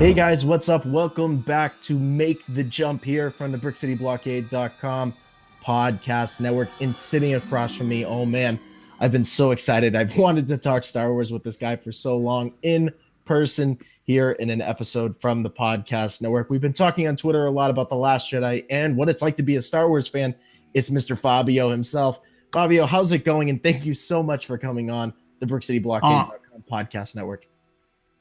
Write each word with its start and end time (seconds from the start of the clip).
Hey 0.00 0.14
guys, 0.14 0.46
what's 0.46 0.70
up? 0.70 0.86
Welcome 0.86 1.36
back 1.36 1.78
to 1.82 1.98
Make 1.98 2.42
the 2.48 2.64
Jump 2.64 3.04
here 3.04 3.30
from 3.30 3.52
the 3.52 3.58
BrickCityBlockade.com 3.58 5.14
podcast 5.62 6.40
network. 6.40 6.70
And 6.80 6.96
sitting 6.96 7.34
across 7.34 7.76
from 7.76 7.90
me, 7.90 8.06
oh 8.06 8.24
man, 8.24 8.58
I've 8.98 9.12
been 9.12 9.26
so 9.26 9.50
excited. 9.50 9.94
I've 9.94 10.16
wanted 10.16 10.48
to 10.48 10.56
talk 10.56 10.84
Star 10.84 11.12
Wars 11.12 11.30
with 11.30 11.44
this 11.44 11.58
guy 11.58 11.76
for 11.76 11.92
so 11.92 12.16
long 12.16 12.54
in 12.62 12.90
person 13.26 13.78
here 14.04 14.30
in 14.30 14.48
an 14.48 14.62
episode 14.62 15.20
from 15.20 15.42
the 15.42 15.50
podcast 15.50 16.22
network. 16.22 16.48
We've 16.48 16.62
been 16.62 16.72
talking 16.72 17.06
on 17.06 17.14
Twitter 17.14 17.44
a 17.44 17.50
lot 17.50 17.70
about 17.70 17.90
The 17.90 17.96
Last 17.96 18.32
Jedi 18.32 18.64
and 18.70 18.96
what 18.96 19.10
it's 19.10 19.20
like 19.20 19.36
to 19.36 19.42
be 19.42 19.56
a 19.56 19.62
Star 19.62 19.86
Wars 19.86 20.08
fan. 20.08 20.34
It's 20.72 20.88
Mr. 20.88 21.16
Fabio 21.16 21.68
himself. 21.68 22.20
Fabio, 22.54 22.86
how's 22.86 23.12
it 23.12 23.26
going? 23.26 23.50
And 23.50 23.62
thank 23.62 23.84
you 23.84 23.92
so 23.92 24.22
much 24.22 24.46
for 24.46 24.56
coming 24.56 24.88
on 24.88 25.12
the 25.40 25.46
BrickCityBlockade.com 25.46 26.30
uh, 26.30 26.74
podcast 26.74 27.16
network. 27.16 27.49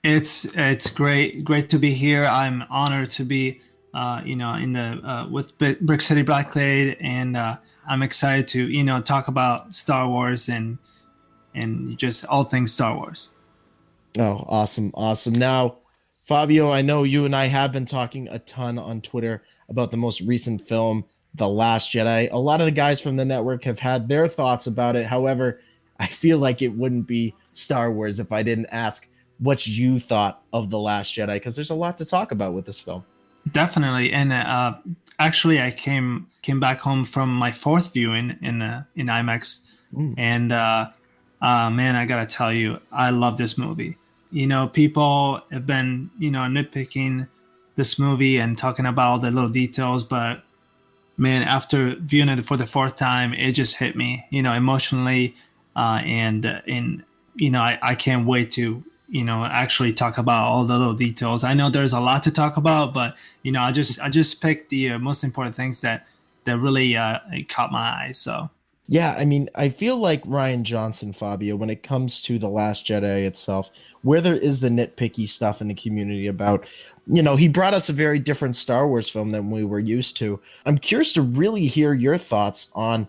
It's 0.04 0.46
it's 0.46 0.90
great 0.90 1.44
great 1.44 1.70
to 1.72 1.78
be 1.78 1.94
here. 1.94 2.24
I'm 2.24 2.64
honored 2.70 3.10
to 3.12 3.26
be 3.26 3.60
uh, 3.94 4.22
you 4.24 4.36
know 4.38 4.54
in 4.54 4.74
the 4.74 4.82
uh, 4.82 5.28
with 5.30 5.58
Brick 5.58 6.02
City 6.02 6.22
Blockade, 6.22 6.96
and 7.02 7.36
uh, 7.36 7.58
I'm 7.88 8.02
excited 8.02 8.48
to 8.50 8.70
you 8.70 8.84
know 8.84 9.02
talk 9.02 9.28
about 9.28 9.76
Star 9.76 10.08
Wars 10.08 10.48
and 10.48 10.78
and 11.54 11.98
just 11.98 12.26
all 12.26 12.46
things 12.46 12.72
Star 12.72 12.96
Wars. 12.96 13.32
Oh, 14.18 14.46
awesome, 14.48 14.92
awesome! 14.94 15.34
Now, 15.34 15.80
Fabio, 16.26 16.72
I 16.72 16.82
know 16.82 17.04
you 17.04 17.26
and 17.26 17.36
I 17.36 17.48
have 17.48 17.74
been 17.74 17.86
talking 17.86 18.30
a 18.30 18.40
ton 18.40 18.80
on 18.80 19.02
Twitter 19.02 19.44
about 19.68 19.92
the 19.92 19.98
most 19.98 20.22
recent 20.22 20.62
film, 20.62 21.04
The 21.36 21.48
Last 21.48 21.92
Jedi. 21.92 22.32
A 22.32 22.40
lot 22.40 22.62
of 22.62 22.66
the 22.68 22.72
guys 22.72 23.02
from 23.02 23.18
the 23.18 23.26
network 23.26 23.66
have 23.66 23.80
had 23.80 24.08
their 24.08 24.30
thoughts 24.30 24.66
about 24.66 24.96
it. 24.96 25.08
However, 25.08 25.60
I 26.00 26.08
feel 26.08 26.38
like 26.38 26.62
it 26.62 26.70
wouldn't 26.70 27.06
be 27.06 27.36
Star 27.52 27.92
Wars 27.92 28.22
if 28.22 28.32
I 28.32 28.44
didn't 28.44 28.68
ask 28.68 29.09
what 29.40 29.66
you 29.66 30.00
thought 30.00 30.42
of 30.54 30.70
the 30.70 30.80
Last 30.80 31.14
Jedi 31.14 31.36
because 31.36 31.56
there's 31.56 31.70
a 31.70 31.76
lot 31.76 31.98
to 31.98 32.06
talk 32.06 32.32
about 32.32 32.54
with 32.54 32.66
this 32.66 32.80
film. 32.80 33.04
Definitely, 33.52 34.12
and 34.12 34.34
uh, 34.34 34.76
actually, 35.18 35.62
I 35.62 35.72
came 35.72 36.28
came 36.42 36.60
back 36.60 36.80
home 36.80 37.06
from 37.06 37.34
my 37.34 37.52
fourth 37.52 37.94
viewing 37.94 38.38
in 38.42 38.62
uh, 38.62 38.84
in 38.96 39.08
IMAX, 39.08 39.62
mm. 39.94 40.14
and 40.18 40.52
uh, 40.52 40.90
uh, 41.42 41.70
man, 41.70 41.96
I 41.96 42.06
gotta 42.06 42.26
tell 42.26 42.52
you, 42.54 42.80
I 42.92 43.10
love 43.12 43.38
this 43.38 43.58
movie. 43.58 43.98
You 44.32 44.46
know, 44.46 44.68
people 44.68 45.42
have 45.52 45.66
been 45.66 46.12
you 46.20 46.32
know 46.32 46.42
nitpicking 46.42 47.28
this 47.76 47.98
movie 47.98 48.38
and 48.38 48.58
talking 48.58 48.86
about 48.86 49.08
all 49.08 49.20
the 49.20 49.32
little 49.32 49.50
details, 49.50 50.04
but 50.04 50.44
man, 51.18 51.44
after 51.44 51.96
viewing 51.96 52.30
it 52.30 52.46
for 52.46 52.58
the 52.58 52.66
fourth 52.66 52.98
time, 52.98 53.34
it 53.34 53.54
just 53.54 53.78
hit 53.78 53.96
me, 53.96 54.26
you 54.30 54.44
know, 54.44 54.54
emotionally, 54.54 55.34
uh, 55.78 56.02
and 56.04 56.62
in 56.68 57.04
you 57.36 57.50
know, 57.50 57.62
I, 57.62 57.80
I 57.82 57.96
can't 57.96 58.28
wait 58.28 58.52
to 58.52 58.84
you 59.10 59.24
know 59.24 59.44
actually 59.44 59.94
talk 59.94 60.18
about 60.18 60.44
all 60.44 60.66
the 60.66 60.78
little 60.78 60.94
details. 60.94 61.44
I 61.44 61.54
know 61.54 61.70
there's 61.70 61.94
a 61.94 62.00
lot 62.00 62.24
to 62.24 62.32
talk 62.32 62.58
about 62.58 62.94
but 62.94 63.16
you 63.44 63.52
know 63.52 63.62
i 63.62 63.72
just 63.72 64.00
i 64.02 64.10
just 64.10 64.42
picked 64.42 64.70
the 64.70 64.92
uh, 64.92 65.00
most 65.00 65.24
important 65.24 65.56
things 65.56 65.82
that 65.82 66.08
that 66.46 66.58
really 66.58 66.96
uh, 66.96 67.20
caught 67.48 67.72
my 67.72 67.80
eye 67.80 68.12
so. 68.12 68.50
Yeah 68.88 69.16
i 69.18 69.26
mean 69.26 69.50
i 69.54 69.70
feel 69.70 69.98
like 69.98 70.24
rian 70.24 70.64
johnson 70.64 71.14
fabio 71.14 71.56
when 71.56 71.70
it 71.70 71.84
comes 71.84 72.24
to 72.24 72.40
the 72.40 72.50
last 72.50 72.88
jedi 72.88 73.26
itself 73.26 73.70
where 74.02 74.22
there 74.22 74.36
is 74.36 74.60
the 74.60 74.70
nitpicky 74.70 75.28
stuff 75.28 75.62
in 75.62 75.68
the 75.68 75.76
community 75.76 76.26
about 76.26 76.66
you 77.06 77.22
know 77.22 77.36
he 77.36 77.48
brought 77.48 77.76
us 77.76 77.90
a 77.90 77.94
very 77.94 78.18
different 78.18 78.56
star 78.56 78.88
wars 78.88 79.08
film 79.10 79.32
than 79.32 79.52
we 79.52 79.64
were 79.64 79.80
used 79.80 80.18
to. 80.18 80.40
I'm 80.66 80.78
curious 80.78 81.14
to 81.14 81.22
really 81.22 81.66
hear 81.66 81.94
your 81.94 82.18
thoughts 82.18 82.72
on 82.74 83.08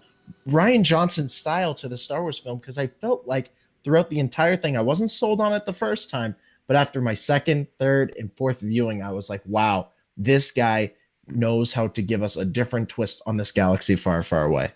rian 0.48 0.83
johnson's 0.83 1.34
style 1.34 1.75
to 1.75 1.89
the 1.89 1.97
star 1.97 2.23
wars 2.23 2.39
film 2.39 2.59
because 2.59 2.78
i 2.78 2.87
felt 2.87 3.27
like 3.27 3.51
throughout 3.84 4.11
the 4.11 4.19
entire 4.19 4.56
thing. 4.56 4.77
I 4.77 4.83
wasn't 4.83 5.11
sold 5.11 5.41
on 5.41 5.53
it 5.53 5.67
the 5.67 5.73
first 5.73 6.11
time, 6.11 6.34
but 6.67 6.77
after 6.77 7.00
my 7.00 7.14
second, 7.14 7.67
third, 7.78 8.14
and 8.19 8.31
fourth 8.37 8.61
viewing, 8.61 9.03
I 9.03 9.12
was 9.12 9.28
like, 9.28 9.42
wow, 9.47 9.88
this 10.16 10.53
guy 10.53 10.93
knows 11.27 11.72
how 11.72 11.88
to 11.88 12.03
give 12.03 12.22
us 12.22 12.37
a 12.37 12.44
different 12.44 12.88
twist 12.88 13.22
on 13.27 13.37
this 13.37 13.53
galaxy 13.53 13.97
far, 13.97 14.22
far 14.22 14.44
away. 14.44 14.72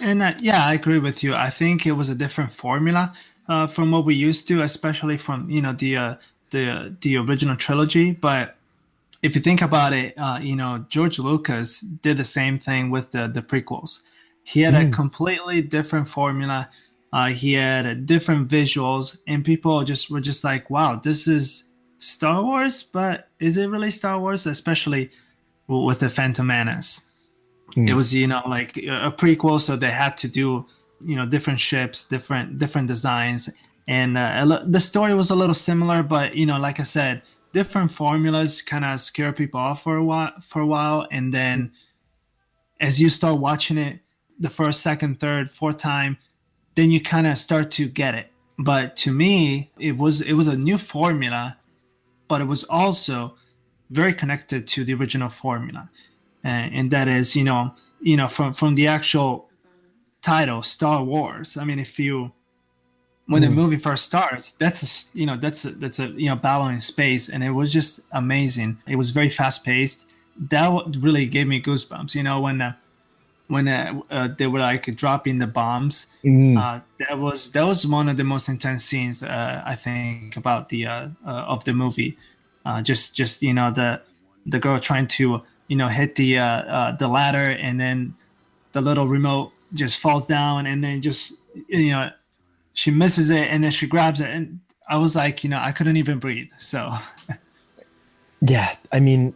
And 0.00 0.22
uh, 0.22 0.34
yeah, 0.40 0.64
I 0.64 0.74
agree 0.74 0.98
with 0.98 1.22
you. 1.22 1.34
I 1.34 1.50
think 1.50 1.86
it 1.86 1.92
was 1.92 2.08
a 2.08 2.14
different 2.14 2.52
formula 2.52 3.12
uh, 3.48 3.66
from 3.66 3.90
what 3.90 4.04
we 4.04 4.14
used 4.14 4.46
to, 4.48 4.62
especially 4.62 5.16
from 5.16 5.50
you 5.50 5.62
know 5.62 5.72
the 5.72 5.96
uh, 5.96 6.14
the 6.50 6.94
the 7.00 7.16
original 7.16 7.56
trilogy. 7.56 8.12
But 8.12 8.56
if 9.22 9.34
you 9.34 9.40
think 9.40 9.62
about 9.62 9.92
it, 9.92 10.14
uh, 10.18 10.38
you 10.40 10.56
know 10.56 10.84
George 10.88 11.18
Lucas 11.18 11.80
did 11.80 12.16
the 12.18 12.24
same 12.24 12.58
thing 12.58 12.90
with 12.90 13.12
the 13.12 13.26
the 13.26 13.42
prequels. 13.42 14.02
He 14.44 14.62
had 14.62 14.74
mm. 14.74 14.88
a 14.88 14.90
completely 14.90 15.60
different 15.60 16.08
formula 16.08 16.68
uh, 17.12 17.28
he 17.28 17.54
had 17.54 18.06
different 18.06 18.48
visuals, 18.48 19.18
and 19.26 19.44
people 19.44 19.82
just 19.84 20.10
were 20.10 20.20
just 20.20 20.44
like, 20.44 20.68
"Wow, 20.68 20.96
this 20.96 21.26
is 21.26 21.64
Star 21.98 22.42
Wars, 22.42 22.82
but 22.82 23.28
is 23.40 23.56
it 23.56 23.66
really 23.68 23.90
Star 23.90 24.18
Wars?" 24.20 24.46
Especially 24.46 25.10
with 25.66 26.00
the 26.00 26.10
Phantom 26.10 26.46
Menace. 26.46 27.06
Mm. 27.76 27.88
It 27.88 27.94
was, 27.94 28.14
you 28.14 28.26
know, 28.26 28.42
like 28.46 28.76
a 28.76 29.12
prequel, 29.12 29.60
so 29.60 29.76
they 29.76 29.90
had 29.90 30.16
to 30.18 30.28
do, 30.28 30.66
you 31.00 31.16
know, 31.16 31.26
different 31.26 31.60
ships, 31.60 32.06
different 32.06 32.58
different 32.58 32.88
designs, 32.88 33.48
and 33.86 34.18
uh, 34.18 34.62
the 34.66 34.80
story 34.80 35.14
was 35.14 35.30
a 35.30 35.34
little 35.34 35.54
similar, 35.54 36.02
but 36.02 36.36
you 36.36 36.44
know, 36.44 36.58
like 36.58 36.78
I 36.78 36.84
said, 36.84 37.22
different 37.54 37.90
formulas 37.90 38.60
kind 38.60 38.84
of 38.84 39.00
scare 39.00 39.32
people 39.32 39.60
off 39.60 39.82
for 39.82 39.96
a 39.96 40.04
while, 40.04 40.32
for 40.42 40.60
a 40.60 40.66
while, 40.66 41.06
and 41.10 41.32
then 41.32 41.72
as 42.80 43.00
you 43.00 43.08
start 43.08 43.38
watching 43.38 43.78
it, 43.78 44.00
the 44.38 44.50
first, 44.50 44.82
second, 44.82 45.18
third, 45.18 45.50
fourth 45.50 45.78
time 45.78 46.18
then 46.78 46.92
you 46.92 47.00
kind 47.00 47.26
of 47.26 47.36
start 47.36 47.72
to 47.72 47.88
get 47.88 48.14
it. 48.14 48.30
But 48.56 48.94
to 48.98 49.10
me, 49.10 49.68
it 49.80 49.96
was 49.96 50.20
it 50.20 50.34
was 50.34 50.46
a 50.46 50.56
new 50.56 50.78
formula, 50.78 51.56
but 52.28 52.40
it 52.40 52.44
was 52.44 52.62
also 52.64 53.34
very 53.90 54.14
connected 54.14 54.68
to 54.68 54.84
the 54.84 54.94
original 54.94 55.28
formula, 55.28 55.90
and, 56.44 56.72
and 56.72 56.90
that 56.92 57.08
is 57.08 57.34
you 57.34 57.42
know 57.42 57.74
you 58.00 58.16
know 58.16 58.28
from 58.28 58.52
from 58.52 58.76
the 58.76 58.86
actual 58.86 59.48
title 60.22 60.62
Star 60.62 61.02
Wars. 61.02 61.56
I 61.56 61.64
mean, 61.64 61.80
if 61.80 61.98
you 61.98 62.30
when 63.26 63.42
mm. 63.42 63.46
the 63.46 63.50
movie 63.50 63.78
first 63.78 64.04
starts, 64.04 64.52
that's 64.52 64.80
a, 64.84 65.18
you 65.18 65.26
know 65.26 65.36
that's 65.36 65.64
a, 65.64 65.72
that's 65.72 65.98
a 65.98 66.06
you 66.10 66.28
know 66.28 66.36
battle 66.36 66.68
in 66.68 66.80
space, 66.80 67.28
and 67.28 67.42
it 67.42 67.50
was 67.50 67.72
just 67.72 67.98
amazing. 68.12 68.78
It 68.86 68.94
was 68.94 69.10
very 69.10 69.30
fast 69.30 69.64
paced. 69.64 70.06
That 70.36 70.70
really 71.00 71.26
gave 71.26 71.48
me 71.48 71.60
goosebumps. 71.60 72.14
You 72.14 72.22
know 72.22 72.40
when. 72.40 72.62
Uh, 72.62 72.74
when 73.48 73.66
uh, 73.66 74.00
uh, 74.10 74.28
they 74.36 74.46
were 74.46 74.60
like 74.60 74.84
dropping 74.94 75.38
the 75.38 75.46
bombs. 75.46 76.06
Mm. 76.22 76.56
Uh, 76.56 76.80
that 77.00 77.18
was 77.18 77.50
that 77.52 77.66
was 77.66 77.86
one 77.86 78.08
of 78.08 78.16
the 78.16 78.24
most 78.24 78.48
intense 78.48 78.84
scenes 78.84 79.22
uh, 79.22 79.62
I 79.66 79.74
think 79.74 80.36
about 80.36 80.68
the 80.68 80.86
uh, 80.86 81.08
uh, 81.26 81.30
of 81.30 81.64
the 81.64 81.72
movie. 81.72 82.16
just 82.82 83.16
just 83.16 83.42
you 83.42 83.54
know 83.54 83.70
the 83.70 84.00
the 84.46 84.58
girl 84.58 84.78
trying 84.78 85.06
to 85.06 85.42
you 85.66 85.76
know 85.76 85.88
hit 85.88 86.14
the 86.14 86.34
the 86.98 87.08
ladder 87.08 87.50
and 87.58 87.80
then 87.80 88.14
the 88.72 88.80
little 88.80 89.08
remote 89.08 89.52
just 89.74 89.98
falls 89.98 90.26
down 90.26 90.66
and 90.66 90.84
then 90.84 91.00
just 91.02 91.32
you 91.68 91.90
know 91.90 92.10
she 92.74 92.90
misses 92.90 93.30
it 93.30 93.48
and 93.48 93.64
then 93.64 93.70
she 93.70 93.86
grabs 93.86 94.20
it 94.20 94.30
and 94.30 94.60
I 94.88 94.98
was 94.98 95.16
like 95.16 95.42
you 95.42 95.50
know 95.50 95.58
I 95.58 95.72
couldn't 95.72 95.96
even 95.96 96.18
breathe 96.18 96.50
so. 96.58 96.92
yeah, 98.42 98.76
I 98.92 99.00
mean 99.00 99.34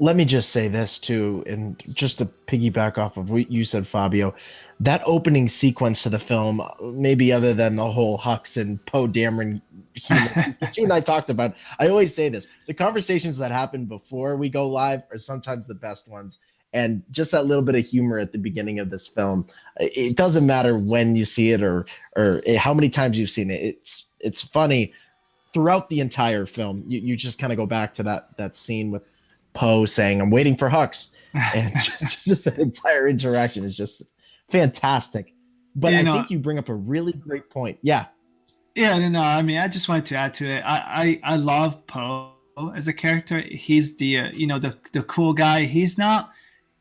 let 0.00 0.16
me 0.16 0.24
just 0.24 0.48
say 0.48 0.66
this 0.66 0.98
too, 0.98 1.44
and 1.46 1.80
just 1.92 2.18
to 2.18 2.26
piggyback 2.46 2.96
off 2.96 3.18
of 3.18 3.30
what 3.30 3.50
you 3.50 3.64
said, 3.64 3.86
Fabio, 3.86 4.34
that 4.80 5.02
opening 5.04 5.46
sequence 5.46 6.02
to 6.02 6.08
the 6.08 6.18
film, 6.18 6.62
maybe 6.80 7.30
other 7.30 7.52
than 7.52 7.76
the 7.76 7.90
whole 7.90 8.18
Hux 8.18 8.60
and 8.60 8.84
Poe 8.86 9.06
Dameron 9.06 9.60
humor, 9.94 10.46
you 10.74 10.84
and 10.84 10.92
I 10.92 11.00
talked 11.00 11.28
about. 11.28 11.54
I 11.78 11.88
always 11.88 12.14
say 12.14 12.30
this: 12.30 12.48
the 12.66 12.72
conversations 12.72 13.36
that 13.38 13.52
happen 13.52 13.84
before 13.84 14.36
we 14.36 14.48
go 14.48 14.66
live 14.68 15.02
are 15.12 15.18
sometimes 15.18 15.66
the 15.66 15.74
best 15.74 16.08
ones. 16.08 16.38
And 16.72 17.02
just 17.10 17.32
that 17.32 17.46
little 17.46 17.64
bit 17.64 17.74
of 17.74 17.84
humor 17.84 18.20
at 18.20 18.32
the 18.32 18.38
beginning 18.38 18.78
of 18.78 18.90
this 18.90 19.06
film, 19.06 19.46
it 19.80 20.16
doesn't 20.16 20.46
matter 20.46 20.78
when 20.78 21.14
you 21.14 21.26
see 21.26 21.50
it 21.50 21.62
or 21.62 21.84
or 22.16 22.40
how 22.56 22.72
many 22.72 22.88
times 22.88 23.18
you've 23.18 23.28
seen 23.28 23.50
it. 23.50 23.62
It's 23.62 24.06
it's 24.20 24.40
funny 24.40 24.94
throughout 25.52 25.90
the 25.90 26.00
entire 26.00 26.46
film. 26.46 26.84
You 26.86 27.00
you 27.00 27.16
just 27.16 27.38
kind 27.38 27.52
of 27.52 27.58
go 27.58 27.66
back 27.66 27.92
to 27.94 28.02
that 28.04 28.36
that 28.38 28.56
scene 28.56 28.90
with 28.90 29.02
Poe 29.52 29.84
saying, 29.84 30.20
"I'm 30.20 30.30
waiting 30.30 30.56
for 30.56 30.70
Hux," 30.70 31.12
and 31.54 31.74
just, 31.80 32.24
just 32.24 32.44
that 32.44 32.58
entire 32.58 33.08
interaction 33.08 33.64
is 33.64 33.76
just 33.76 34.02
fantastic. 34.50 35.34
But 35.74 35.94
I 35.94 36.02
know, 36.02 36.14
think 36.14 36.30
you 36.30 36.38
bring 36.38 36.58
up 36.58 36.68
a 36.68 36.74
really 36.74 37.12
great 37.12 37.50
point. 37.50 37.78
Yeah. 37.82 38.06
Yeah, 38.74 39.08
no, 39.08 39.20
I 39.20 39.42
mean, 39.42 39.58
I 39.58 39.68
just 39.68 39.88
wanted 39.88 40.06
to 40.06 40.16
add 40.16 40.34
to 40.34 40.48
it. 40.48 40.60
I 40.60 41.20
I, 41.24 41.34
I 41.34 41.36
love 41.36 41.86
Poe 41.86 42.32
as 42.74 42.88
a 42.88 42.92
character. 42.92 43.40
He's 43.40 43.96
the 43.96 44.18
uh, 44.18 44.30
you 44.32 44.46
know 44.46 44.58
the 44.58 44.76
the 44.92 45.02
cool 45.02 45.32
guy. 45.32 45.64
He's 45.64 45.98
not. 45.98 46.30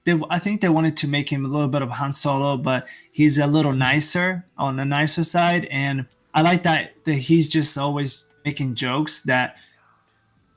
They, 0.06 0.19
I 0.30 0.39
think 0.39 0.62
they 0.62 0.69
wanted 0.69 0.95
to 0.98 1.07
make 1.07 1.30
him 1.30 1.45
a 1.45 1.48
little 1.48 1.68
bit 1.68 1.81
of 1.81 1.89
Han 1.89 2.12
Solo, 2.13 2.57
but 2.57 2.88
he's 3.12 3.38
a 3.38 3.45
little 3.45 3.74
nicer 3.74 4.45
on 4.57 4.77
the 4.77 4.86
nicer 4.86 5.24
side, 5.24 5.66
and 5.66 6.06
I 6.33 6.42
like 6.42 6.63
that 6.63 6.94
that 7.06 7.16
he's 7.16 7.50
just 7.50 7.77
always 7.77 8.25
making 8.45 8.75
jokes 8.75 9.24
that 9.24 9.57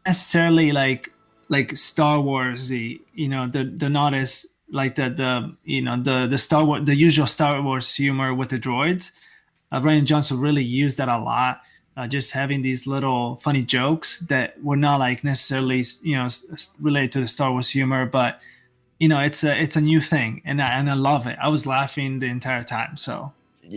necessarily 0.06 0.72
like 0.72 1.12
like 1.52 1.76
Star 1.76 2.16
Wars, 2.28 2.68
the 2.68 3.00
you 3.22 3.28
know 3.28 3.44
the 3.46 3.62
the 3.64 3.88
not 3.88 4.14
as 4.14 4.46
like 4.70 4.94
the 4.94 5.08
the 5.22 5.30
you 5.64 5.82
know 5.86 5.96
the 6.08 6.26
the 6.26 6.38
Star 6.38 6.64
Wars 6.64 6.82
the 6.90 6.96
usual 7.08 7.26
Star 7.26 7.60
Wars 7.60 7.94
humor 7.94 8.32
with 8.34 8.48
the 8.48 8.58
droids. 8.58 9.12
Uh, 9.70 9.80
Rian 9.80 10.04
Johnson 10.04 10.40
really 10.40 10.64
used 10.64 10.96
that 10.98 11.08
a 11.08 11.18
lot. 11.18 11.60
uh, 11.96 12.06
just 12.06 12.32
having 12.32 12.62
these 12.62 12.86
little 12.86 13.36
funny 13.36 13.62
jokes 13.62 14.20
that 14.20 14.62
were 14.62 14.76
not 14.76 14.98
like 14.98 15.22
necessarily 15.24 15.84
you 16.02 16.16
know 16.16 16.28
related 16.80 17.12
to 17.12 17.20
the 17.20 17.28
Star 17.28 17.52
Wars 17.52 17.70
humor, 17.70 18.06
but 18.06 18.40
you 18.98 19.08
know 19.08 19.18
it's 19.18 19.44
a 19.44 19.60
it's 19.60 19.76
a 19.76 19.80
new 19.80 20.00
thing, 20.00 20.42
and 20.44 20.62
I, 20.62 20.68
and 20.78 20.90
I 20.90 20.94
love 20.94 21.26
it. 21.26 21.38
I 21.40 21.48
was 21.48 21.66
laughing 21.66 22.20
the 22.20 22.26
entire 22.26 22.64
time. 22.64 22.96
So 22.96 23.32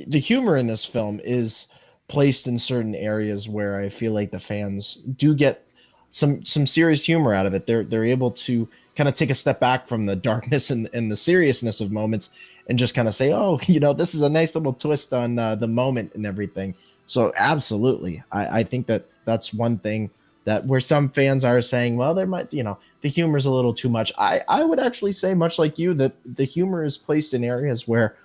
the 0.08 0.20
humor 0.20 0.58
in 0.58 0.68
this 0.68 0.86
film 0.86 1.20
is 1.24 1.68
placed 2.08 2.48
in 2.48 2.60
certain 2.60 2.96
areas 2.96 3.50
where 3.50 3.80
I 3.80 3.90
feel 3.90 4.14
like 4.14 4.32
the 4.32 4.40
fans 4.40 4.96
do 5.16 5.34
get 5.36 5.68
some 6.16 6.46
some 6.46 6.66
serious 6.66 7.04
humor 7.04 7.34
out 7.34 7.46
of 7.46 7.54
it. 7.54 7.68
They're 7.68 7.84
they're 7.84 8.06
able 8.06 8.32
to 8.32 8.70
kind 8.96 9.10
of 9.10 9.16
take 9.16 9.30
a 9.30 9.36
step 9.36 9.60
back 9.60 9.86
from 9.86 10.06
the 10.06 10.16
darkness 10.16 10.70
and, 10.70 10.90
and 10.94 11.12
the 11.12 11.18
seriousness 11.18 11.82
of 11.82 11.92
moments 11.92 12.30
and 12.70 12.80
just 12.80 12.96
kind 12.96 13.10
of 13.10 13.14
say, 13.14 13.34
oh, 13.34 13.60
you 13.68 13.82
know, 13.82 13.92
this 13.92 14.16
is 14.16 14.22
a 14.22 14.30
nice 14.30 14.56
little 14.56 14.72
twist 14.72 15.12
on 15.12 15.38
uh, 15.38 15.56
the 15.56 15.68
moment 15.68 16.14
and 16.16 16.26
everything. 16.26 16.74
So 17.06 17.34
absolutely, 17.38 18.24
I, 18.32 18.60
I 18.60 18.64
think 18.64 18.88
that 18.88 19.04
that's 19.26 19.54
one 19.54 19.78
thing 19.78 20.10
that 20.46 20.66
where 20.66 20.80
some 20.80 21.10
fans 21.10 21.44
are 21.44 21.62
saying, 21.62 21.98
well, 21.98 22.14
there 22.14 22.26
might, 22.26 22.54
you 22.54 22.64
know, 22.64 22.78
the 23.02 23.10
humor 23.10 23.38
is 23.38 23.46
a 23.46 23.52
little 23.52 23.74
too 23.74 23.90
much. 23.90 24.14
I 24.18 24.42
I 24.48 24.64
would 24.64 24.80
actually 24.80 25.12
say, 25.12 25.34
much 25.34 25.60
like 25.60 25.78
you, 25.78 25.94
that 25.96 26.14
the 26.38 26.46
humor 26.46 26.86
is 26.86 26.98
placed 26.98 27.34
in 27.34 27.44
areas 27.44 27.90
where 27.90 28.16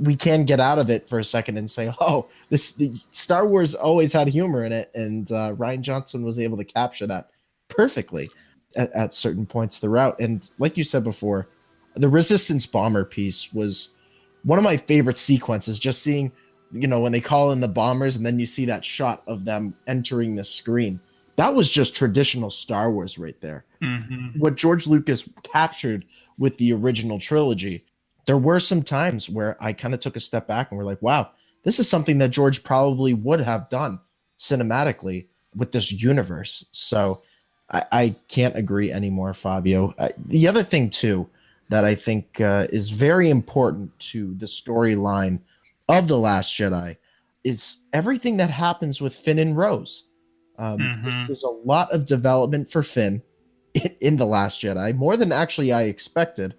we 0.00 0.16
can 0.16 0.44
get 0.44 0.58
out 0.58 0.80
of 0.80 0.90
it 0.90 1.08
for 1.08 1.20
a 1.20 1.24
second 1.24 1.58
and 1.58 1.70
say, 1.70 1.94
oh, 2.00 2.26
this 2.50 2.76
Star 3.12 3.46
Wars 3.46 3.76
always 3.76 4.12
had 4.12 4.26
humor 4.26 4.64
in 4.64 4.72
it, 4.72 4.90
and 4.96 5.30
uh, 5.30 5.54
Rian 5.54 5.82
Johnson 5.82 6.24
was 6.24 6.40
able 6.40 6.56
to 6.56 6.64
capture 6.64 7.06
that 7.06 7.30
perfectly 7.68 8.30
at, 8.76 8.92
at 8.92 9.14
certain 9.14 9.46
points 9.46 9.78
throughout. 9.78 10.18
And 10.20 10.48
like 10.58 10.76
you 10.76 10.84
said 10.84 11.04
before, 11.04 11.48
the 11.94 12.08
Resistance 12.08 12.66
bomber 12.66 13.04
piece 13.04 13.52
was 13.52 13.90
one 14.44 14.58
of 14.58 14.64
my 14.64 14.76
favorite 14.76 15.18
sequences. 15.18 15.78
Just 15.78 16.02
seeing 16.02 16.30
you 16.72 16.86
know, 16.86 17.00
when 17.00 17.12
they 17.12 17.20
call 17.20 17.52
in 17.52 17.60
the 17.60 17.68
bombers 17.68 18.16
and 18.16 18.24
then 18.24 18.38
you 18.38 18.46
see 18.46 18.64
that 18.66 18.84
shot 18.84 19.22
of 19.26 19.44
them 19.44 19.74
entering 19.86 20.34
the 20.34 20.44
screen. 20.44 21.00
That 21.36 21.54
was 21.54 21.70
just 21.70 21.94
traditional 21.94 22.50
Star 22.50 22.90
Wars 22.90 23.18
right 23.18 23.38
there. 23.40 23.64
Mm-hmm. 23.82 24.38
What 24.38 24.54
George 24.54 24.86
Lucas 24.86 25.28
captured 25.42 26.04
with 26.38 26.56
the 26.58 26.72
original 26.72 27.18
trilogy. 27.18 27.84
There 28.26 28.38
were 28.38 28.58
some 28.58 28.82
times 28.82 29.28
where 29.28 29.56
I 29.60 29.72
kind 29.72 29.94
of 29.94 30.00
took 30.00 30.16
a 30.16 30.20
step 30.20 30.46
back 30.46 30.70
and 30.70 30.78
we're 30.78 30.84
like, 30.84 31.02
wow, 31.02 31.30
this 31.62 31.78
is 31.78 31.88
something 31.88 32.18
that 32.18 32.30
George 32.30 32.64
probably 32.64 33.14
would 33.14 33.40
have 33.40 33.68
done 33.68 34.00
cinematically 34.38 35.26
with 35.54 35.72
this 35.72 35.92
universe. 35.92 36.64
So 36.72 37.22
I, 37.70 37.84
I 37.92 38.16
can't 38.28 38.56
agree 38.56 38.92
anymore, 38.92 39.34
Fabio. 39.34 39.94
Uh, 39.98 40.08
the 40.26 40.46
other 40.46 40.62
thing, 40.62 40.90
too, 40.90 41.28
that 41.68 41.84
I 41.84 41.94
think 41.94 42.40
uh, 42.40 42.66
is 42.70 42.90
very 42.90 43.30
important 43.30 43.96
to 43.98 44.34
the 44.34 44.46
storyline 44.46 45.40
of 45.88 46.08
the 46.08 46.18
Last 46.18 46.52
Jedi 46.52 46.96
is 47.44 47.78
everything 47.92 48.36
that 48.38 48.50
happens 48.50 49.00
with 49.00 49.14
Finn 49.14 49.38
and 49.38 49.56
Rose. 49.56 50.04
Um, 50.58 50.78
mm-hmm. 50.78 51.04
there's, 51.04 51.26
there's, 51.28 51.42
a 51.42 51.48
lot 51.48 51.92
of 51.92 52.06
development 52.06 52.70
for 52.70 52.82
Finn 52.82 53.22
in, 53.74 53.94
in, 54.00 54.16
the 54.16 54.26
Last 54.26 54.60
Jedi, 54.60 54.94
more 54.94 55.16
than 55.16 55.32
actually 55.32 55.72
I 55.72 55.82
expected. 55.82 56.54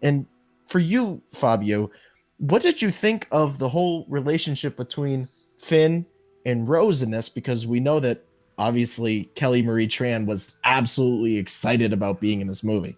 And 0.00 0.26
for 0.68 0.78
you, 0.78 1.22
Fabio, 1.28 1.90
what 2.38 2.62
did 2.62 2.82
you 2.82 2.90
think 2.90 3.28
of 3.30 3.58
the 3.58 3.68
whole 3.68 4.06
relationship 4.08 4.76
between 4.76 5.28
Finn 5.58 6.06
and 6.46 6.68
Rose 6.68 7.02
in 7.02 7.10
this? 7.10 7.28
Because 7.28 7.66
we 7.66 7.78
know 7.78 8.00
that 8.00 8.24
obviously 8.58 9.24
Kelly 9.34 9.62
Marie 9.62 9.88
Tran 9.88 10.26
was 10.26 10.58
absolutely 10.64 11.36
excited 11.38 11.92
about 11.92 12.20
being 12.20 12.40
in 12.40 12.46
this 12.46 12.62
movie. 12.62 12.96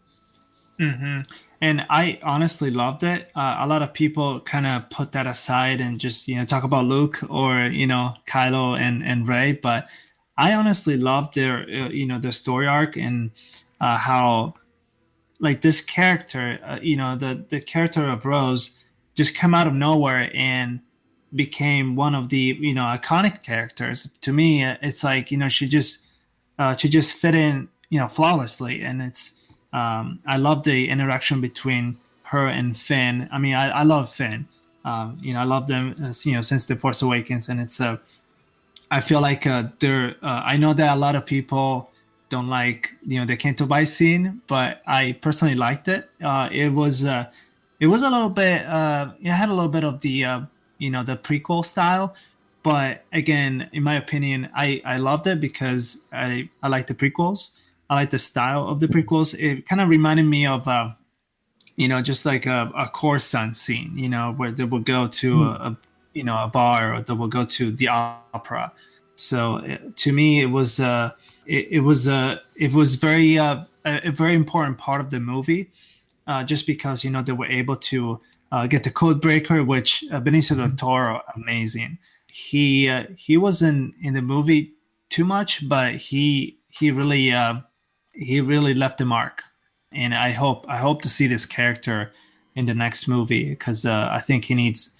Mm-hmm 0.80 1.22
and 1.64 1.86
I 1.88 2.18
honestly 2.22 2.70
loved 2.70 3.04
it. 3.04 3.30
Uh, 3.34 3.56
a 3.60 3.66
lot 3.66 3.80
of 3.80 3.94
people 3.94 4.38
kind 4.40 4.66
of 4.66 4.90
put 4.90 5.12
that 5.12 5.26
aside 5.26 5.80
and 5.80 5.98
just 5.98 6.28
you 6.28 6.36
know 6.36 6.44
talk 6.44 6.62
about 6.62 6.84
Luke 6.84 7.20
or 7.30 7.66
you 7.66 7.86
know 7.86 8.14
Kylo 8.28 8.78
and 8.78 9.02
and 9.02 9.26
Rey, 9.26 9.52
but 9.52 9.88
I 10.36 10.52
honestly 10.52 10.98
loved 10.98 11.34
their 11.34 11.60
uh, 11.62 11.88
you 11.88 12.06
know 12.06 12.18
their 12.18 12.32
story 12.32 12.66
arc 12.66 12.98
and 12.98 13.30
uh, 13.80 13.96
how 13.96 14.54
like 15.40 15.62
this 15.62 15.80
character, 15.80 16.58
uh, 16.62 16.78
you 16.82 16.96
know 16.96 17.16
the 17.16 17.46
the 17.48 17.62
character 17.62 18.10
of 18.10 18.26
Rose 18.26 18.78
just 19.14 19.34
come 19.34 19.54
out 19.54 19.66
of 19.66 19.72
nowhere 19.72 20.30
and 20.34 20.80
became 21.34 21.96
one 21.96 22.14
of 22.14 22.28
the 22.28 22.56
you 22.60 22.74
know 22.74 22.84
iconic 22.84 23.42
characters. 23.42 24.10
To 24.20 24.32
me, 24.32 24.64
it's 24.64 25.02
like 25.04 25.30
you 25.30 25.38
know 25.38 25.48
she 25.48 25.68
just 25.68 26.00
uh, 26.58 26.76
she 26.76 26.88
just 26.88 27.16
fit 27.16 27.34
in 27.34 27.68
you 27.90 27.98
know 27.98 28.08
flawlessly, 28.08 28.82
and 28.82 29.02
it's 29.02 29.34
um, 29.72 30.20
I 30.26 30.36
love 30.36 30.62
the 30.64 30.88
interaction 30.88 31.40
between 31.40 31.98
her 32.24 32.46
and 32.46 32.76
Finn. 32.76 33.28
I 33.32 33.38
mean, 33.38 33.54
I, 33.54 33.70
I 33.70 33.82
love 33.82 34.08
Finn. 34.12 34.46
Um, 34.84 35.18
you 35.22 35.34
know, 35.34 35.40
I 35.40 35.44
love 35.44 35.66
them. 35.66 35.94
As, 36.02 36.24
you 36.24 36.34
know, 36.34 36.42
since 36.42 36.66
the 36.66 36.76
Force 36.76 37.02
Awakens, 37.02 37.48
and 37.48 37.60
it's 37.60 37.80
uh, 37.80 37.96
I 38.90 39.00
feel 39.00 39.20
like 39.20 39.46
uh, 39.46 39.64
there. 39.80 40.16
Uh, 40.22 40.42
I 40.44 40.56
know 40.56 40.72
that 40.74 40.96
a 40.96 40.98
lot 40.98 41.16
of 41.16 41.26
people 41.26 41.90
don't 42.28 42.48
like 42.48 42.94
you 43.06 43.18
know 43.18 43.26
the 43.26 43.36
Canto 43.36 43.66
Bight 43.66 43.88
scene, 43.88 44.42
but 44.46 44.82
I 44.86 45.12
personally 45.20 45.54
liked 45.54 45.88
it. 45.88 46.08
Uh, 46.22 46.48
it 46.52 46.68
was 46.68 47.04
uh, 47.04 47.26
it 47.80 47.86
was 47.86 48.02
a 48.02 48.10
little 48.10 48.30
bit. 48.30 48.64
Uh, 48.66 49.12
it 49.20 49.30
had 49.30 49.48
a 49.48 49.54
little 49.54 49.70
bit 49.70 49.84
of 49.84 50.00
the 50.00 50.24
uh, 50.24 50.40
you 50.78 50.90
know 50.90 51.02
the 51.02 51.16
prequel 51.16 51.64
style, 51.64 52.14
but 52.62 53.04
again, 53.12 53.68
in 53.72 53.82
my 53.82 53.94
opinion, 53.94 54.48
I 54.54 54.80
I 54.84 54.96
loved 54.98 55.26
it 55.26 55.40
because 55.40 56.02
I 56.12 56.48
I 56.62 56.68
like 56.68 56.86
the 56.86 56.94
prequels. 56.94 57.50
I 57.90 57.94
like 57.96 58.10
the 58.10 58.18
style 58.18 58.66
of 58.66 58.80
the 58.80 58.88
prequels. 58.88 59.38
It 59.38 59.68
kind 59.68 59.80
of 59.80 59.90
reminded 59.90 60.24
me 60.24 60.46
of, 60.46 60.66
uh, 60.66 60.90
you 61.76 61.86
know, 61.86 62.00
just 62.00 62.24
like 62.24 62.46
a, 62.46 62.72
a 62.74 62.88
Coruscant 62.88 63.56
scene, 63.56 63.92
you 63.94 64.08
know, 64.08 64.32
where 64.32 64.50
they 64.50 64.64
will 64.64 64.80
go 64.80 65.06
to 65.06 65.36
mm. 65.36 65.60
a, 65.60 65.66
a, 65.66 65.76
you 66.14 66.24
know, 66.24 66.42
a 66.42 66.48
bar 66.48 66.94
or 66.94 67.02
they 67.02 67.12
will 67.12 67.28
go 67.28 67.44
to 67.44 67.70
the 67.70 67.88
opera. 67.88 68.72
So 69.16 69.56
it, 69.56 69.96
to 69.98 70.12
me, 70.12 70.40
it 70.40 70.46
was, 70.46 70.80
uh, 70.80 71.10
it, 71.46 71.68
it 71.72 71.80
was, 71.80 72.08
uh, 72.08 72.38
it 72.56 72.72
was 72.72 72.94
very, 72.94 73.38
uh, 73.38 73.64
a, 73.84 74.08
a 74.08 74.10
very 74.10 74.34
important 74.34 74.78
part 74.78 75.02
of 75.02 75.10
the 75.10 75.20
movie, 75.20 75.70
uh, 76.26 76.42
just 76.42 76.66
because 76.66 77.04
you 77.04 77.10
know 77.10 77.22
they 77.22 77.32
were 77.32 77.46
able 77.46 77.76
to 77.76 78.18
uh, 78.54 78.68
get 78.68 78.84
the 78.84 78.90
code 78.90 79.20
breaker, 79.20 79.64
which 79.64 80.04
uh, 80.12 80.20
Benicio 80.20 80.56
del 80.56 80.76
Toro, 80.76 81.20
amazing. 81.34 81.98
He 82.28 82.88
uh, 82.88 83.04
he 83.16 83.36
wasn't 83.36 83.94
in 84.00 84.14
the 84.14 84.22
movie 84.22 84.74
too 85.10 85.24
much, 85.24 85.68
but 85.68 85.96
he 85.96 86.58
he 86.68 86.92
really 86.92 87.32
uh, 87.32 87.54
he 88.12 88.40
really 88.40 88.72
left 88.72 89.00
a 89.00 89.04
mark, 89.04 89.42
and 89.90 90.14
I 90.14 90.30
hope 90.30 90.66
I 90.68 90.78
hope 90.78 91.02
to 91.02 91.08
see 91.08 91.26
this 91.26 91.46
character 91.46 92.12
in 92.54 92.66
the 92.66 92.74
next 92.74 93.08
movie 93.08 93.48
because 93.48 93.84
uh, 93.84 94.08
I 94.12 94.20
think 94.20 94.44
he 94.44 94.54
needs 94.54 94.94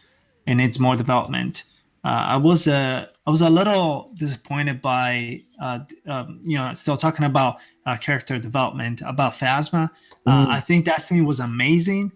it 0.47 0.57
needs 0.57 0.81
more 0.81 0.97
development. 0.97 1.63
Uh, 2.05 2.35
I 2.35 2.37
was 2.37 2.67
uh, 2.67 3.07
I 3.25 3.31
was 3.31 3.41
a 3.41 3.51
little 3.51 4.11
disappointed 4.15 4.83
by 4.83 5.43
uh, 5.63 5.79
um, 6.09 6.41
you 6.43 6.59
know 6.59 6.75
still 6.75 6.97
talking 6.97 7.25
about 7.25 7.59
uh, 7.87 7.97
character 7.99 8.37
development 8.41 9.01
about 9.07 9.35
Phasma. 9.35 9.91
Uh, 10.27 10.47
mm. 10.47 10.51
I 10.51 10.61
think 10.61 10.87
that 10.87 11.03
scene 11.03 11.25
was 11.25 11.39
amazing, 11.39 12.11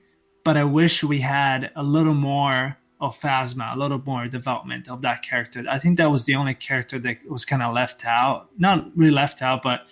but 0.48 0.56
I 0.56 0.64
wish 0.64 1.04
we 1.04 1.20
had 1.20 1.70
a 1.76 1.82
little 1.82 2.14
more 2.14 2.78
of 3.02 3.20
Phasma, 3.20 3.76
a 3.76 3.78
little 3.78 4.00
more 4.06 4.26
development 4.28 4.88
of 4.88 5.02
that 5.02 5.20
character. 5.20 5.62
I 5.68 5.78
think 5.78 5.98
that 5.98 6.10
was 6.10 6.24
the 6.24 6.36
only 6.36 6.54
character 6.54 6.98
that 7.00 7.18
was 7.28 7.44
kind 7.44 7.62
of 7.62 7.74
left 7.74 8.06
out. 8.06 8.48
Not 8.56 8.86
really 8.96 9.10
left 9.10 9.42
out, 9.42 9.62
but 9.62 9.82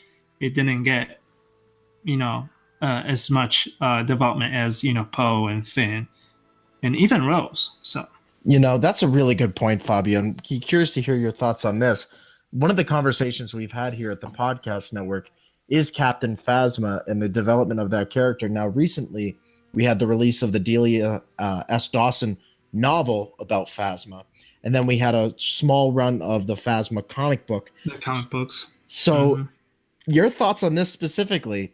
it 0.41 0.55
didn't 0.55 0.85
get 0.85 1.21
you 2.05 2.17
know 2.17 2.49
uh, 2.81 3.03
as 3.05 3.29
much 3.29 3.69
uh, 3.83 4.03
development 4.03 4.55
as 4.55 4.83
you 4.83 4.95
know 4.95 5.05
Poe 5.05 5.47
and 5.47 5.69
Finn 5.69 6.09
and 6.83 6.97
even 6.97 7.27
Rose. 7.27 7.77
So 7.83 8.07
you 8.47 8.59
know 8.59 8.79
that's 8.79 9.03
a 9.03 9.09
really 9.09 9.35
good 9.35 9.55
point, 9.55 9.83
Fabio. 9.83 10.21
I'm 10.21 10.37
curious 10.37 10.95
to 10.95 11.03
hear 11.03 11.17
your 11.17 11.33
thoughts 11.33 11.67
on 11.67 11.81
this. 11.81 12.07
One 12.53 12.71
of 12.71 12.79
the 12.79 12.85
conversations 12.85 13.53
we've 13.53 13.73
had 13.73 13.93
here 13.93 14.11
at 14.11 14.23
the 14.23 14.29
podcast 14.29 14.95
network 14.95 15.29
is 15.69 15.91
Captain 15.91 16.35
Phasma 16.35 17.07
and 17.07 17.21
the 17.21 17.29
development 17.29 17.79
of 17.79 17.91
that 17.91 18.09
character. 18.09 18.49
Now, 18.49 18.69
recently 18.69 19.37
we 19.73 19.85
had 19.85 19.99
the 19.99 20.07
release 20.07 20.43
of 20.43 20.53
the 20.53 20.61
Delilah 20.61 21.23
uh, 21.39 21.65
S. 21.69 21.89
Dawson 21.89 22.37
novel 22.73 23.35
about 23.39 23.67
Phasma, 23.67 24.25
and 24.65 24.75
then 24.75 24.87
we 24.87 24.99
had 24.99 25.15
a 25.15 25.35
small 25.37 25.93
run 25.93 26.23
of 26.23 26.47
the 26.47 26.55
Phasma 26.55 27.07
comic 27.07 27.47
book. 27.47 27.71
The 27.85 27.99
comic 27.99 28.31
books. 28.31 28.69
So. 28.85 29.37
Mm-hmm 29.37 29.43
your 30.07 30.31
thoughts 30.31 30.63
on 30.63 30.75
this 30.75 30.91
specifically. 30.91 31.73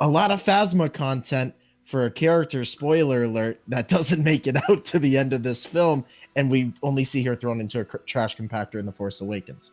A 0.00 0.08
lot 0.08 0.30
of 0.30 0.42
Phasma 0.42 0.92
content 0.92 1.54
for 1.84 2.04
a 2.04 2.10
character, 2.10 2.64
spoiler 2.64 3.24
alert, 3.24 3.60
that 3.68 3.88
doesn't 3.88 4.22
make 4.22 4.46
it 4.46 4.56
out 4.70 4.84
to 4.86 4.98
the 4.98 5.18
end 5.18 5.32
of 5.32 5.42
this 5.42 5.66
film, 5.66 6.04
and 6.36 6.50
we 6.50 6.72
only 6.82 7.04
see 7.04 7.22
her 7.24 7.34
thrown 7.34 7.60
into 7.60 7.80
a 7.80 7.84
trash 7.84 8.36
compactor 8.36 8.76
in 8.76 8.86
The 8.86 8.92
Force 8.92 9.20
Awakens. 9.20 9.72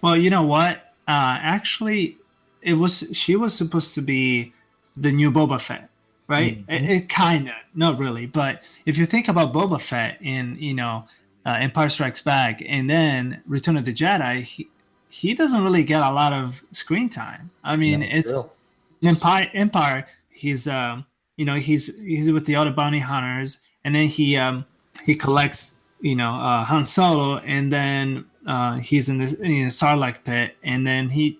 Well, 0.00 0.16
you 0.16 0.30
know 0.30 0.44
what? 0.44 0.94
Uh, 1.08 1.38
actually, 1.40 2.18
it 2.60 2.74
was 2.74 3.08
she 3.12 3.34
was 3.34 3.54
supposed 3.54 3.94
to 3.94 4.02
be 4.02 4.52
the 4.96 5.10
new 5.10 5.32
Boba 5.32 5.60
Fett, 5.60 5.90
right? 6.28 6.58
Mm-hmm. 6.66 6.84
It, 6.84 6.90
it 6.90 7.08
kind 7.08 7.48
of, 7.48 7.54
not 7.74 7.98
really, 7.98 8.26
but 8.26 8.62
if 8.86 8.96
you 8.96 9.06
think 9.06 9.28
about 9.28 9.52
Boba 9.52 9.80
Fett 9.80 10.18
in 10.20 10.56
you 10.58 10.74
know 10.74 11.04
uh, 11.46 11.56
Empire 11.60 11.88
Strikes 11.88 12.22
Back 12.22 12.62
and 12.66 12.88
then 12.88 13.42
Return 13.46 13.76
of 13.76 13.84
the 13.84 13.92
Jedi, 13.92 14.42
he, 14.42 14.68
he 15.08 15.34
doesn't 15.34 15.62
really 15.62 15.84
get 15.84 16.02
a 16.02 16.10
lot 16.10 16.32
of 16.32 16.64
screen 16.72 17.08
time. 17.08 17.50
I 17.62 17.76
mean, 17.76 18.00
no, 18.00 18.06
it's 18.10 18.32
real. 18.32 18.52
Empire. 19.02 19.50
Empire. 19.52 20.06
He's 20.30 20.66
um, 20.66 21.04
you 21.36 21.44
know, 21.44 21.56
he's 21.56 21.96
he's 21.98 22.30
with 22.30 22.46
the 22.46 22.56
other 22.56 22.70
bounty 22.70 23.00
hunters, 23.00 23.58
and 23.84 23.94
then 23.94 24.06
he 24.06 24.36
um 24.36 24.64
he 25.04 25.14
collects 25.14 25.74
you 26.00 26.16
know 26.16 26.34
uh, 26.34 26.64
Han 26.64 26.84
Solo, 26.84 27.38
and 27.38 27.72
then 27.72 28.24
uh, 28.46 28.76
he's 28.76 29.08
in 29.08 29.18
this 29.18 29.34
in 29.34 29.52
a 29.52 29.70
Sarlacc 29.70 30.24
pit, 30.24 30.56
and 30.62 30.86
then 30.86 31.08
he 31.08 31.38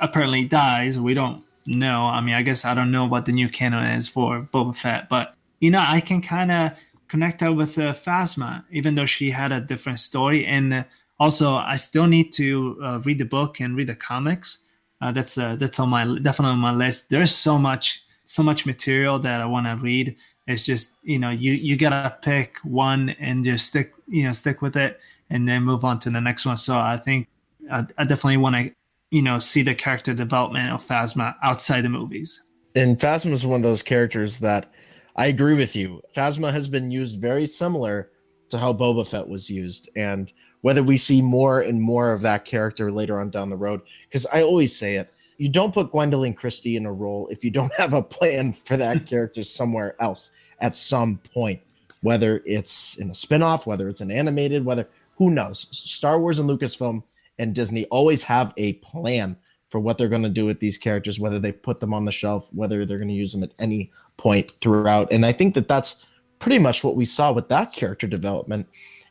apparently 0.00 0.44
dies. 0.44 0.98
We 0.98 1.14
don't 1.14 1.42
know. 1.68 2.06
I 2.06 2.20
mean, 2.20 2.34
I 2.34 2.42
guess 2.42 2.64
I 2.64 2.74
don't 2.74 2.90
know 2.90 3.04
what 3.04 3.26
the 3.26 3.32
new 3.32 3.48
canon 3.48 3.84
is 3.84 4.08
for 4.08 4.48
Boba 4.52 4.76
Fett, 4.76 5.08
but 5.08 5.34
you 5.60 5.70
know, 5.70 5.84
I 5.86 6.00
can 6.00 6.22
kind 6.22 6.50
of 6.50 6.72
connect 7.08 7.40
that 7.40 7.54
with 7.54 7.78
uh, 7.78 7.94
Phasma, 7.94 8.64
even 8.70 8.94
though 8.94 9.06
she 9.06 9.30
had 9.30 9.52
a 9.52 9.60
different 9.60 10.00
story. 10.00 10.46
And 10.46 10.72
uh, 10.72 10.84
also, 11.18 11.54
I 11.54 11.76
still 11.76 12.06
need 12.06 12.32
to 12.34 12.78
uh, 12.82 13.00
read 13.04 13.18
the 13.18 13.24
book 13.24 13.60
and 13.60 13.76
read 13.76 13.88
the 13.88 13.96
comics. 13.96 14.64
Uh, 15.00 15.12
that's 15.12 15.38
uh, 15.38 15.56
that's 15.56 15.78
on 15.78 15.88
my 15.90 16.04
definitely 16.04 16.52
on 16.52 16.58
my 16.58 16.72
list. 16.72 17.10
There's 17.10 17.34
so 17.34 17.58
much 17.58 18.02
so 18.24 18.42
much 18.42 18.66
material 18.66 19.18
that 19.20 19.40
I 19.40 19.46
want 19.46 19.66
to 19.66 19.76
read. 19.76 20.16
It's 20.46 20.62
just 20.62 20.94
you 21.02 21.18
know 21.18 21.30
you 21.30 21.52
you 21.52 21.76
gotta 21.76 22.16
pick 22.22 22.58
one 22.64 23.10
and 23.20 23.44
just 23.44 23.66
stick 23.66 23.92
you 24.08 24.24
know 24.24 24.32
stick 24.32 24.60
with 24.60 24.76
it 24.76 25.00
and 25.30 25.48
then 25.48 25.62
move 25.62 25.84
on 25.84 25.98
to 26.00 26.10
the 26.10 26.20
next 26.20 26.46
one. 26.46 26.56
So 26.56 26.78
I 26.78 26.96
think 26.96 27.28
I, 27.70 27.86
I 27.96 28.04
definitely 28.04 28.38
want 28.38 28.56
to 28.56 28.72
you 29.10 29.22
know 29.22 29.38
see 29.38 29.62
the 29.62 29.74
character 29.74 30.14
development 30.14 30.70
of 30.70 30.86
Phasma 30.86 31.34
outside 31.42 31.82
the 31.82 31.88
movies. 31.88 32.42
And 32.74 32.98
Phasma 32.98 33.32
is 33.32 33.46
one 33.46 33.60
of 33.60 33.62
those 33.62 33.82
characters 33.82 34.38
that 34.38 34.72
I 35.16 35.26
agree 35.26 35.54
with 35.54 35.74
you. 35.74 36.02
Phasma 36.14 36.52
has 36.52 36.68
been 36.68 36.90
used 36.90 37.20
very 37.20 37.46
similar 37.46 38.10
to 38.50 38.58
how 38.58 38.72
Boba 38.72 39.06
Fett 39.06 39.26
was 39.26 39.50
used, 39.50 39.88
and 39.96 40.32
whether 40.60 40.82
we 40.82 40.96
see 40.96 41.20
more 41.22 41.60
and 41.60 41.80
more 41.80 42.12
of 42.12 42.22
that 42.22 42.44
character 42.44 42.90
later 42.90 43.18
on 43.20 43.30
down 43.30 43.50
the 43.50 43.56
road, 43.56 43.80
because 44.02 44.26
I 44.32 44.42
always 44.42 44.76
say 44.76 44.96
it, 44.96 45.12
you 45.38 45.48
don't 45.48 45.74
put 45.74 45.92
Gwendoline 45.92 46.36
Christie 46.36 46.76
in 46.76 46.86
a 46.86 46.92
role 46.92 47.28
if 47.28 47.44
you 47.44 47.50
don't 47.50 47.72
have 47.76 47.94
a 47.94 48.02
plan 48.02 48.52
for 48.52 48.76
that 48.76 49.06
character 49.08 49.44
somewhere 49.44 49.96
else 50.00 50.32
at 50.60 50.76
some 50.76 51.20
point, 51.32 51.60
whether 52.02 52.42
it's 52.44 52.96
in 52.96 53.10
a 53.10 53.14
spinoff, 53.14 53.66
whether 53.66 53.88
it's 53.88 54.00
an 54.00 54.10
animated, 54.10 54.64
whether 54.64 54.88
who 55.16 55.30
knows. 55.30 55.66
Star 55.72 56.20
Wars 56.20 56.38
and 56.38 56.48
Lucasfilm 56.48 57.02
and 57.38 57.54
Disney 57.54 57.84
always 57.86 58.22
have 58.24 58.52
a 58.56 58.74
plan 58.74 59.36
for 59.70 59.80
what 59.80 59.98
they're 59.98 60.08
going 60.08 60.22
to 60.22 60.28
do 60.28 60.46
with 60.46 60.60
these 60.60 60.78
characters, 60.78 61.20
whether 61.20 61.38
they 61.38 61.52
put 61.52 61.80
them 61.80 61.92
on 61.92 62.04
the 62.04 62.12
shelf, 62.12 62.48
whether 62.52 62.84
they're 62.84 62.98
going 62.98 63.08
to 63.08 63.14
use 63.14 63.32
them 63.32 63.42
at 63.42 63.52
any 63.58 63.90
point 64.16 64.50
throughout. 64.60 65.12
And 65.12 65.26
I 65.26 65.32
think 65.32 65.54
that 65.54 65.68
that's 65.68 66.04
pretty 66.38 66.58
much 66.58 66.82
what 66.82 66.96
we 66.96 67.04
saw 67.04 67.32
with 67.32 67.48
that 67.48 67.72
character 67.72 68.06
development. 68.06 68.66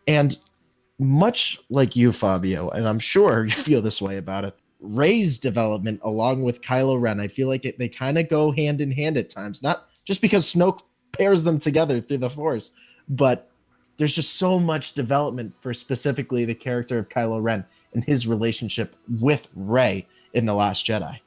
And 0.07 0.37
much 0.99 1.59
like 1.69 1.95
you, 1.95 2.11
Fabio, 2.11 2.69
and 2.69 2.87
I'm 2.87 2.99
sure 2.99 3.45
you 3.45 3.51
feel 3.51 3.81
this 3.81 4.01
way 4.01 4.17
about 4.17 4.45
it, 4.45 4.55
Rey's 4.79 5.39
development 5.39 6.01
along 6.03 6.43
with 6.43 6.61
Kylo 6.61 6.99
Ren, 6.99 7.19
I 7.19 7.27
feel 7.27 7.47
like 7.47 7.65
it, 7.65 7.79
they 7.79 7.89
kind 7.89 8.17
of 8.17 8.29
go 8.29 8.51
hand 8.51 8.81
in 8.81 8.91
hand 8.91 9.17
at 9.17 9.29
times. 9.29 9.63
Not 9.63 9.87
just 10.05 10.21
because 10.21 10.51
Snoke 10.51 10.81
pairs 11.13 11.43
them 11.43 11.59
together 11.59 11.99
through 11.99 12.19
the 12.19 12.29
Force, 12.29 12.71
but 13.09 13.51
there's 13.97 14.15
just 14.15 14.35
so 14.35 14.59
much 14.59 14.93
development 14.93 15.53
for 15.61 15.73
specifically 15.73 16.45
the 16.45 16.53
character 16.53 16.99
of 16.99 17.09
Kylo 17.09 17.41
Ren 17.41 17.65
and 17.97 18.05
his 18.05 18.27
relationship 18.27 18.95
with 19.19 19.47
Rey 19.55 20.05
in 20.33 20.45
the 20.45 20.53
Last 20.53 20.85
Jedi. 20.85 21.19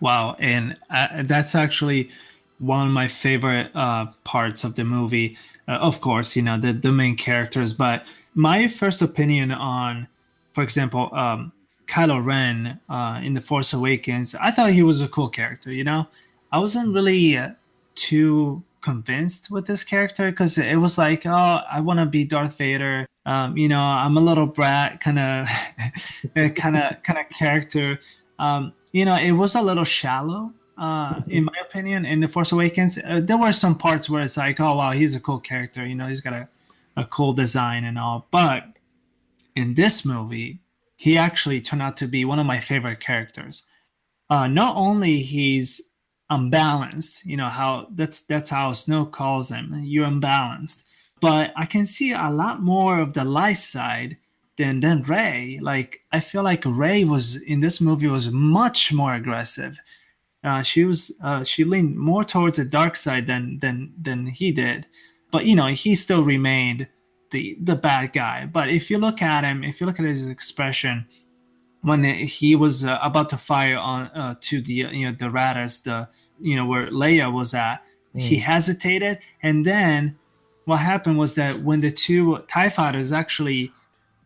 Wow, 0.00 0.36
and 0.38 0.76
uh, 0.90 1.22
that's 1.22 1.54
actually 1.54 2.10
one 2.58 2.86
of 2.86 2.92
my 2.92 3.08
favorite 3.08 3.74
uh, 3.74 4.06
parts 4.24 4.62
of 4.62 4.74
the 4.74 4.84
movie. 4.84 5.38
Uh, 5.66 5.72
of 5.72 6.02
course, 6.02 6.36
you 6.36 6.42
know 6.42 6.58
the 6.60 6.72
the 6.72 6.92
main 6.92 7.16
characters, 7.16 7.72
but 7.72 8.04
my 8.34 8.68
first 8.68 9.00
opinion 9.00 9.50
on, 9.50 10.08
for 10.52 10.62
example, 10.62 11.08
um, 11.14 11.52
Kylo 11.88 12.22
Ren 12.22 12.78
uh, 12.90 13.20
in 13.22 13.32
the 13.32 13.40
Force 13.40 13.72
Awakens, 13.72 14.34
I 14.34 14.50
thought 14.50 14.72
he 14.72 14.82
was 14.82 15.00
a 15.00 15.08
cool 15.08 15.30
character. 15.30 15.72
You 15.72 15.84
know, 15.84 16.06
I 16.52 16.58
wasn't 16.58 16.94
really 16.94 17.38
uh, 17.38 17.50
too 17.94 18.62
convinced 18.82 19.50
with 19.50 19.66
this 19.66 19.84
character 19.84 20.30
because 20.30 20.58
it 20.58 20.76
was 20.76 20.98
like, 20.98 21.24
oh, 21.24 21.60
I 21.70 21.80
want 21.80 22.00
to 22.00 22.06
be 22.06 22.24
Darth 22.24 22.58
Vader. 22.58 23.06
Um, 23.30 23.56
you 23.56 23.68
know, 23.68 23.80
I'm 23.80 24.16
a 24.16 24.20
little 24.20 24.46
brat 24.46 25.00
kind 25.00 25.20
of, 25.20 25.48
kind 26.56 26.76
of, 26.76 27.00
kind 27.04 27.18
of 27.20 27.28
character. 27.38 28.00
Um, 28.40 28.72
you 28.90 29.04
know, 29.04 29.16
it 29.16 29.30
was 29.30 29.54
a 29.54 29.62
little 29.62 29.84
shallow, 29.84 30.52
uh, 30.76 31.22
in 31.28 31.44
my 31.44 31.52
opinion. 31.62 32.04
In 32.04 32.18
the 32.18 32.26
Force 32.26 32.50
Awakens, 32.50 32.98
uh, 32.98 33.20
there 33.22 33.38
were 33.38 33.52
some 33.52 33.78
parts 33.78 34.10
where 34.10 34.24
it's 34.24 34.36
like, 34.36 34.58
oh 34.58 34.74
wow, 34.74 34.90
he's 34.90 35.14
a 35.14 35.20
cool 35.20 35.38
character. 35.38 35.86
You 35.86 35.94
know, 35.94 36.08
he's 36.08 36.20
got 36.20 36.32
a, 36.32 36.48
a 36.96 37.04
cool 37.04 37.32
design 37.32 37.84
and 37.84 38.00
all. 38.00 38.26
But 38.32 38.64
in 39.54 39.74
this 39.74 40.04
movie, 40.04 40.58
he 40.96 41.16
actually 41.16 41.60
turned 41.60 41.82
out 41.82 41.96
to 41.98 42.08
be 42.08 42.24
one 42.24 42.40
of 42.40 42.46
my 42.46 42.58
favorite 42.58 42.98
characters. 42.98 43.62
Uh, 44.28 44.48
not 44.48 44.74
only 44.74 45.20
he's 45.20 45.80
unbalanced, 46.30 47.24
you 47.24 47.36
know 47.36 47.48
how 47.48 47.86
that's 47.94 48.22
that's 48.22 48.50
how 48.50 48.72
Snoke 48.72 49.12
calls 49.12 49.50
him. 49.50 49.82
You're 49.84 50.06
unbalanced, 50.06 50.84
but 51.20 51.52
I 51.56 51.66
can 51.66 51.86
see 51.86 52.12
a 52.12 52.30
lot 52.30 52.62
more 52.62 53.00
of 53.00 53.12
the 53.12 53.24
light 53.24 53.58
side 53.58 54.16
than 54.56 54.80
than 54.80 55.02
Rey. 55.02 55.58
Like 55.60 56.00
I 56.12 56.20
feel 56.20 56.42
like 56.42 56.64
Rey 56.64 57.04
was 57.04 57.36
in 57.42 57.60
this 57.60 57.80
movie 57.80 58.08
was 58.08 58.30
much 58.30 58.92
more 58.92 59.14
aggressive. 59.14 59.78
Uh, 60.42 60.62
she 60.62 60.84
was 60.84 61.12
uh, 61.22 61.44
she 61.44 61.64
leaned 61.64 61.96
more 61.96 62.24
towards 62.24 62.56
the 62.56 62.64
dark 62.64 62.96
side 62.96 63.26
than 63.26 63.58
than 63.58 63.92
than 64.00 64.26
he 64.26 64.52
did, 64.52 64.86
but 65.30 65.46
you 65.46 65.54
know 65.54 65.66
he 65.66 65.94
still 65.94 66.22
remained 66.22 66.86
the 67.30 67.56
the 67.60 67.76
bad 67.76 68.12
guy. 68.12 68.46
But 68.46 68.68
if 68.68 68.90
you 68.90 68.98
look 68.98 69.22
at 69.22 69.44
him, 69.44 69.64
if 69.64 69.80
you 69.80 69.86
look 69.86 69.98
at 69.98 70.06
his 70.06 70.26
expression 70.28 71.06
when 71.82 72.04
he 72.04 72.54
was 72.56 72.84
uh, 72.84 72.98
about 73.02 73.30
to 73.30 73.36
fire 73.36 73.78
on 73.78 74.02
uh, 74.08 74.34
to 74.40 74.60
the 74.60 74.72
you 74.72 75.06
know 75.06 75.12
the 75.12 75.26
Raddus, 75.26 75.82
the 75.82 76.08
you 76.40 76.56
know 76.56 76.66
where 76.66 76.86
Leia 76.88 77.32
was 77.32 77.54
at, 77.54 77.82
mm. 78.14 78.20
he 78.20 78.36
hesitated, 78.36 79.18
and 79.42 79.64
then 79.64 80.18
what 80.70 80.78
happened 80.78 81.18
was 81.18 81.34
that 81.34 81.62
when 81.62 81.80
the 81.80 81.90
two 81.90 82.38
Tie 82.48 82.70
fighters 82.70 83.10
actually 83.12 83.72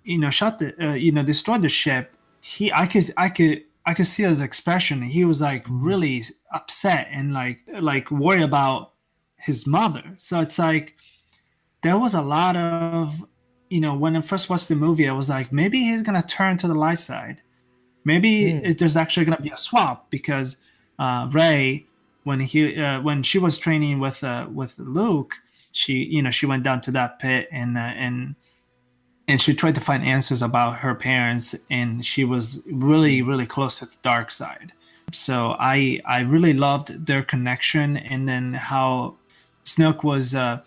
you 0.05 0.19
know 0.19 0.31
shot 0.31 0.59
the 0.59 0.69
uh, 0.85 0.93
you 0.93 1.11
know 1.11 1.23
destroyed 1.23 1.63
the 1.63 1.69
ship 1.69 2.15
he 2.41 2.71
i 2.73 2.87
could 2.87 3.13
i 3.17 3.29
could 3.31 3.65
i 3.87 3.95
could 3.95 4.07
see 4.07 4.23
his 4.23 4.41
expression. 4.41 5.03
He 5.03 5.25
was 5.25 5.41
like 5.41 5.65
really 5.69 6.25
upset 6.53 7.09
and 7.11 7.33
like 7.33 7.61
like 7.81 8.11
worried 8.11 8.43
about 8.43 8.93
his 9.37 9.67
mother. 9.67 10.05
So 10.19 10.41
it's 10.41 10.59
like 10.59 10.95
there 11.83 11.99
was 11.99 12.15
a 12.15 12.23
lot 12.23 12.57
of 12.57 13.25
you 13.71 13.81
know 13.81 13.95
when 13.95 14.17
i 14.17 14.21
first 14.21 14.49
watched 14.51 14.69
the 14.69 14.75
movie 14.75 15.09
i 15.09 15.13
was 15.13 15.29
like 15.29 15.51
maybe 15.53 15.79
he's 15.81 16.03
gonna 16.03 16.23
turn 16.23 16.59
to 16.59 16.69
the 16.69 16.75
light 16.75 16.99
side. 16.99 17.39
Maybe 18.05 18.33
mm. 18.53 18.69
it, 18.69 18.79
there's 18.79 18.97
actually 18.97 19.25
gonna 19.25 19.41
be 19.41 19.51
a 19.51 19.57
swap 19.57 20.11
because 20.11 20.59
uh 20.99 21.29
rey 21.33 21.87
when 22.25 22.41
he 22.41 22.77
uh, 22.77 23.01
when 23.01 23.23
she 23.23 23.39
was 23.39 23.59
training 23.59 24.01
with 24.01 24.23
uh 24.23 24.47
with 24.53 24.79
luke 24.79 25.35
she 25.75 26.05
you 26.05 26.23
know 26.23 26.31
she 26.31 26.47
went 26.47 26.63
down 26.63 26.81
to 26.81 26.93
that 26.93 27.19
pit 27.19 27.49
and 27.51 27.77
uh, 27.77 27.81
and 27.81 28.37
and 29.27 29.43
she 29.43 29.53
tried 29.53 29.75
to 29.75 29.81
find 29.81 30.05
answers 30.05 30.41
about 30.41 30.77
her 30.77 30.95
parents 30.95 31.55
and 31.69 32.07
she 32.07 32.25
was 32.25 32.63
really 32.67 33.23
really 33.23 33.45
close 33.45 33.81
to 33.81 33.87
the 33.87 33.97
dark 34.03 34.31
side. 34.31 34.73
So 35.13 35.57
i 35.59 36.01
i 36.07 36.21
really 36.21 36.55
loved 36.55 37.07
their 37.07 37.23
connection 37.23 37.97
and 37.97 38.29
then 38.29 38.55
how 38.55 39.17
snoke 39.65 40.05
was 40.05 40.35
uh 40.35 40.61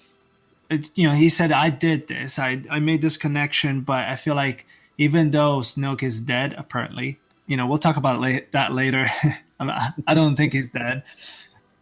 it, 0.69 0.91
you 0.95 1.07
know 1.07 1.15
he 1.15 1.29
said 1.29 1.51
i 1.53 1.69
did 1.69 2.07
this. 2.07 2.37
I 2.37 2.61
i 2.69 2.79
made 2.79 3.01
this 3.01 3.15
connection 3.15 3.81
but 3.81 4.03
i 4.09 4.17
feel 4.17 4.35
like 4.35 4.65
even 4.97 5.31
though 5.31 5.59
snoke 5.59 6.03
is 6.03 6.21
dead 6.21 6.53
apparently 6.57 7.17
you 7.45 7.55
know 7.55 7.65
we'll 7.65 7.77
talk 7.77 7.95
about 7.97 8.19
la- 8.19 8.45
that 8.51 8.73
later. 8.73 9.07
I 9.59 10.13
don't 10.13 10.35
think 10.35 10.53
he's 10.53 10.69
dead 10.69 11.01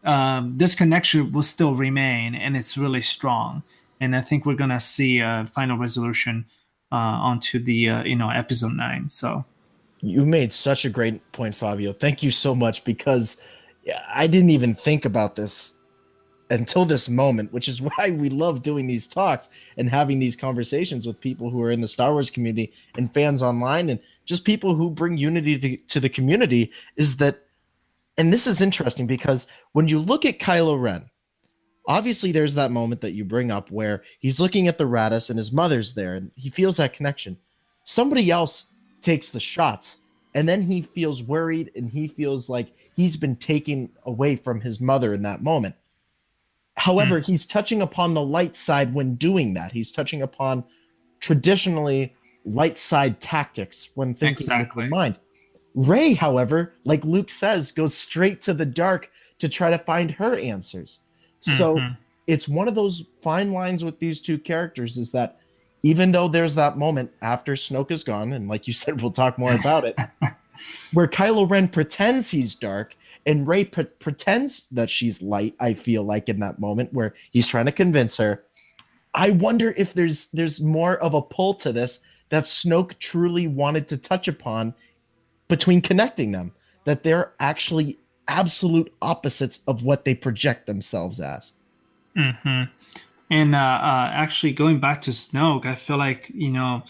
um, 0.06 0.58
this 0.58 0.76
connection 0.76 1.32
will 1.32 1.42
still 1.42 1.76
remain 1.76 2.36
and 2.36 2.56
it's 2.56 2.78
really 2.78 3.02
strong 3.02 3.64
and 4.00 4.16
i 4.16 4.22
think 4.22 4.46
we're 4.46 4.56
gonna 4.56 4.80
see 4.80 5.20
a 5.20 5.48
final 5.54 5.78
resolution 5.78 6.46
uh, 6.92 6.96
onto 6.96 7.60
the 7.60 7.90
uh, 7.90 8.04
you 8.04 8.16
know 8.16 8.30
episode 8.30 8.74
nine. 8.74 9.10
So 9.10 9.44
you 10.02 10.26
made 10.26 10.54
such 10.54 10.86
a 10.86 10.90
great 10.90 11.20
point, 11.32 11.56
Fabio. 11.56 11.94
Thank 11.94 12.24
you 12.24 12.32
so 12.32 12.56
much 12.56 12.84
because 12.84 13.38
I 14.14 14.28
didn't 14.28 14.52
even 14.52 14.76
think 14.76 15.06
about 15.06 15.36
this 15.36 15.74
until 16.52 16.86
this 16.86 17.10
moment, 17.10 17.52
which 17.52 17.68
is 17.68 17.82
why 17.98 18.12
we 18.12 18.30
love 18.30 18.62
doing 18.62 18.88
these 18.88 19.08
talks 19.08 19.50
and 19.78 19.90
having 19.90 20.20
these 20.20 20.36
conversations 20.36 21.06
with 21.08 21.20
people 21.20 21.50
who 21.50 21.62
are 21.62 21.72
in 21.72 21.82
the 21.82 21.88
Star 21.88 22.14
Wars 22.14 22.30
community 22.30 22.72
and 22.98 23.14
fans 23.14 23.42
online 23.42 23.90
and 23.90 24.00
just 24.26 24.46
people 24.46 24.76
who 24.76 24.90
bring 24.90 25.18
unity 25.18 25.60
to, 25.60 25.78
to 25.88 26.00
the 26.00 26.10
community. 26.10 26.72
Is 26.96 27.18
that, 27.18 27.40
and 28.18 28.32
this 28.32 28.48
is 28.48 28.62
interesting 28.62 29.08
because 29.08 29.48
when 29.74 29.88
you 29.88 30.00
look 30.00 30.26
at 30.26 30.40
Kylo 30.40 30.82
Ren, 30.82 31.10
obviously 31.88 32.32
there's 32.32 32.56
that 32.56 32.72
moment 32.72 33.02
that 33.02 33.14
you 33.14 33.26
bring 33.26 33.52
up 33.52 33.70
where 33.72 34.04
he's 34.20 34.40
looking 34.40 34.68
at 34.68 34.78
the 34.78 34.86
Raddus 34.86 35.30
and 35.30 35.38
his 35.38 35.52
mother's 35.52 35.94
there 35.94 36.16
and 36.16 36.32
he 36.36 36.50
feels 36.50 36.78
that 36.78 36.94
connection. 36.94 37.38
Somebody 37.84 38.32
else 38.32 38.68
takes 39.02 39.30
the 39.30 39.40
shots 39.40 40.00
and 40.34 40.48
then 40.48 40.62
he 40.62 40.82
feels 40.82 41.24
worried 41.24 41.72
and 41.76 41.90
he 41.90 42.08
feels 42.08 42.50
like 42.50 42.74
he's 42.96 43.18
been 43.18 43.36
taken 43.36 43.90
away 44.06 44.36
from 44.36 44.62
his 44.62 44.80
mother 44.80 45.14
in 45.14 45.22
that 45.24 45.44
moment. 45.44 45.76
However, 46.78 47.20
mm. 47.20 47.26
he's 47.26 47.46
touching 47.46 47.82
upon 47.82 48.14
the 48.14 48.22
light 48.22 48.56
side 48.56 48.94
when 48.94 49.16
doing 49.16 49.54
that. 49.54 49.72
He's 49.72 49.92
touching 49.92 50.22
upon 50.22 50.64
traditionally 51.20 52.14
light 52.44 52.78
side 52.78 53.22
tactics 53.22 53.90
when 53.96 54.14
thinking 54.14 54.46
exactly. 54.46 54.84
with 54.84 54.92
mind. 54.92 55.20
Rey, 55.75 56.13
however, 56.13 56.74
like 56.86 57.03
Luke 57.03 57.29
says, 57.29 57.72
goes 57.72 57.94
straight 57.94 58.41
to 58.44 58.53
the 58.53 58.65
dark 58.65 59.12
to 59.39 59.50
try 59.50 59.70
to 59.70 59.77
find 59.77 60.10
her 60.12 60.36
answers. 60.38 61.00
So 61.41 61.75
mm-hmm. 61.75 61.94
it's 62.27 62.48
one 62.48 62.67
of 62.67 62.75
those 62.75 63.03
fine 63.22 63.51
lines 63.51 63.84
with 63.84 64.00
these 64.00 64.22
two 64.22 64.39
characters 64.39 64.98
is 64.98 65.12
that 65.12 65.38
even 65.84 66.12
though 66.12 66.27
there's 66.27 66.55
that 66.55 66.77
moment 66.77 67.12
after 67.22 67.53
Snoke 67.53 67.91
is 67.91 68.03
gone, 68.03 68.34
and 68.34 68.48
like 68.48 68.67
you 68.67 68.74
said, 68.74 69.01
we'll 69.01 69.12
talk 69.12 69.38
more 69.38 69.53
about 69.53 69.86
it, 69.86 69.96
where 70.94 71.08
Kylo 71.08 71.48
Ren 71.48 71.67
pretends 71.67 72.29
he's 72.29 72.55
dark 72.55 72.96
and 73.25 73.48
Rey 73.48 73.65
pre- 73.65 73.84
pretends 73.84 74.67
that 74.72 74.89
she's 74.89 75.22
light. 75.22 75.55
I 75.60 75.74
feel 75.74 76.03
like 76.03 76.29
in 76.29 76.39
that 76.39 76.60
moment 76.60 76.94
where 76.94 77.13
he's 77.32 77.48
trying 77.48 77.65
to 77.65 77.72
convince 77.72 78.17
her. 78.17 78.44
I 79.13 79.32
wonder 79.32 79.74
if 79.77 79.94
there's 79.94 80.27
there's 80.27 80.62
more 80.62 80.98
of 80.98 81.13
a 81.13 81.22
pull 81.22 81.53
to 81.55 81.72
this 81.72 82.01
that 82.29 82.46
Snoke 82.46 82.98
truly 83.00 83.48
wanted 83.48 83.88
to 83.89 83.98
touch 83.98 84.27
upon 84.27 84.74
between 85.48 85.82
connecting 85.82 86.32
them. 86.32 86.54
That 86.86 87.04
they're 87.04 87.34
actually 87.40 87.98
absolute 88.28 88.94
opposites 89.02 89.62
of 89.68 89.84
what 89.84 90.06
they 90.06 90.16
project 90.16 90.68
themselves 90.68 91.20
as. 91.20 91.54
hmm 92.16 92.64
And 93.30 93.56
uh, 93.56 93.58
uh, 93.58 94.10
actually, 94.14 94.54
going 94.54 94.80
back 94.80 95.02
to 95.04 95.12
Snoke, 95.12 95.66
I 95.66 95.75
feel 95.75 95.98
like 95.98 96.32
you 96.34 96.52
know, 96.52 96.84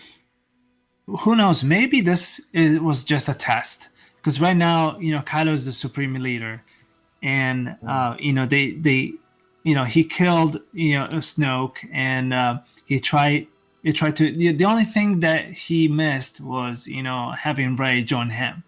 who 1.07 1.35
knows? 1.35 1.63
Maybe 1.63 2.01
this 2.01 2.41
is, 2.53 2.79
was 2.79 3.03
just 3.03 3.29
a 3.29 3.33
test 3.33 3.89
because 4.17 4.41
right 4.41 4.57
now, 4.57 4.97
you 4.99 5.13
know, 5.13 5.21
Kylo 5.21 5.53
is 5.53 5.65
the 5.65 5.71
supreme 5.71 6.13
leader, 6.15 6.61
and 7.23 7.77
uh, 7.87 8.15
you 8.19 8.33
know 8.33 8.45
they 8.45 8.71
they, 8.71 9.13
you 9.63 9.75
know, 9.75 9.85
he 9.85 10.03
killed 10.03 10.61
you 10.73 10.99
know 10.99 11.07
Snoke, 11.07 11.77
and 11.93 12.33
uh, 12.33 12.59
he 12.85 12.99
tried 12.99 13.47
he 13.85 13.93
tried 13.93 14.15
to. 14.15 14.31
The, 14.31 14.51
the 14.51 14.65
only 14.65 14.83
thing 14.83 15.19
that 15.19 15.45
he 15.45 15.87
missed 15.87 16.41
was 16.41 16.87
you 16.87 17.03
know 17.03 17.31
having 17.31 17.75
Rey 17.75 18.01
join 18.01 18.31
him, 18.31 18.63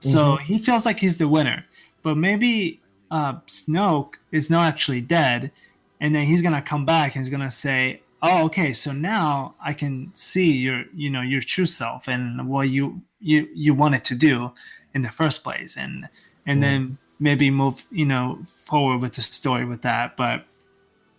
so 0.00 0.18
mm-hmm. 0.18 0.44
he 0.44 0.58
feels 0.58 0.84
like 0.84 0.98
he's 0.98 1.16
the 1.16 1.28
winner. 1.28 1.64
But 2.02 2.16
maybe 2.16 2.80
uh, 3.10 3.34
Snoke 3.46 4.14
is 4.32 4.50
not 4.50 4.66
actually 4.66 5.00
dead, 5.00 5.52
and 6.00 6.12
then 6.12 6.26
he's 6.26 6.42
gonna 6.42 6.60
come 6.60 6.84
back 6.84 7.14
and 7.14 7.24
he's 7.24 7.30
gonna 7.30 7.52
say, 7.52 8.02
"Oh, 8.20 8.46
okay, 8.46 8.72
so 8.72 8.90
now 8.90 9.54
I 9.64 9.72
can 9.74 10.10
see 10.12 10.50
your, 10.50 10.86
you 10.92 11.08
know, 11.08 11.22
your 11.22 11.40
true 11.40 11.66
self 11.66 12.08
and 12.08 12.48
what 12.48 12.68
you 12.68 13.00
you 13.20 13.48
you 13.54 13.74
wanted 13.74 14.02
to 14.06 14.16
do 14.16 14.50
in 14.92 15.02
the 15.02 15.10
first 15.10 15.44
place," 15.44 15.76
and 15.76 16.08
and 16.46 16.58
mm. 16.58 16.62
then 16.62 16.98
maybe 17.20 17.48
move, 17.48 17.86
you 17.92 18.06
know, 18.06 18.40
forward 18.64 18.98
with 19.02 19.14
the 19.14 19.22
story 19.22 19.64
with 19.64 19.82
that. 19.82 20.16
But 20.16 20.46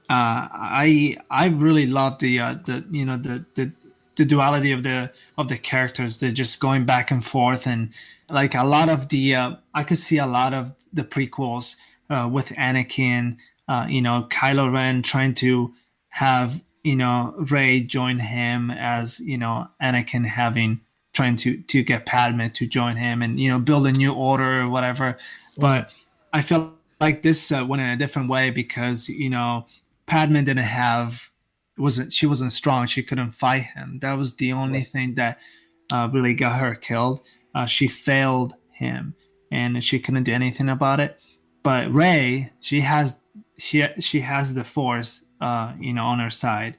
uh, 0.10 0.50
I 0.51 1.18
I 1.30 1.48
really 1.48 1.86
love 1.86 2.20
the 2.20 2.39
uh, 2.39 2.56
the 2.66 2.84
you 2.89 3.06
know 3.06 3.18
the 3.18 3.46
the 3.56 3.72
the 4.16 4.25
duality 4.25 4.72
of 4.72 4.84
the 4.84 5.12
of 5.38 5.48
the 5.50 5.58
characters. 5.58 6.18
They're 6.18 6.32
just 6.32 6.60
going 6.60 6.86
back 6.86 7.12
and 7.12 7.24
forth 7.24 7.68
and 7.68 7.92
like 8.30 8.56
a 8.56 8.63
lot 8.63 8.89
of 8.89 9.10
the 9.10 9.36
uh, 9.36 9.56
I 9.74 9.84
could 9.84 9.98
see 9.98 10.18
a 10.18 10.25
lot 10.25 10.54
of 10.54 10.74
the 10.92 11.04
prequels 11.04 11.75
uh, 12.10 12.28
with 12.32 12.48
Anakin, 12.50 13.38
uh, 13.68 13.86
you 13.88 14.01
know, 14.01 14.28
Kylo 14.30 14.72
Ren 14.74 15.01
trying 15.04 15.36
to 15.36 15.74
have 16.10 16.63
you 16.84 16.96
know 16.96 17.36
Rey 17.38 17.82
join 17.82 18.20
him 18.20 18.72
as 18.72 19.20
you 19.20 19.38
know 19.38 19.68
Anakin 19.82 20.25
having 20.25 20.82
trying 21.13 21.36
to 21.38 21.62
to 21.62 21.84
get 21.84 22.06
Padme 22.06 22.48
to 22.48 22.66
join 22.66 22.96
him 22.96 23.22
and 23.22 23.39
you 23.39 23.51
know 23.51 23.60
build 23.60 23.86
a 23.88 23.92
new 23.92 24.13
order 24.13 24.62
or 24.62 24.70
whatever. 24.70 25.18
But 25.58 25.92
I 26.34 26.42
feel 26.42 26.74
like 27.00 27.22
this 27.22 27.51
uh, 27.51 27.63
went 27.66 27.82
in 27.82 27.89
a 27.89 27.98
different 27.98 28.30
way 28.30 28.50
because 28.50 29.08
you 29.08 29.30
know 29.30 29.66
Padme 30.10 30.44
didn't 30.44 30.58
have 30.58 31.30
wasn't 31.78 32.12
she 32.12 32.25
wasn't 32.25 32.51
strong. 32.51 32.88
She 32.88 33.04
couldn't 33.04 33.32
fight 33.32 33.68
him. 33.75 34.00
That 34.01 34.18
was 34.18 34.36
the 34.36 34.51
only 34.51 34.84
thing 34.84 35.16
that 35.16 35.39
uh, 35.92 36.10
really 36.12 36.34
got 36.34 36.60
her 36.60 36.75
killed 36.75 37.22
uh, 37.56 37.66
she 37.66 37.88
failed 37.88 38.56
him 38.72 39.16
and 39.51 39.84
she 39.84 40.00
couldn't 40.00 40.24
do 40.24 40.34
anything 40.34 40.70
about 40.70 41.00
it. 41.00 41.20
But 41.63 41.92
Rey, 41.94 42.51
she 42.60 42.82
has 42.82 43.22
she 43.58 43.86
she 44.00 44.22
has 44.22 44.54
the 44.54 44.63
force, 44.63 45.25
uh, 45.42 45.74
you 45.80 45.94
know, 45.94 46.06
on 46.06 46.20
her 46.20 46.30
side, 46.30 46.78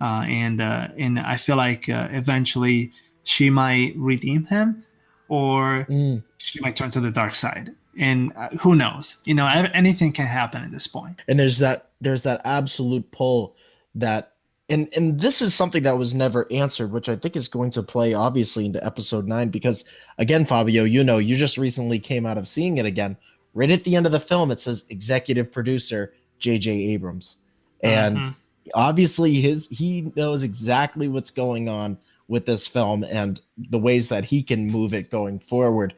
uh, 0.00 0.24
and 0.26 0.60
uh, 0.60 0.88
and 0.96 1.18
I 1.18 1.36
feel 1.36 1.56
like 1.56 1.88
uh, 1.88 2.08
eventually 2.10 2.92
she 3.24 3.50
might 3.50 3.94
redeem 3.96 4.44
him, 4.46 4.84
or 5.28 5.86
mm. 5.90 6.22
she 6.38 6.60
might 6.60 6.76
turn 6.76 6.90
to 6.90 7.00
the 7.00 7.10
dark 7.10 7.34
side. 7.34 7.74
And 7.98 8.32
uh, 8.36 8.50
who 8.60 8.76
knows? 8.76 9.18
You 9.24 9.34
know, 9.34 9.46
anything 9.74 10.12
can 10.12 10.26
happen 10.26 10.62
at 10.62 10.70
this 10.70 10.86
point. 10.86 11.22
And 11.26 11.38
there's 11.40 11.58
that 11.58 11.89
there's 12.00 12.22
that 12.22 12.40
absolute 12.44 13.10
pull 13.10 13.56
that 13.94 14.32
and 14.68 14.88
and 14.96 15.20
this 15.20 15.42
is 15.42 15.54
something 15.54 15.82
that 15.82 15.98
was 15.98 16.14
never 16.14 16.46
answered 16.52 16.92
which 16.92 17.08
i 17.08 17.16
think 17.16 17.36
is 17.36 17.48
going 17.48 17.70
to 17.70 17.82
play 17.82 18.14
obviously 18.14 18.64
into 18.64 18.84
episode 18.84 19.26
9 19.26 19.48
because 19.48 19.84
again 20.18 20.46
fabio 20.46 20.84
you 20.84 21.02
know 21.02 21.18
you 21.18 21.36
just 21.36 21.58
recently 21.58 21.98
came 21.98 22.26
out 22.26 22.38
of 22.38 22.48
seeing 22.48 22.78
it 22.78 22.86
again. 22.86 23.16
Right 23.52 23.70
at 23.70 23.82
the 23.82 23.96
end 23.96 24.06
of 24.06 24.12
the 24.12 24.20
film 24.20 24.50
it 24.52 24.60
says 24.60 24.84
executive 24.90 25.50
producer 25.50 26.14
jj 26.40 26.92
abrams. 26.92 27.38
And 27.82 28.16
mm-hmm. 28.16 28.30
obviously 28.74 29.34
his 29.34 29.66
he 29.68 30.12
knows 30.14 30.42
exactly 30.42 31.08
what's 31.08 31.30
going 31.30 31.68
on 31.68 31.98
with 32.28 32.46
this 32.46 32.66
film 32.66 33.02
and 33.04 33.40
the 33.70 33.78
ways 33.78 34.08
that 34.08 34.24
he 34.24 34.42
can 34.42 34.70
move 34.70 34.94
it 34.94 35.10
going 35.10 35.40
forward. 35.40 35.94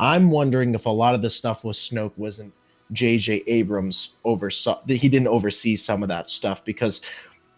I'm 0.00 0.30
wondering 0.30 0.74
if 0.74 0.86
a 0.86 0.90
lot 0.90 1.14
of 1.14 1.22
the 1.22 1.30
stuff 1.30 1.64
with 1.64 1.76
snoke 1.76 2.12
wasn't 2.16 2.52
jj 2.92 3.42
abrams 3.46 4.14
oversaw 4.24 4.80
that 4.86 4.96
he 4.96 5.08
didn't 5.08 5.28
oversee 5.28 5.74
some 5.74 6.02
of 6.02 6.08
that 6.08 6.30
stuff 6.30 6.64
because 6.64 7.00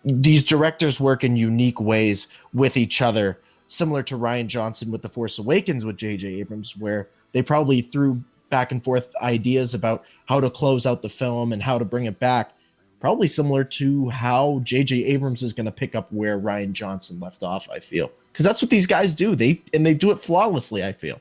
these 0.05 0.45
directors 0.45 1.01
work 1.01 1.25
in 1.25 1.37
unique 1.37 1.81
ways 1.81 2.29
with 2.53 2.77
each 2.77 3.03
other, 3.03 3.39
similar 3.69 4.03
to 4.05 4.17
Rian 4.17 4.47
Johnson 4.47 4.91
with 4.91 5.03
The 5.03 5.09
Force 5.09 5.39
Awakens 5.39 5.85
with 5.85 5.97
J.J. 5.97 6.27
Abrams, 6.41 6.77
where 6.77 7.09
they 7.33 7.43
probably 7.43 7.81
threw 7.81 8.23
back 8.51 8.73
and 8.73 8.83
forth 8.83 9.15
ideas 9.21 9.75
about 9.75 10.05
how 10.27 10.41
to 10.41 10.51
close 10.51 10.87
out 10.87 11.03
the 11.03 11.09
film 11.09 11.53
and 11.53 11.63
how 11.63 11.79
to 11.79 11.85
bring 11.85 12.07
it 12.07 12.19
back. 12.19 12.53
Probably 13.01 13.29
similar 13.29 13.65
to 13.65 14.09
how 14.09 14.61
J.J. 14.65 15.05
Abrams 15.05 15.43
is 15.43 15.53
going 15.53 15.67
to 15.67 15.73
pick 15.73 15.95
up 15.95 16.11
where 16.13 16.39
Rian 16.39 16.73
Johnson 16.73 17.21
left 17.21 17.43
off. 17.43 17.69
I 17.71 17.79
feel 17.79 18.11
because 18.33 18.45
that's 18.45 18.63
what 18.63 18.71
these 18.71 18.87
guys 18.87 19.15
do. 19.15 19.37
They 19.37 19.63
and 19.73 19.85
they 19.85 19.95
do 19.95 20.11
it 20.11 20.21
flawlessly. 20.21 20.83
I 20.85 20.93
feel. 20.93 21.21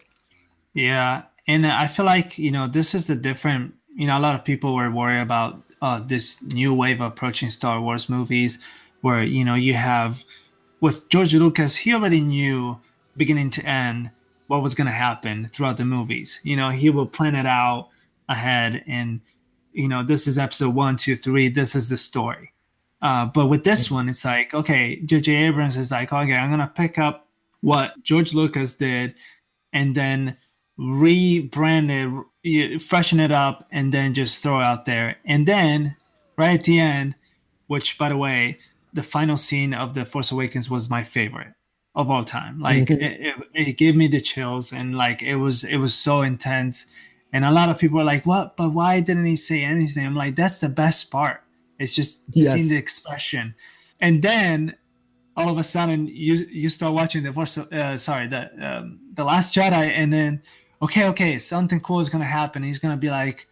Yeah, 0.73 1.23
and 1.47 1.67
I 1.67 1.87
feel 1.87 2.05
like 2.05 2.37
you 2.39 2.49
know 2.49 2.67
this 2.67 2.95
is 2.95 3.07
the 3.07 3.15
different. 3.15 3.75
You 3.97 4.05
know, 4.07 4.17
a 4.17 4.21
lot 4.21 4.35
of 4.35 4.45
people 4.45 4.75
were 4.75 4.91
worried 4.91 5.21
about 5.21 5.61
uh, 5.81 5.99
this 5.99 6.39
new 6.43 6.73
wave 6.73 7.01
approaching 7.01 7.49
Star 7.49 7.81
Wars 7.81 8.07
movies, 8.07 8.59
where 9.01 9.23
you 9.23 9.43
know 9.43 9.55
you 9.55 9.73
have 9.73 10.23
with 10.81 11.09
George 11.09 11.33
Lucas, 11.33 11.75
he 11.75 11.93
already 11.93 12.21
knew 12.21 12.79
beginning 13.17 13.49
to 13.49 13.65
end 13.65 14.11
what 14.45 14.61
was 14.61 14.75
going 14.75 14.85
to 14.85 14.93
happen 14.93 15.49
throughout 15.51 15.77
the 15.77 15.85
movies. 15.85 16.39
You 16.43 16.55
know, 16.55 16.69
he 16.69 16.91
will 16.91 17.07
plan 17.07 17.33
it 17.33 17.47
out 17.47 17.89
ahead, 18.29 18.83
and 18.87 19.19
you 19.73 19.87
know, 19.87 20.03
this 20.03 20.27
is 20.27 20.37
episode 20.37 20.75
one, 20.75 20.95
two, 20.95 21.15
three. 21.15 21.49
This 21.49 21.75
is 21.75 21.89
the 21.89 21.97
story. 21.97 22.53
Uh, 23.01 23.25
but 23.25 23.47
with 23.47 23.63
this 23.63 23.91
one, 23.91 24.09
it's 24.09 24.25
like, 24.25 24.53
okay, 24.53 24.99
J.J. 25.01 25.35
Abrams 25.35 25.77
is 25.77 25.91
like, 25.91 26.13
okay, 26.13 26.33
I'm 26.33 26.49
gonna 26.51 26.71
pick 26.73 26.97
up 26.97 27.27
what 27.61 28.01
George 28.03 28.33
Lucas 28.35 28.75
did, 28.75 29.15
and 29.73 29.95
then 29.95 30.37
rebrand 30.79 31.89
it, 31.89 32.25
freshen 32.79 33.19
it 33.19 33.31
up 33.31 33.67
and 33.71 33.93
then 33.93 34.13
just 34.13 34.41
throw 34.41 34.59
it 34.59 34.63
out 34.63 34.85
there. 34.85 35.17
And 35.25 35.47
then 35.47 35.95
right 36.37 36.59
at 36.59 36.65
the 36.65 36.79
end, 36.79 37.15
which 37.67 37.97
by 37.97 38.09
the 38.09 38.17
way, 38.17 38.59
the 38.93 39.03
final 39.03 39.37
scene 39.37 39.73
of 39.73 39.93
the 39.93 40.05
Force 40.05 40.31
Awakens 40.31 40.69
was 40.69 40.89
my 40.89 41.03
favorite 41.03 41.53
of 41.95 42.09
all 42.09 42.23
time. 42.23 42.59
Like 42.59 42.89
it, 42.89 43.01
it, 43.01 43.35
it, 43.53 43.77
gave 43.77 43.95
me 43.95 44.07
the 44.07 44.21
chills 44.21 44.71
and 44.71 44.95
like 44.95 45.21
it 45.21 45.35
was 45.35 45.63
it 45.63 45.77
was 45.77 45.93
so 45.93 46.21
intense. 46.21 46.85
And 47.33 47.43
a 47.43 47.51
lot 47.51 47.69
of 47.69 47.77
people 47.77 47.99
are 47.99 48.05
like, 48.05 48.25
"What? 48.25 48.55
But 48.55 48.69
why 48.69 49.01
didn't 49.01 49.25
he 49.25 49.35
say 49.35 49.63
anything?" 49.63 50.05
I'm 50.05 50.15
like, 50.15 50.35
"That's 50.35 50.59
the 50.59 50.69
best 50.69 51.11
part. 51.11 51.43
It's 51.77 51.93
just 51.93 52.21
yes. 52.31 52.53
seeing 52.53 52.69
the 52.69 52.77
expression." 52.77 53.53
And 53.99 54.21
then 54.21 54.75
all 55.35 55.49
of 55.49 55.57
a 55.57 55.63
sudden, 55.63 56.07
you 56.07 56.35
you 56.49 56.69
start 56.69 56.93
watching 56.93 57.23
the 57.23 57.33
Force. 57.33 57.57
Uh, 57.57 57.97
sorry, 57.97 58.27
the 58.27 58.49
um, 58.65 58.99
the 59.13 59.25
Last 59.25 59.53
Jedi, 59.53 59.91
and 59.91 60.13
then 60.13 60.41
okay, 60.81 61.07
okay, 61.07 61.39
something 61.39 61.79
cool 61.79 61.99
is 61.99 62.09
gonna 62.09 62.25
happen. 62.25 62.63
He's 62.63 62.79
gonna 62.79 62.97
be 62.97 63.09
like, 63.09 63.47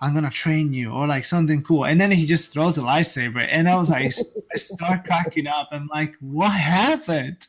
I'm 0.00 0.14
gonna 0.14 0.30
train 0.30 0.72
you, 0.72 0.92
or 0.92 1.06
like 1.06 1.24
something 1.24 1.62
cool. 1.62 1.84
And 1.84 2.00
then 2.00 2.10
he 2.10 2.26
just 2.26 2.52
throws 2.52 2.78
a 2.78 2.82
lightsaber, 2.82 3.46
and 3.50 3.68
I 3.68 3.76
was 3.76 3.90
like, 3.90 4.12
I 4.54 4.56
start 4.56 5.04
cracking 5.04 5.46
up. 5.46 5.68
I'm 5.72 5.88
like, 5.92 6.14
what 6.20 6.52
happened? 6.52 7.46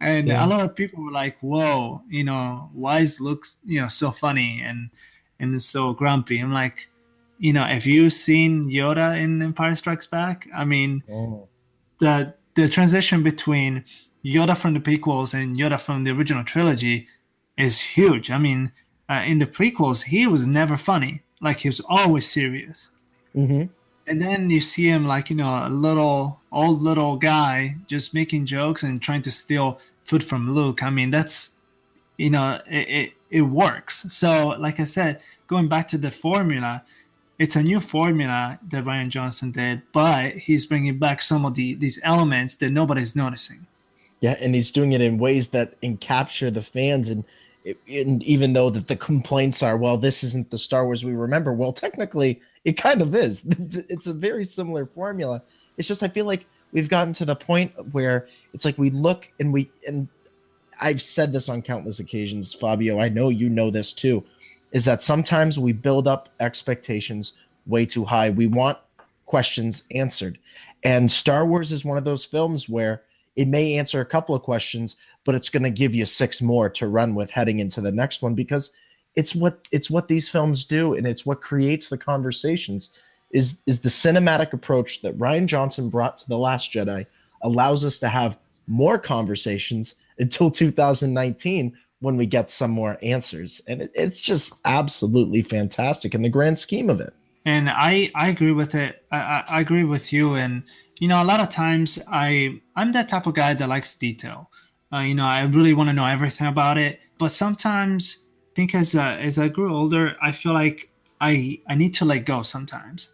And 0.00 0.28
yeah. 0.28 0.44
a 0.44 0.46
lot 0.46 0.60
of 0.60 0.76
people 0.76 1.04
were 1.04 1.12
like, 1.12 1.38
whoa, 1.40 2.02
you 2.08 2.24
know, 2.24 2.70
why 2.74 3.00
is 3.00 3.20
looks, 3.20 3.56
you 3.64 3.80
know, 3.80 3.88
so 3.88 4.10
funny 4.10 4.62
and 4.64 4.90
and 5.40 5.60
so 5.62 5.92
grumpy? 5.92 6.38
I'm 6.38 6.52
like, 6.52 6.90
you 7.38 7.52
know, 7.52 7.64
have 7.64 7.86
you 7.86 8.10
seen 8.10 8.66
Yoda 8.66 9.18
in 9.18 9.42
Empire 9.42 9.74
Strikes 9.74 10.06
Back? 10.06 10.48
I 10.54 10.64
mean, 10.64 11.02
oh. 11.10 11.48
the 12.00 12.34
the 12.54 12.68
transition 12.68 13.22
between 13.22 13.84
Yoda 14.24 14.56
from 14.56 14.74
the 14.74 14.80
prequels 14.80 15.34
and 15.34 15.56
Yoda 15.56 15.80
from 15.80 16.04
the 16.04 16.10
original 16.10 16.44
trilogy 16.44 17.06
is 17.56 17.80
huge. 17.80 18.30
I 18.30 18.38
mean, 18.38 18.72
uh, 19.08 19.22
in 19.24 19.38
the 19.38 19.46
prequels, 19.46 20.04
he 20.04 20.26
was 20.26 20.46
never 20.46 20.76
funny. 20.76 21.22
Like 21.40 21.58
he 21.58 21.68
was 21.68 21.80
always 21.88 22.28
serious. 22.28 22.90
Mm-hmm. 23.34 23.64
And 24.08 24.22
then 24.22 24.50
you 24.50 24.60
see 24.60 24.88
him 24.88 25.06
like 25.06 25.30
you 25.30 25.36
know 25.36 25.66
a 25.66 25.68
little 25.68 26.40
old 26.52 26.80
little 26.80 27.16
guy 27.16 27.76
just 27.86 28.14
making 28.14 28.46
jokes 28.46 28.82
and 28.82 29.02
trying 29.02 29.22
to 29.22 29.32
steal 29.32 29.80
food 30.04 30.22
from 30.24 30.54
Luke. 30.54 30.82
I 30.82 30.90
mean, 30.90 31.10
that's 31.10 31.50
you 32.16 32.30
know 32.30 32.60
it, 32.66 32.88
it, 32.88 33.12
it 33.30 33.42
works. 33.42 34.12
So 34.12 34.48
like 34.58 34.80
I 34.80 34.84
said, 34.84 35.20
going 35.48 35.68
back 35.68 35.88
to 35.88 35.98
the 35.98 36.10
formula, 36.10 36.84
it's 37.38 37.56
a 37.56 37.62
new 37.62 37.80
formula 37.80 38.58
that 38.68 38.84
Rian 38.84 39.08
Johnson 39.08 39.50
did, 39.50 39.82
but 39.92 40.32
he's 40.34 40.66
bringing 40.66 40.98
back 40.98 41.20
some 41.20 41.44
of 41.44 41.54
the 41.54 41.74
these 41.74 41.98
elements 42.02 42.54
that 42.56 42.70
nobody's 42.70 43.16
noticing. 43.16 43.66
Yeah, 44.20 44.36
and 44.40 44.54
he's 44.54 44.70
doing 44.70 44.92
it 44.92 45.00
in 45.00 45.18
ways 45.18 45.48
that 45.48 45.78
encapture 45.82 46.52
the 46.52 46.62
fans 46.62 47.10
and 47.10 47.24
and 47.88 48.22
even 48.22 48.52
though 48.52 48.70
that 48.70 48.86
the 48.86 48.96
complaints 48.96 49.62
are, 49.62 49.76
well, 49.76 49.98
this 49.98 50.22
isn't 50.22 50.50
the 50.50 50.58
Star 50.58 50.84
Wars 50.84 51.04
we 51.04 51.14
remember. 51.14 51.52
Well, 51.52 51.72
technically, 51.72 52.40
it 52.64 52.74
kind 52.74 53.02
of 53.02 53.14
is. 53.14 53.46
It's 53.88 54.06
a 54.06 54.14
very 54.14 54.44
similar 54.44 54.86
formula. 54.86 55.42
It's 55.76 55.88
just 55.88 56.02
I 56.02 56.08
feel 56.08 56.26
like 56.26 56.46
we've 56.72 56.88
gotten 56.88 57.12
to 57.14 57.24
the 57.24 57.36
point 57.36 57.72
where 57.92 58.28
it's 58.52 58.64
like 58.64 58.78
we 58.78 58.90
look 58.90 59.30
and 59.40 59.52
we 59.52 59.70
and 59.86 60.08
I've 60.80 61.00
said 61.00 61.32
this 61.32 61.48
on 61.48 61.62
countless 61.62 62.00
occasions, 62.00 62.52
Fabio. 62.52 63.00
I 63.00 63.08
know 63.08 63.30
you 63.30 63.48
know 63.48 63.70
this 63.70 63.92
too. 63.92 64.24
Is 64.72 64.84
that 64.84 65.02
sometimes 65.02 65.58
we 65.58 65.72
build 65.72 66.06
up 66.06 66.28
expectations 66.40 67.34
way 67.66 67.86
too 67.86 68.04
high. 68.04 68.30
We 68.30 68.46
want 68.46 68.78
questions 69.24 69.84
answered. 69.90 70.38
And 70.84 71.10
Star 71.10 71.46
Wars 71.46 71.72
is 71.72 71.84
one 71.84 71.98
of 71.98 72.04
those 72.04 72.24
films 72.24 72.68
where 72.68 73.02
it 73.36 73.48
may 73.48 73.74
answer 73.74 74.00
a 74.00 74.06
couple 74.06 74.34
of 74.34 74.42
questions, 74.42 74.96
but 75.26 75.34
it's 75.34 75.50
going 75.50 75.64
to 75.64 75.70
give 75.70 75.94
you 75.94 76.06
six 76.06 76.40
more 76.40 76.70
to 76.70 76.88
run 76.88 77.14
with 77.14 77.30
heading 77.30 77.58
into 77.58 77.82
the 77.82 77.92
next 77.92 78.22
one 78.22 78.34
because 78.34 78.72
it's 79.14 79.34
what 79.34 79.60
it's 79.70 79.90
what 79.90 80.08
these 80.08 80.28
films 80.28 80.64
do 80.64 80.94
and 80.94 81.06
it's 81.06 81.26
what 81.26 81.42
creates 81.42 81.88
the 81.90 81.98
conversations 81.98 82.90
is 83.32 83.60
is 83.66 83.80
the 83.80 83.88
cinematic 83.88 84.54
approach 84.54 85.02
that 85.02 85.18
Rian 85.18 85.46
Johnson 85.46 85.90
brought 85.90 86.16
to 86.18 86.28
the 86.28 86.38
last 86.38 86.72
Jedi 86.72 87.04
allows 87.42 87.84
us 87.84 87.98
to 87.98 88.08
have 88.08 88.38
more 88.66 88.98
conversations 88.98 89.96
until 90.18 90.50
2019 90.50 91.76
when 92.00 92.16
we 92.16 92.26
get 92.26 92.50
some 92.50 92.70
more 92.70 92.98
answers. 93.02 93.60
And 93.66 93.82
it, 93.82 93.90
it's 93.94 94.20
just 94.20 94.54
absolutely 94.64 95.42
fantastic 95.42 96.14
in 96.14 96.22
the 96.22 96.28
grand 96.28 96.58
scheme 96.58 96.88
of 96.88 97.00
it. 97.00 97.12
And 97.44 97.68
i 97.68 98.10
i 98.14 98.28
agree 98.28 98.52
with 98.52 98.74
it. 98.74 99.04
I, 99.10 99.44
I 99.48 99.60
agree 99.60 99.84
with 99.84 100.12
you. 100.12 100.34
And 100.34 100.62
you 101.00 101.08
know 101.08 101.22
a 101.22 101.24
lot 101.24 101.40
of 101.40 101.50
times 101.50 101.98
i 102.10 102.60
i'm 102.74 102.92
that 102.92 103.08
type 103.08 103.26
of 103.26 103.34
guy 103.34 103.54
that 103.54 103.68
likes 103.68 103.94
detail 103.94 104.50
uh, 104.92 104.98
you 104.98 105.14
know 105.14 105.26
i 105.26 105.42
really 105.42 105.74
want 105.74 105.88
to 105.88 105.92
know 105.92 106.06
everything 106.06 106.46
about 106.46 106.78
it. 106.78 107.00
But 107.18 107.28
sometimes 107.28 108.24
i 108.52 108.54
think 108.54 108.74
as 108.74 108.94
uh, 108.94 109.16
as 109.20 109.38
i 109.38 109.48
grew 109.48 109.74
older 109.74 110.16
i 110.22 110.32
feel 110.32 110.52
like 110.52 110.90
i 111.20 111.58
i 111.68 111.74
need 111.74 111.94
to 111.94 112.04
let 112.04 112.24
go 112.24 112.42
sometimes. 112.42 113.10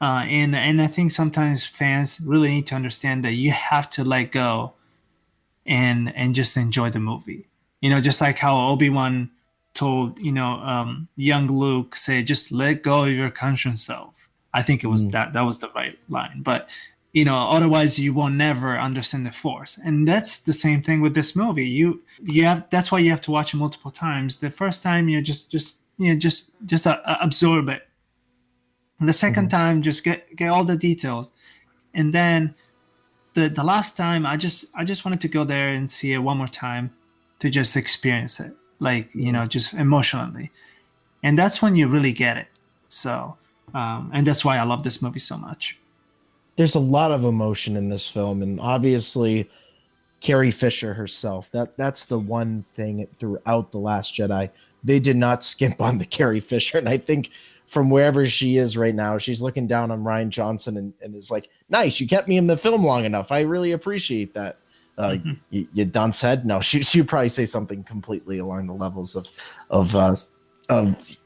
Uh, 0.00 0.24
and 0.26 0.56
and 0.56 0.82
i 0.82 0.86
think 0.86 1.12
sometimes 1.12 1.64
fans 1.64 2.20
really 2.24 2.48
need 2.48 2.66
to 2.66 2.74
understand 2.74 3.24
that 3.24 3.32
you 3.32 3.52
have 3.52 3.88
to 3.90 4.02
let 4.04 4.32
go 4.32 4.74
and 5.66 6.14
and 6.16 6.34
just 6.34 6.56
enjoy 6.56 6.90
the 6.90 6.98
movie. 6.98 7.48
You 7.80 7.90
know 7.90 8.00
just 8.00 8.20
like 8.20 8.38
how 8.38 8.56
obi-wan 8.68 9.30
told 9.74 10.18
you 10.18 10.32
know 10.32 10.52
um, 10.60 11.08
young 11.16 11.46
luke 11.46 11.96
say 11.96 12.22
just 12.22 12.52
let 12.52 12.82
go 12.82 13.04
of 13.04 13.12
your 13.12 13.30
conscious 13.30 13.82
self. 13.82 14.28
I 14.54 14.62
think 14.62 14.84
it 14.84 14.88
was 14.88 15.06
mm. 15.06 15.12
that 15.12 15.32
that 15.32 15.42
was 15.42 15.58
the 15.58 15.70
right 15.70 15.98
line. 16.08 16.42
But 16.42 16.68
you 17.12 17.24
know 17.24 17.36
otherwise 17.36 17.98
you 17.98 18.12
will 18.14 18.30
never 18.30 18.78
understand 18.78 19.26
the 19.26 19.30
force. 19.30 19.78
And 19.84 20.08
that's 20.08 20.38
the 20.38 20.52
same 20.52 20.82
thing 20.82 21.00
with 21.00 21.14
this 21.14 21.36
movie. 21.36 21.68
You 21.68 22.02
you 22.22 22.44
have 22.44 22.68
that's 22.70 22.90
why 22.90 22.98
you 23.00 23.10
have 23.10 23.20
to 23.22 23.30
watch 23.30 23.54
it 23.54 23.58
multiple 23.58 23.90
times. 23.90 24.40
The 24.40 24.50
first 24.50 24.82
time 24.82 25.08
you 25.08 25.20
just 25.20 25.50
just 25.50 25.80
you 25.98 26.08
know 26.08 26.18
just 26.18 26.50
just 26.64 26.86
uh, 26.86 27.00
uh 27.04 27.18
absorb 27.20 27.68
it. 27.68 27.86
And 28.98 29.08
the 29.08 29.12
2nd 29.12 29.34
mm-hmm. 29.34 29.48
time 29.48 29.82
just 29.82 30.04
get 30.04 30.34
get 30.36 30.48
all 30.48 30.64
the 30.64 30.76
details. 30.76 31.32
And 31.94 32.12
then 32.12 32.54
the 33.34 33.48
the 33.48 33.64
last 33.64 33.96
time 33.96 34.26
i 34.26 34.36
just 34.36 34.66
i 34.74 34.84
just 34.84 35.04
wanted 35.04 35.20
to 35.20 35.28
go 35.28 35.44
there 35.44 35.68
and 35.68 35.90
see 35.90 36.12
it 36.12 36.18
one 36.18 36.36
more 36.36 36.48
time 36.48 36.90
to 37.38 37.48
just 37.48 37.76
experience 37.76 38.38
it 38.40 38.54
like 38.78 39.14
you 39.14 39.32
know 39.32 39.46
just 39.46 39.74
emotionally. 39.74 40.50
And 41.22 41.38
that's 41.38 41.62
when 41.62 41.76
you 41.76 41.86
really 41.88 42.12
get 42.12 42.36
it. 42.36 42.48
So 42.88 43.36
um, 43.74 44.10
and 44.12 44.26
that's 44.26 44.44
why 44.44 44.58
i 44.58 44.62
love 44.62 44.82
this 44.82 45.00
movie 45.00 45.18
so 45.18 45.36
much 45.36 45.78
there's 46.56 46.74
a 46.74 46.80
lot 46.80 47.10
of 47.10 47.24
emotion 47.24 47.76
in 47.76 47.88
this 47.88 48.08
film, 48.08 48.42
and 48.42 48.60
obviously 48.60 49.48
Carrie 50.20 50.50
Fisher 50.50 50.94
herself. 50.94 51.50
That 51.50 51.76
that's 51.76 52.04
the 52.04 52.18
one 52.18 52.64
thing 52.74 53.06
throughout 53.18 53.72
the 53.72 53.78
Last 53.78 54.14
Jedi. 54.14 54.50
They 54.84 55.00
did 55.00 55.16
not 55.16 55.42
skimp 55.42 55.80
on 55.80 55.98
the 55.98 56.06
Carrie 56.06 56.40
Fisher, 56.40 56.78
and 56.78 56.88
I 56.88 56.98
think 56.98 57.30
from 57.66 57.88
wherever 57.88 58.26
she 58.26 58.58
is 58.58 58.76
right 58.76 58.94
now, 58.94 59.16
she's 59.16 59.40
looking 59.40 59.66
down 59.66 59.90
on 59.90 60.04
Rian 60.04 60.28
Johnson 60.28 60.76
and, 60.76 60.92
and 61.00 61.14
is 61.14 61.30
like, 61.30 61.48
"Nice, 61.70 62.00
you 62.00 62.06
kept 62.06 62.28
me 62.28 62.36
in 62.36 62.46
the 62.46 62.56
film 62.56 62.84
long 62.84 63.04
enough. 63.04 63.32
I 63.32 63.40
really 63.40 63.72
appreciate 63.72 64.34
that." 64.34 64.58
Uh, 64.98 65.12
mm-hmm. 65.12 65.32
you, 65.48 65.66
you 65.72 65.86
dunce 65.86 66.20
head. 66.20 66.44
No, 66.44 66.60
she 66.60 66.82
she'd 66.82 67.08
probably 67.08 67.30
say 67.30 67.46
something 67.46 67.82
completely 67.84 68.38
along 68.38 68.66
the 68.66 68.74
levels 68.74 69.16
of 69.16 69.26
of 69.70 69.94
uh, 69.96 70.14
of 70.68 71.18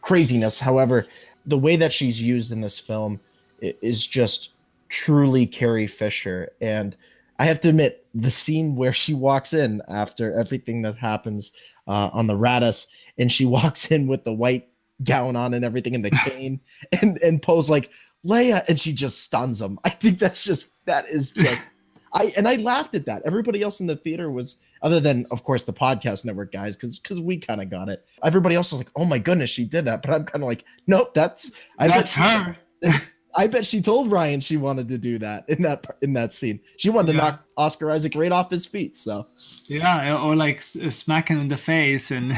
craziness. 0.00 0.60
However, 0.60 1.04
the 1.46 1.58
way 1.58 1.76
that 1.76 1.92
she's 1.92 2.22
used 2.22 2.52
in 2.52 2.60
this 2.60 2.78
film 2.78 3.18
is 3.60 4.06
just 4.06 4.50
truly 4.88 5.46
Carrie 5.46 5.86
Fisher. 5.86 6.50
And 6.60 6.96
I 7.38 7.44
have 7.46 7.60
to 7.62 7.68
admit, 7.68 8.06
the 8.14 8.30
scene 8.30 8.74
where 8.74 8.92
she 8.92 9.14
walks 9.14 9.52
in 9.52 9.80
after 9.88 10.32
everything 10.38 10.82
that 10.82 10.96
happens 10.96 11.52
uh, 11.86 12.10
on 12.12 12.26
the 12.26 12.34
Raddus, 12.34 12.86
and 13.16 13.30
she 13.30 13.46
walks 13.58 13.90
in 13.90 14.06
with 14.06 14.24
the 14.24 14.32
white 14.32 14.68
gown 15.04 15.36
on 15.36 15.54
and 15.54 15.64
everything 15.64 15.94
and 15.94 16.04
the 16.04 16.10
cane, 16.24 16.60
and 17.00 17.18
and 17.22 17.42
Poe's 17.42 17.70
like 17.70 17.90
Leia, 18.26 18.66
and 18.68 18.78
she 18.78 18.92
just 18.92 19.22
stuns 19.22 19.60
him. 19.60 19.78
I 19.84 19.90
think 19.90 20.18
that's 20.18 20.44
just 20.44 20.66
that 20.86 21.08
is 21.08 21.32
just. 21.36 21.60
I 22.12 22.32
and 22.36 22.48
I 22.48 22.56
laughed 22.56 22.94
at 22.94 23.04
that. 23.06 23.22
Everybody 23.26 23.62
else 23.62 23.80
in 23.80 23.86
the 23.86 23.96
theater 23.96 24.30
was 24.30 24.56
other 24.82 25.00
than 25.00 25.26
of 25.30 25.44
course 25.44 25.64
the 25.64 25.72
podcast 25.72 26.24
network 26.24 26.52
guys 26.52 26.76
because 26.76 26.98
because 26.98 27.20
we 27.20 27.36
kind 27.36 27.60
of 27.60 27.68
got 27.68 27.88
it 27.88 28.06
everybody 28.22 28.54
else 28.54 28.70
was 28.70 28.80
like 28.80 28.90
oh 28.94 29.04
my 29.04 29.18
goodness 29.18 29.50
she 29.50 29.64
did 29.64 29.84
that 29.84 30.02
but 30.02 30.12
i'm 30.12 30.24
kind 30.24 30.42
of 30.44 30.46
like 30.46 30.64
nope 30.86 31.12
that's 31.14 31.50
I 31.80 31.88
that's 31.88 32.14
her 32.14 32.56
I 33.38 33.46
bet 33.46 33.64
she 33.64 33.80
told 33.80 34.10
Rian 34.10 34.42
she 34.42 34.56
wanted 34.56 34.88
to 34.88 34.98
do 34.98 35.16
that 35.20 35.48
in 35.48 35.62
that 35.62 35.86
in 36.02 36.12
that 36.14 36.34
scene. 36.34 36.58
She 36.76 36.90
wanted 36.90 37.14
yeah. 37.14 37.20
to 37.20 37.26
knock 37.26 37.44
Oscar 37.56 37.88
Isaac 37.92 38.16
right 38.16 38.32
off 38.32 38.50
his 38.50 38.66
feet. 38.66 38.96
So 38.96 39.28
yeah, 39.68 40.20
or 40.20 40.34
like 40.34 40.60
smack 40.60 41.28
him 41.28 41.38
in 41.38 41.46
the 41.46 41.56
face 41.56 42.10
and 42.10 42.32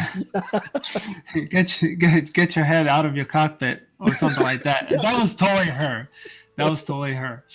get, 1.50 1.80
you, 1.80 1.96
get 1.96 2.34
get 2.34 2.54
your 2.54 2.66
head 2.66 2.86
out 2.86 3.06
of 3.06 3.16
your 3.16 3.24
cockpit 3.24 3.88
or 3.98 4.14
something 4.14 4.42
like 4.42 4.62
that. 4.64 4.90
yeah. 4.90 5.00
That 5.00 5.18
was 5.18 5.34
totally 5.34 5.70
her. 5.70 6.10
That 6.56 6.68
was 6.68 6.84
totally 6.84 7.14
her. 7.14 7.46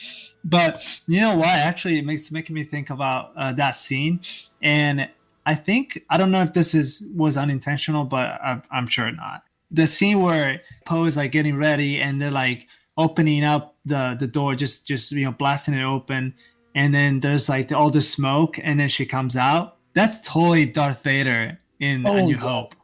But 0.44 0.82
you 1.06 1.22
know 1.22 1.38
what? 1.38 1.50
Actually, 1.50 2.00
it 2.00 2.06
makes 2.06 2.32
making 2.32 2.56
me 2.56 2.64
think 2.64 2.90
about 2.90 3.32
uh, 3.38 3.54
that 3.54 3.76
scene, 3.76 4.22
and 4.64 5.08
I 5.46 5.54
think 5.54 6.04
I 6.10 6.18
don't 6.18 6.32
know 6.32 6.42
if 6.42 6.54
this 6.54 6.74
is 6.74 7.04
was 7.14 7.38
unintentional, 7.38 8.06
but 8.06 8.26
I, 8.42 8.60
I'm 8.72 8.88
sure 8.88 9.12
not. 9.12 9.44
The 9.70 9.86
scene 9.86 10.20
where 10.20 10.64
Poe 10.86 11.06
is 11.06 11.16
like 11.16 11.32
getting 11.32 11.58
ready, 11.58 12.02
and 12.02 12.20
they're 12.20 12.32
like 12.32 12.68
opening 12.98 13.44
up 13.44 13.76
the 13.86 14.16
the 14.20 14.28
door, 14.28 14.56
just 14.56 14.86
just 14.88 15.12
you 15.12 15.26
know 15.26 15.32
blasting 15.32 15.74
it 15.74 15.84
open, 15.84 16.34
and 16.74 16.94
then 16.94 17.20
there's 17.20 17.50
like 17.50 17.72
all 17.72 17.92
the 17.92 18.02
smoke, 18.02 18.60
and 18.62 18.80
then 18.80 18.90
she 18.90 19.06
comes 19.06 19.36
out. 19.36 19.78
That's 19.94 20.22
totally 20.22 20.66
Darth 20.66 21.04
Vader 21.04 21.58
in 21.80 22.06
oh, 22.06 22.16
A 22.16 22.22
New 22.24 22.38
Hope. 22.38 22.76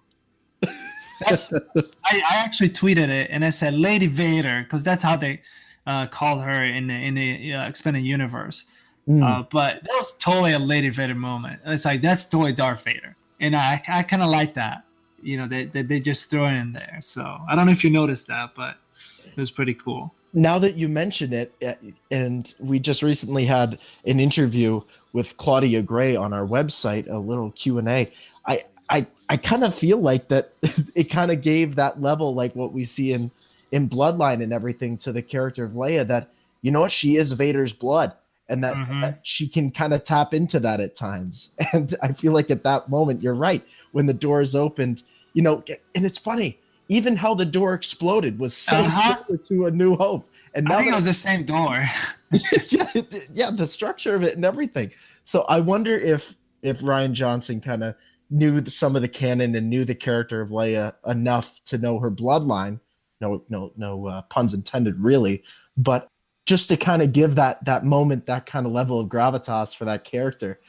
That's 1.27 1.53
I, 2.03 2.17
I 2.17 2.35
actually 2.37 2.69
tweeted 2.69 3.09
it 3.09 3.29
and 3.31 3.45
I 3.45 3.49
said 3.49 3.73
Lady 3.73 4.07
Vader 4.07 4.63
because 4.63 4.83
that's 4.83 5.03
how 5.03 5.15
they 5.15 5.41
uh, 5.85 6.07
call 6.07 6.39
her 6.39 6.61
in 6.61 6.87
the 6.87 6.93
in 6.93 7.15
the 7.15 7.53
uh, 7.53 7.67
expanded 7.67 8.03
universe. 8.03 8.65
Mm. 9.07 9.23
Uh, 9.23 9.43
but 9.49 9.83
that 9.83 9.93
was 9.93 10.15
totally 10.17 10.53
a 10.53 10.59
Lady 10.59 10.89
Vader 10.89 11.15
moment. 11.15 11.59
It's 11.65 11.85
like 11.85 12.01
that's 12.01 12.25
totally 12.25 12.53
Darth 12.53 12.83
Vader, 12.83 13.15
and 13.39 13.55
I 13.55 13.81
I 13.87 14.03
kind 14.03 14.21
of 14.21 14.29
like 14.29 14.53
that. 14.55 14.83
You 15.23 15.37
know, 15.37 15.47
they, 15.47 15.65
they 15.65 15.81
they 15.81 15.99
just 15.99 16.29
throw 16.29 16.45
it 16.45 16.53
in 16.53 16.73
there. 16.73 16.99
So 17.01 17.39
I 17.49 17.55
don't 17.55 17.65
know 17.65 17.71
if 17.71 17.83
you 17.83 17.89
noticed 17.89 18.27
that, 18.27 18.51
but 18.55 18.77
it 19.31 19.37
was 19.37 19.51
pretty 19.51 19.73
cool. 19.73 20.13
Now 20.33 20.59
that 20.59 20.75
you 20.75 20.87
mention 20.87 21.33
it, 21.33 21.53
eh, 21.61 21.75
and 22.09 22.53
we 22.59 22.79
just 22.79 23.03
recently 23.03 23.45
had 23.45 23.79
an 24.05 24.19
interview 24.19 24.81
with 25.13 25.35
Claudia 25.37 25.81
Gray 25.81 26.15
on 26.15 26.31
our 26.33 26.45
website, 26.45 27.09
a 27.09 27.17
little 27.17 27.51
Q 27.51 27.79
and 27.79 27.89
A. 27.89 28.11
I 28.45 28.63
I 28.89 29.07
I 29.29 29.37
kind 29.37 29.63
of 29.63 29.75
feel 29.75 29.97
like 29.97 30.29
that 30.29 30.53
it 30.95 31.05
kind 31.05 31.31
of 31.31 31.41
gave 31.41 31.75
that 31.75 32.01
level, 32.01 32.33
like 32.33 32.55
what 32.55 32.73
we 32.73 32.85
see 32.85 33.13
in 33.13 33.31
in 33.71 33.89
Bloodline 33.89 34.41
and 34.41 34.53
everything, 34.53 34.97
to 34.99 35.11
the 35.11 35.21
character 35.21 35.63
of 35.63 35.73
Leia. 35.73 36.07
That 36.07 36.29
you 36.61 36.71
know 36.71 36.81
what, 36.81 36.91
she 36.91 37.17
is 37.17 37.33
Vader's 37.33 37.73
blood, 37.73 38.13
and 38.47 38.63
that, 38.63 38.75
mm-hmm. 38.75 39.01
that 39.01 39.19
she 39.23 39.47
can 39.47 39.71
kind 39.71 39.93
of 39.93 40.03
tap 40.03 40.33
into 40.33 40.59
that 40.61 40.79
at 40.79 40.95
times. 40.95 41.51
And 41.73 41.93
I 42.01 42.13
feel 42.13 42.31
like 42.31 42.49
at 42.49 42.63
that 42.63 42.89
moment, 42.89 43.21
you're 43.21 43.33
right 43.33 43.65
when 43.91 44.05
the 44.05 44.13
doors 44.13 44.55
opened. 44.55 45.03
You 45.33 45.41
know, 45.41 45.63
and 45.95 46.05
it's 46.05 46.17
funny 46.17 46.59
even 46.91 47.15
how 47.15 47.33
the 47.33 47.45
door 47.45 47.73
exploded 47.73 48.37
was 48.37 48.53
so 48.53 48.75
uh-huh. 48.75 49.15
to 49.45 49.65
A 49.67 49.71
New 49.71 49.95
Hope. 49.95 50.29
And 50.53 50.65
now 50.65 50.75
I 50.75 50.77
think 50.79 50.91
it 50.91 50.95
was 50.95 51.05
the 51.05 51.13
same 51.13 51.45
door. 51.45 51.89
yeah, 52.67 52.89
yeah, 53.33 53.49
the 53.49 53.65
structure 53.65 54.13
of 54.13 54.23
it 54.23 54.35
and 54.35 54.43
everything. 54.43 54.91
So 55.23 55.43
I 55.43 55.61
wonder 55.61 55.97
if 55.97 56.35
if 56.63 56.81
Rian 56.81 57.13
Johnson 57.13 57.61
kind 57.61 57.83
of 57.85 57.95
knew 58.29 58.65
some 58.65 58.97
of 58.97 59.01
the 59.01 59.07
canon 59.07 59.55
and 59.55 59.69
knew 59.69 59.85
the 59.85 59.95
character 59.95 60.41
of 60.41 60.49
Leia 60.49 60.93
enough 61.07 61.61
to 61.65 61.77
know 61.77 61.97
her 61.97 62.11
bloodline. 62.11 62.77
No, 63.21 63.41
no, 63.47 63.71
no 63.77 64.07
uh, 64.07 64.21
puns 64.23 64.53
intended, 64.53 64.99
really. 64.99 65.43
But 65.77 66.09
just 66.45 66.67
to 66.69 66.77
kind 66.77 67.01
of 67.01 67.13
give 67.13 67.35
that 67.35 67.63
that 67.63 67.85
moment, 67.85 68.25
that 68.25 68.45
kind 68.45 68.65
of 68.65 68.73
level 68.73 68.99
of 68.99 69.07
gravitas 69.07 69.73
for 69.73 69.85
that 69.85 70.03
character. 70.03 70.59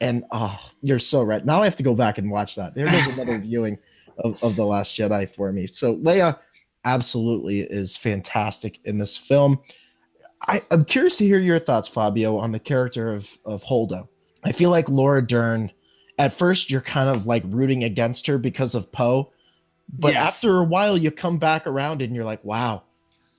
And 0.00 0.24
oh, 0.32 0.58
you're 0.82 0.98
so 0.98 1.22
right. 1.22 1.44
Now 1.44 1.62
I 1.62 1.66
have 1.66 1.76
to 1.76 1.84
go 1.84 1.94
back 1.94 2.18
and 2.18 2.32
watch 2.32 2.56
that. 2.56 2.74
There 2.74 2.86
goes 2.86 3.06
another 3.06 3.38
viewing 3.50 3.78
of, 4.18 4.42
of 4.42 4.56
the 4.56 4.66
Last 4.66 4.96
Jedi 4.96 5.28
for 5.28 5.52
me. 5.52 5.66
So 5.66 5.96
Leia, 5.96 6.38
absolutely 6.84 7.60
is 7.60 7.96
fantastic 7.96 8.80
in 8.84 8.98
this 8.98 9.16
film. 9.16 9.60
I, 10.42 10.62
am 10.70 10.84
curious 10.84 11.18
to 11.18 11.26
hear 11.26 11.38
your 11.38 11.58
thoughts, 11.58 11.88
Fabio, 11.88 12.36
on 12.36 12.52
the 12.52 12.60
character 12.60 13.12
of 13.12 13.38
of 13.44 13.62
Holdo. 13.64 14.08
I 14.44 14.52
feel 14.52 14.70
like 14.70 14.88
Laura 14.88 15.26
Dern. 15.26 15.70
At 16.18 16.32
first, 16.32 16.70
you're 16.70 16.80
kind 16.80 17.08
of 17.08 17.26
like 17.26 17.44
rooting 17.46 17.84
against 17.84 18.26
her 18.26 18.38
because 18.38 18.74
of 18.74 18.90
Poe, 18.90 19.30
but 19.88 20.14
yes. 20.14 20.34
after 20.34 20.58
a 20.58 20.64
while, 20.64 20.96
you 20.96 21.10
come 21.10 21.38
back 21.38 21.66
around 21.66 22.02
and 22.02 22.14
you're 22.14 22.24
like, 22.24 22.44
wow, 22.44 22.82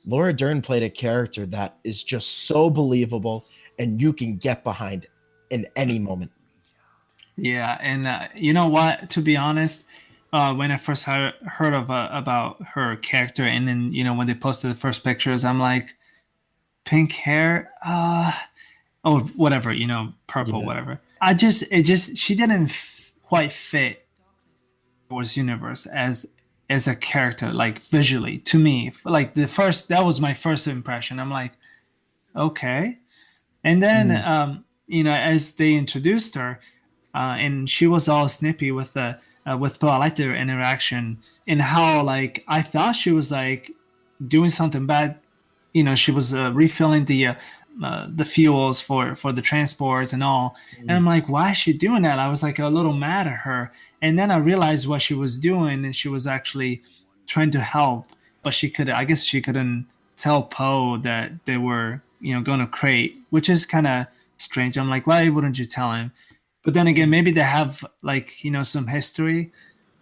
Laura 0.06 0.34
Dern 0.34 0.62
played 0.62 0.84
a 0.84 0.90
character 0.90 1.46
that 1.48 1.78
is 1.84 2.04
just 2.04 2.46
so 2.46 2.70
believable 2.70 3.46
and 3.78 4.02
you 4.02 4.14
can 4.14 4.38
get 4.38 4.64
behind 4.64 5.08
in 5.50 5.68
any 5.76 6.00
moment. 6.00 6.32
Yeah, 7.38 7.78
and 7.82 8.06
uh, 8.06 8.28
you 8.36 8.54
know 8.54 8.68
what? 8.68 9.10
To 9.12 9.22
be 9.22 9.38
honest, 9.38 9.86
uh, 10.32 10.54
when 10.54 10.72
I 10.72 10.78
first 10.78 11.04
heard, 11.04 11.34
heard 11.46 11.74
of 11.74 11.90
uh, 11.90 12.10
about 12.12 12.62
her 12.74 12.96
character, 12.98 13.44
and 13.44 13.68
then 13.68 13.92
you 13.92 14.04
know 14.04 14.14
when 14.14 14.28
they 14.28 14.36
posted 14.36 14.72
the 14.72 14.76
first 14.76 15.04
pictures, 15.04 15.44
I'm 15.44 15.60
like, 15.60 15.96
pink 16.86 17.14
hair, 17.14 17.72
uh, 17.86 18.32
or 19.04 19.22
whatever, 19.22 19.72
you 19.72 19.88
know, 19.88 20.14
purple, 20.28 20.60
yeah. 20.62 20.66
whatever. 20.66 21.02
I 21.22 21.34
just, 21.34 21.64
it 21.72 21.84
just, 21.84 22.18
she 22.18 22.36
didn't 22.36 22.66
f- 22.66 23.12
quite 23.24 23.52
fit 23.52 24.06
Wars 25.10 25.36
universe 25.38 25.86
as 25.86 26.28
as 26.70 26.88
a 26.88 26.96
character, 26.96 27.52
like 27.52 27.80
visually 27.80 28.38
to 28.38 28.60
me. 28.60 28.92
Like 29.04 29.34
the 29.34 29.48
first, 29.48 29.88
that 29.90 30.06
was 30.06 30.22
my 30.22 30.36
first 30.36 30.68
impression. 30.68 31.20
I'm 31.20 31.32
like, 31.32 31.54
okay, 32.36 33.00
and 33.64 33.82
then 33.82 34.10
mm. 34.10 34.28
um, 34.28 34.66
you 34.86 35.04
know, 35.04 35.14
as 35.14 35.54
they 35.54 35.74
introduced 35.74 36.36
her, 36.36 36.60
uh, 37.16 37.38
and 37.40 37.68
she 37.68 37.88
was 37.88 38.08
all 38.08 38.30
snippy 38.30 38.72
with 38.72 38.94
the 38.94 39.20
uh, 39.50 39.58
with 39.58 39.80
Poe. 39.80 39.88
I 39.88 39.98
liked 39.98 40.18
their 40.18 40.36
interaction 40.36 41.18
and 41.48 41.62
how 41.62 42.04
like 42.04 42.44
I 42.48 42.62
thought 42.62 42.96
she 42.96 43.12
was 43.12 43.32
like 43.32 43.72
doing 44.28 44.50
something 44.50 44.86
bad. 44.86 45.20
You 45.74 45.84
know, 45.84 45.96
she 45.96 46.12
was 46.12 46.34
uh, 46.34 46.52
refilling 46.54 47.06
the 47.06 47.28
uh, 47.28 47.36
uh, 47.84 48.08
the 48.14 48.26
fuels 48.26 48.82
for 48.82 49.16
for 49.16 49.32
the 49.32 49.42
transports 49.42 50.14
and 50.14 50.24
all. 50.24 50.56
Mm. 50.76 50.82
And 50.82 50.92
I'm 50.92 51.06
like, 51.06 51.30
why 51.30 51.52
is 51.52 51.58
she 51.58 51.74
doing 51.74 52.02
that? 52.04 52.20
I 52.20 52.28
was 52.28 52.44
like 52.44 52.60
a 52.60 52.68
little 52.68 52.94
mad 52.94 53.28
at 53.28 53.40
her. 53.40 53.72
And 54.02 54.18
then 54.18 54.32
I 54.32 54.38
realized 54.38 54.88
what 54.88 55.02
she 55.02 55.14
was 55.14 55.38
doing, 55.38 55.86
and 55.86 55.96
she 55.96 56.10
was 56.10 56.28
actually 56.28 56.82
trying 57.28 57.52
to 57.52 57.62
help, 57.62 58.08
but 58.44 58.54
she 58.54 58.70
could. 58.70 58.90
I 58.90 59.06
guess 59.06 59.24
she 59.24 59.42
couldn't 59.42 59.88
tell 60.18 60.44
Poe 60.44 60.98
that 60.98 61.32
they 61.46 61.58
were, 61.58 62.02
you 62.20 62.34
know, 62.34 62.42
going 62.42 62.60
to 62.60 62.68
Crait, 62.68 63.18
which 63.30 63.50
is 63.50 63.66
kind 63.66 63.88
of 63.88 64.08
strange. 64.38 64.78
I'm 64.78 64.90
like, 64.90 65.08
why 65.08 65.30
wouldn't 65.30 65.60
you 65.60 65.66
tell 65.66 65.94
him? 65.94 66.12
But 66.64 66.74
then 66.74 66.88
again, 66.88 67.10
maybe 67.10 67.32
they 67.32 67.42
have 67.42 67.86
like 68.02 68.44
you 68.44 68.52
know 68.52 68.64
some 68.64 68.88
history 68.88 69.52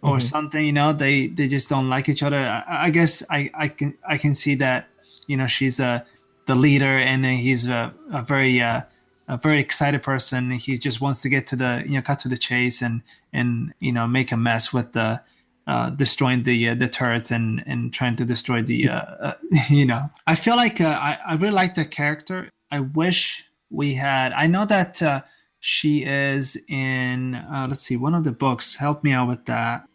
or 0.02 0.16
mm-hmm. 0.16 0.20
something. 0.20 0.64
You 0.64 0.72
know, 0.72 0.92
they 0.92 1.28
they 1.28 1.48
just 1.48 1.68
don't 1.68 1.88
like 1.88 2.08
each 2.08 2.22
other. 2.22 2.38
I, 2.38 2.86
I 2.86 2.90
guess 2.90 3.22
I 3.30 3.50
I 3.54 3.68
can 3.68 3.96
I 4.08 4.18
can 4.18 4.34
see 4.34 4.54
that. 4.56 4.88
You 5.26 5.36
know, 5.36 5.46
she's 5.46 5.78
a 5.78 6.04
the 6.46 6.54
leader, 6.54 6.96
and 6.96 7.24
then 7.24 7.36
he's 7.38 7.68
a, 7.68 7.94
a 8.12 8.22
very 8.22 8.60
uh, 8.60 8.82
a 9.28 9.36
very 9.36 9.60
excited 9.60 10.02
person. 10.02 10.50
He 10.52 10.78
just 10.78 11.00
wants 11.00 11.20
to 11.20 11.28
get 11.28 11.46
to 11.48 11.56
the 11.56 11.84
you 11.86 11.94
know 11.94 12.02
cut 12.02 12.18
to 12.20 12.28
the 12.28 12.38
chase 12.38 12.82
and 12.82 13.02
and 13.32 13.72
you 13.78 13.92
know 13.92 14.06
make 14.08 14.32
a 14.32 14.36
mess 14.36 14.72
with 14.72 14.92
the 14.92 15.20
uh, 15.66 15.90
destroying 15.90 16.42
the 16.42 16.70
uh, 16.70 16.74
the 16.74 16.88
turrets 16.88 17.30
and 17.30 17.62
and 17.66 17.92
trying 17.92 18.16
to 18.16 18.24
destroy 18.24 18.62
the 18.62 18.88
uh, 18.88 18.94
uh 18.94 19.34
you 19.68 19.86
know. 19.86 20.10
I 20.26 20.34
feel 20.34 20.56
like 20.56 20.80
uh, 20.80 20.98
I 21.00 21.18
I 21.26 21.34
really 21.34 21.52
like 21.52 21.74
the 21.74 21.84
character. 21.84 22.50
I 22.72 22.80
wish 22.80 23.44
we 23.70 23.94
had. 23.94 24.32
I 24.32 24.46
know 24.46 24.64
that 24.64 25.02
uh, 25.02 25.20
she 25.60 26.04
is 26.04 26.56
in. 26.68 27.32
let's 27.68 27.82
see, 27.82 27.96
one 27.96 28.14
of 28.14 28.24
the 28.24 28.32
books. 28.32 28.76
Help 28.76 29.04
me 29.04 29.12
out 29.12 29.28
with 29.28 29.44
that. 29.46 29.88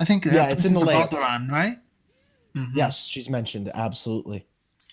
I 0.00 0.04
think 0.04 0.24
yeah, 0.24 0.48
it's 0.48 0.64
in 0.64 0.74
the 0.74 0.80
Alderaan, 0.80 1.50
right? 1.50 1.78
Mm-hmm. 2.56 2.76
Yes, 2.76 3.06
she's 3.06 3.28
mentioned 3.28 3.70
absolutely 3.74 4.46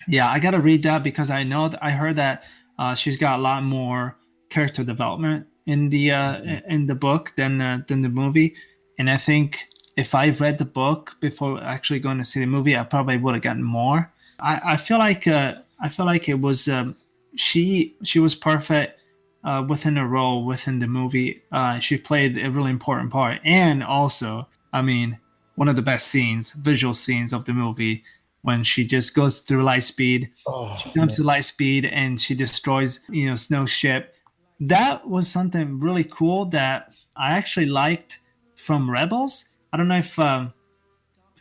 yeah, 0.07 0.29
I 0.29 0.39
gotta 0.39 0.59
read 0.59 0.83
that 0.83 1.03
because 1.03 1.29
I 1.29 1.43
know 1.43 1.69
that 1.69 1.83
I 1.83 1.91
heard 1.91 2.15
that 2.15 2.43
uh, 2.79 2.95
she's 2.95 3.17
got 3.17 3.39
a 3.39 3.41
lot 3.41 3.63
more 3.63 4.17
character 4.49 4.83
development 4.83 5.47
in 5.65 5.89
the 5.89 6.11
uh, 6.11 6.35
mm-hmm. 6.35 6.71
in 6.71 6.85
the 6.85 6.95
book 6.95 7.33
than 7.35 7.61
uh, 7.61 7.81
than 7.87 8.01
the 8.01 8.09
movie, 8.09 8.55
and 8.97 9.09
I 9.09 9.17
think 9.17 9.67
if 9.97 10.15
I 10.15 10.29
read 10.29 10.57
the 10.57 10.65
book 10.65 11.17
before 11.19 11.61
actually 11.63 11.99
going 11.99 12.17
to 12.17 12.23
see 12.23 12.39
the 12.39 12.45
movie, 12.45 12.77
I 12.77 12.83
probably 12.83 13.17
would 13.17 13.35
have 13.35 13.43
gotten 13.43 13.63
more. 13.63 14.11
I, 14.39 14.61
I 14.73 14.77
feel 14.77 14.97
like 14.97 15.27
uh, 15.27 15.55
I 15.79 15.89
feel 15.89 16.05
like 16.05 16.29
it 16.29 16.39
was 16.39 16.67
um, 16.67 16.95
she 17.35 17.95
she 18.03 18.19
was 18.19 18.35
perfect 18.35 18.99
uh, 19.43 19.63
within 19.67 19.97
a 19.97 20.07
role 20.07 20.45
within 20.45 20.79
the 20.79 20.87
movie. 20.87 21.41
Uh, 21.51 21.79
she 21.79 21.97
played 21.97 22.37
a 22.37 22.49
really 22.49 22.71
important 22.71 23.11
part, 23.11 23.39
and 23.43 23.83
also, 23.83 24.47
I 24.73 24.81
mean, 24.81 25.19
one 25.55 25.67
of 25.67 25.75
the 25.75 25.81
best 25.81 26.07
scenes, 26.07 26.51
visual 26.51 26.93
scenes 26.93 27.33
of 27.33 27.45
the 27.45 27.53
movie 27.53 28.03
when 28.41 28.63
she 28.63 28.85
just 28.85 29.13
goes 29.13 29.39
through 29.39 29.63
light 29.63 29.83
speed. 29.83 30.29
Oh, 30.47 30.75
she 30.81 30.91
jumps 30.91 31.13
man. 31.13 31.15
to 31.17 31.23
light 31.23 31.45
speed 31.45 31.85
and 31.85 32.19
she 32.19 32.35
destroys, 32.35 33.01
you 33.09 33.29
know, 33.29 33.35
Snow 33.35 33.65
ship. 33.65 34.15
That 34.59 35.07
was 35.07 35.27
something 35.27 35.79
really 35.79 36.03
cool 36.03 36.45
that 36.45 36.91
I 37.15 37.31
actually 37.37 37.67
liked 37.67 38.19
from 38.55 38.89
Rebels. 38.89 39.49
I 39.73 39.77
don't 39.77 39.87
know 39.87 39.97
if 39.97 40.17
um, 40.19 40.53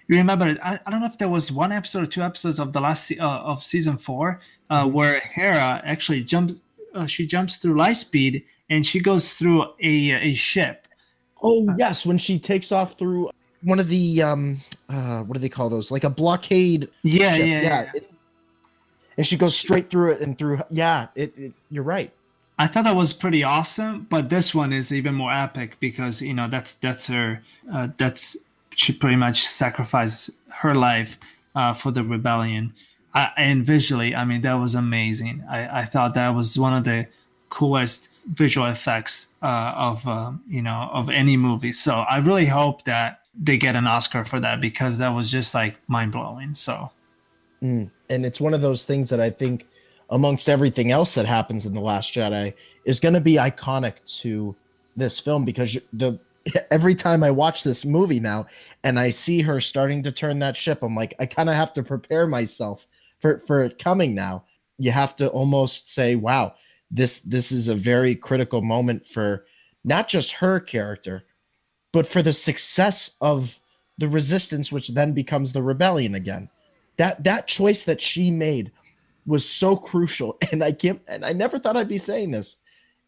you 0.09 0.17
remember. 0.17 0.57
I, 0.63 0.79
I 0.85 0.91
don't 0.91 1.01
know 1.01 1.07
if 1.07 1.19
there 1.19 1.29
was 1.29 1.53
one 1.53 1.73
episode 1.73 2.05
or 2.05 2.07
two 2.07 2.23
episodes 2.23 2.59
of 2.59 2.73
the 2.73 2.81
last 2.81 3.11
uh, 3.13 3.23
of 3.23 3.63
season 3.63 3.97
four 3.97 4.41
uh, 4.69 4.85
mm-hmm. 4.85 4.93
where 4.93 5.21
Hera 5.21 5.83
actually 5.85 6.23
jumps. 6.25 6.63
Uh, 6.95 7.07
she 7.07 7.27
jumps 7.27 7.57
through 7.57 7.77
light 7.77 7.97
speed 7.97 8.45
and 8.69 8.85
she 8.87 9.01
goes 9.01 9.33
through 9.33 9.65
a 9.83 10.11
a 10.13 10.35
ship. 10.35 10.87
Oh 11.43 11.69
yes, 11.77 12.05
when 12.05 12.19
she 12.19 12.39
takes 12.39 12.73
off 12.73 12.99
through 12.99 13.31
one 13.63 13.79
of 13.79 13.89
the 13.89 14.23
um 14.23 14.59
uh 14.89 15.21
what 15.23 15.35
do 15.35 15.41
they 15.41 15.49
call 15.49 15.69
those 15.69 15.91
like 15.91 16.05
a 16.05 16.11
blockade 16.11 16.89
yeah 17.03 17.35
ship. 17.35 17.47
yeah 17.47 17.61
yeah, 17.63 17.91
It, 17.95 18.11
and 19.17 19.27
she 19.27 19.37
goes 19.37 19.57
straight 19.57 19.91
through 19.91 20.13
it 20.13 20.21
and 20.21 20.39
through 20.39 20.63
yeah 20.71 21.09
it, 21.15 21.37
it, 21.37 21.53
you're 21.71 21.85
right 21.85 22.11
i 22.59 22.67
thought 22.67 22.85
that 22.85 22.97
was 22.97 23.13
pretty 23.13 23.45
awesome 23.45 24.07
but 24.09 24.31
this 24.31 24.55
one 24.55 24.73
is 24.73 24.93
even 24.93 25.15
more 25.15 25.33
epic 25.33 25.77
because 25.81 26.23
you 26.23 26.33
know 26.35 26.49
that's 26.49 26.75
that's 26.75 27.07
her 27.09 27.43
uh, 27.73 27.89
that's 27.99 28.37
she 28.75 28.93
pretty 28.93 29.17
much 29.17 29.47
sacrificed 29.47 30.31
her 30.49 30.75
life 30.75 31.19
uh, 31.55 31.73
for 31.75 31.91
the 31.91 32.03
rebellion 32.03 32.73
I, 33.15 33.31
and 33.37 33.65
visually 33.65 34.15
i 34.15 34.25
mean 34.25 34.43
that 34.43 34.55
was 34.55 34.75
amazing 34.75 35.45
I, 35.49 35.81
I 35.81 35.85
thought 35.85 36.15
that 36.15 36.31
was 36.31 36.59
one 36.59 36.75
of 36.75 36.85
the 36.85 37.07
coolest 37.49 38.09
visual 38.27 38.67
effects 38.67 39.29
uh, 39.43 39.73
of 39.75 40.07
uh, 40.07 40.33
you 40.49 40.63
know 40.63 40.89
of 40.93 41.11
any 41.11 41.37
movie 41.37 41.73
so 41.73 42.05
i 42.09 42.19
really 42.19 42.47
hope 42.47 42.85
that 42.85 43.21
they 43.35 43.57
get 43.57 43.77
an 43.77 43.87
Oscar 43.87 44.25
for 44.25 44.41
that 44.41 44.61
because 44.61 44.99
that 44.99 45.09
was 45.09 45.31
just 45.31 45.55
like 45.55 45.77
mind 45.89 46.13
blowing. 46.13 46.55
So, 46.55 46.91
mm. 47.63 47.91
and 48.09 48.27
it's 48.27 48.41
one 48.41 48.55
of 48.55 48.61
those 48.61 48.85
things 48.85 49.11
that 49.11 49.21
I 49.21 49.31
think, 49.31 49.67
amongst 50.11 50.49
everything 50.49 50.91
else 50.91 51.15
that 51.15 51.27
happens 51.27 51.67
in 51.67 51.73
the 51.73 51.81
Last 51.81 52.13
Jedi, 52.13 52.53
is 52.85 52.99
going 52.99 53.15
to 53.15 53.21
be 53.21 53.35
iconic 53.35 53.95
to 54.21 54.57
this 54.97 55.21
film 55.21 55.45
because 55.45 55.79
the 55.93 56.19
every 56.71 56.95
time 56.95 57.23
I 57.23 57.31
watch 57.31 57.63
this 57.63 57.85
movie 57.85 58.19
now 58.19 58.47
and 58.83 58.99
I 58.99 59.11
see 59.11 59.43
her 59.43 59.61
starting 59.61 60.03
to 60.03 60.13
turn 60.13 60.39
that 60.41 60.57
ship, 60.57 60.83
I'm 60.83 60.97
like, 60.97 61.15
I 61.19 61.27
kind 61.27 61.49
of 61.49 61.55
have 61.55 61.73
to 61.75 61.83
prepare 61.83 62.27
myself 62.27 62.87
for 63.21 63.39
for 63.47 63.63
it 63.63 63.79
coming 63.79 64.15
now. 64.15 64.45
You 64.79 64.93
have 64.93 65.15
to 65.17 65.29
almost 65.29 65.93
say, 65.93 66.15
wow, 66.15 66.55
this 66.91 67.21
this 67.21 67.53
is 67.53 67.69
a 67.69 67.75
very 67.75 68.15
critical 68.15 68.63
moment 68.63 69.07
for 69.07 69.45
not 69.85 70.09
just 70.09 70.33
her 70.33 70.61
character 70.61 71.25
but 71.93 72.07
for 72.07 72.23
the 72.23 72.33
success 72.33 73.13
of 73.21 73.59
the 73.99 74.09
resistance, 74.09 74.73
which 74.73 74.89
then 74.89 75.13
becomes 75.13 75.53
the 75.53 75.63
rebellion 75.63 76.15
again. 76.15 76.49
That 76.97 77.23
that 77.25 77.47
choice 77.47 77.85
that 77.85 78.01
she 78.01 78.31
made 78.31 78.73
was 79.27 79.49
so 79.49 79.77
crucial, 79.77 80.39
and 80.53 80.63
I 80.63 80.73
can't, 80.73 81.01
and 81.09 81.25
I 81.25 81.33
never 81.33 81.59
thought 81.59 81.77
I'd 81.77 81.89
be 81.89 81.99
saying 81.99 82.31
this. 82.31 82.57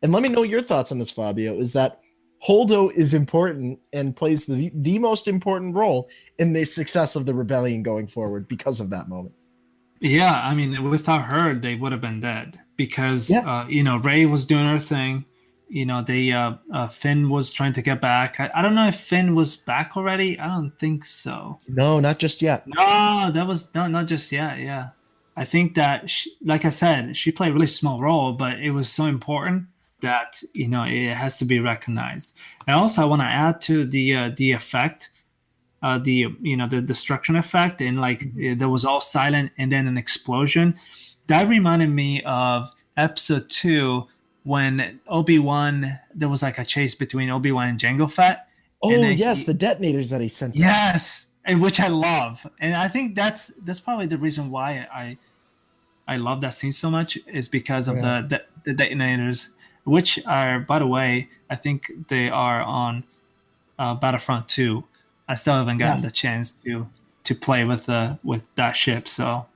And 0.03 0.12
let 0.12 0.22
me 0.22 0.29
know 0.29 0.42
your 0.42 0.62
thoughts 0.62 0.90
on 0.90 0.98
this, 0.98 1.11
Fabio. 1.11 1.59
Is 1.59 1.72
that 1.75 2.01
Holdo 2.46 2.92
is 2.92 3.14
important 3.14 3.79
and 3.92 4.16
plays 4.16 4.44
the 4.44 4.70
the 4.75 4.98
most 4.98 5.29
important 5.29 5.75
role 5.75 6.09
in 6.38 6.53
the 6.53 6.64
success 6.64 7.14
of 7.16 7.27
the 7.27 7.35
rebellion 7.35 7.83
going 7.83 8.07
forward 8.07 8.48
because 8.48 8.81
of 8.81 8.90
that 8.90 9.09
moment. 9.09 9.35
Yeah, 10.03 10.41
I 10.43 10.55
mean, 10.55 10.83
without 10.88 11.23
her, 11.23 11.55
they 11.55 11.75
would 11.75 11.93
have 11.93 12.01
been 12.01 12.21
dead 12.21 12.61
because 12.77 13.31
yeah. 13.31 13.49
uh, 13.49 13.67
you 13.69 13.83
know 13.83 13.97
Rey 13.97 14.27
was 14.27 14.47
doing 14.47 14.67
her 14.67 14.79
thing 14.79 15.25
you 15.73 15.87
know 15.87 16.03
they 16.03 16.31
uh, 16.31 16.53
uh, 16.71 16.87
Finn 16.87 17.31
was 17.31 17.51
trying 17.51 17.73
to 17.73 17.83
get 17.83 18.01
back. 18.01 18.38
I, 18.38 18.51
I, 18.55 18.62
don't 18.62 18.75
know 18.75 18.88
if 18.88 19.01
Finn 19.01 19.35
was 19.35 19.57
back 19.57 19.97
already. 19.97 20.38
I 20.38 20.47
don't 20.49 20.79
think 20.79 21.07
so. 21.07 21.61
No, 21.67 21.99
not 21.99 22.19
just 22.19 22.43
yet. 22.43 22.65
No, 22.67 23.31
that 23.33 23.47
was 23.47 23.75
no, 23.75 23.87
not 23.87 24.07
just 24.07 24.31
yet. 24.31 24.59
Yeah, 24.59 24.91
I 25.35 25.47
think 25.47 25.75
that 25.77 26.11
she, 26.11 26.37
like 26.45 26.67
I 26.67 26.69
said, 26.69 27.17
she 27.17 27.33
played 27.33 27.53
a 27.53 27.55
really 27.55 27.67
small 27.67 28.01
role, 28.01 28.35
but 28.35 28.61
it 28.61 28.73
was 28.73 28.91
so 28.91 29.07
important 29.07 29.65
that 30.03 30.43
you 30.53 30.69
know 30.69 30.85
it 30.85 31.15
has 31.15 31.38
to 31.38 31.47
be 31.47 31.59
recognized. 31.59 32.37
And 32.67 32.77
also, 32.77 33.01
I 33.01 33.07
want 33.07 33.23
to 33.23 33.27
add 33.27 33.62
to 33.62 33.87
the 33.87 34.15
uh, 34.15 34.31
the 34.37 34.53
effect, 34.53 35.09
uh, 35.83 35.99
the 35.99 36.29
you 36.40 36.57
know 36.57 36.68
the 36.68 36.81
destruction 36.81 37.37
effect, 37.37 37.81
and 37.81 38.01
like 38.01 38.21
mm-hmm. 38.21 38.59
there 38.59 38.68
was 38.68 38.85
all 38.85 39.01
silent 39.01 39.53
and 39.59 39.73
then 39.73 39.87
an 39.87 39.97
explosion. 39.97 40.75
That 41.27 41.49
reminded 41.49 41.90
me 41.90 42.23
of 42.23 42.71
episode 42.97 43.49
two 43.49 44.07
when 44.45 45.01
Obi 45.09 45.38
Wan 45.38 45.99
there 46.14 46.29
was 46.29 46.42
like 46.42 46.59
a 46.59 46.64
chase 46.64 46.95
between 46.95 47.31
Obi 47.31 47.53
Wan 47.53 47.68
and 47.68 47.79
Jango 47.79 48.11
Fett. 48.11 48.49
Oh 48.83 48.90
yes, 48.90 49.38
he, 49.38 49.45
the 49.45 49.55
detonators 49.55 50.11
that 50.11 50.21
he 50.21 50.29
sent. 50.29 50.57
Yes, 50.57 51.27
and 51.45 51.61
which 51.61 51.81
I 51.81 51.88
love, 51.88 52.47
and 52.61 52.75
I 52.75 52.88
think 52.88 53.14
that's 53.14 53.49
that's 53.64 53.81
probably 53.81 54.07
the 54.07 54.18
reason 54.18 54.51
why 54.51 54.87
I 54.92 55.18
I 56.07 56.16
love 56.16 56.40
that 56.40 56.55
scene 56.55 56.73
so 56.73 56.90
much 56.90 57.18
is 57.27 57.49
because 57.49 57.88
of 57.88 57.97
yeah. 57.97 58.23
the, 58.23 58.29
the 58.29 58.42
the 58.64 58.75
detonators, 58.75 59.51
which 59.85 60.25
are 60.27 60.61
by 60.61 60.79
the 60.79 60.87
way, 60.87 61.29
I 61.51 61.57
think 61.57 61.90
they 62.09 62.29
are 62.29 62.62
on 62.62 63.05
uh, 63.79 63.95
Battlefront 63.95 64.49
2. 64.49 64.85
I 65.28 65.35
still 65.35 65.54
haven't 65.54 65.78
gotten 65.78 65.96
yes. 65.96 66.04
the 66.04 66.11
chance 66.11 66.50
to 66.62 66.88
to 67.24 67.35
play 67.35 67.64
with 67.64 67.87
the 67.87 68.18
with 68.22 68.44
that 68.56 68.72
ship, 68.76 69.08
so 69.08 69.46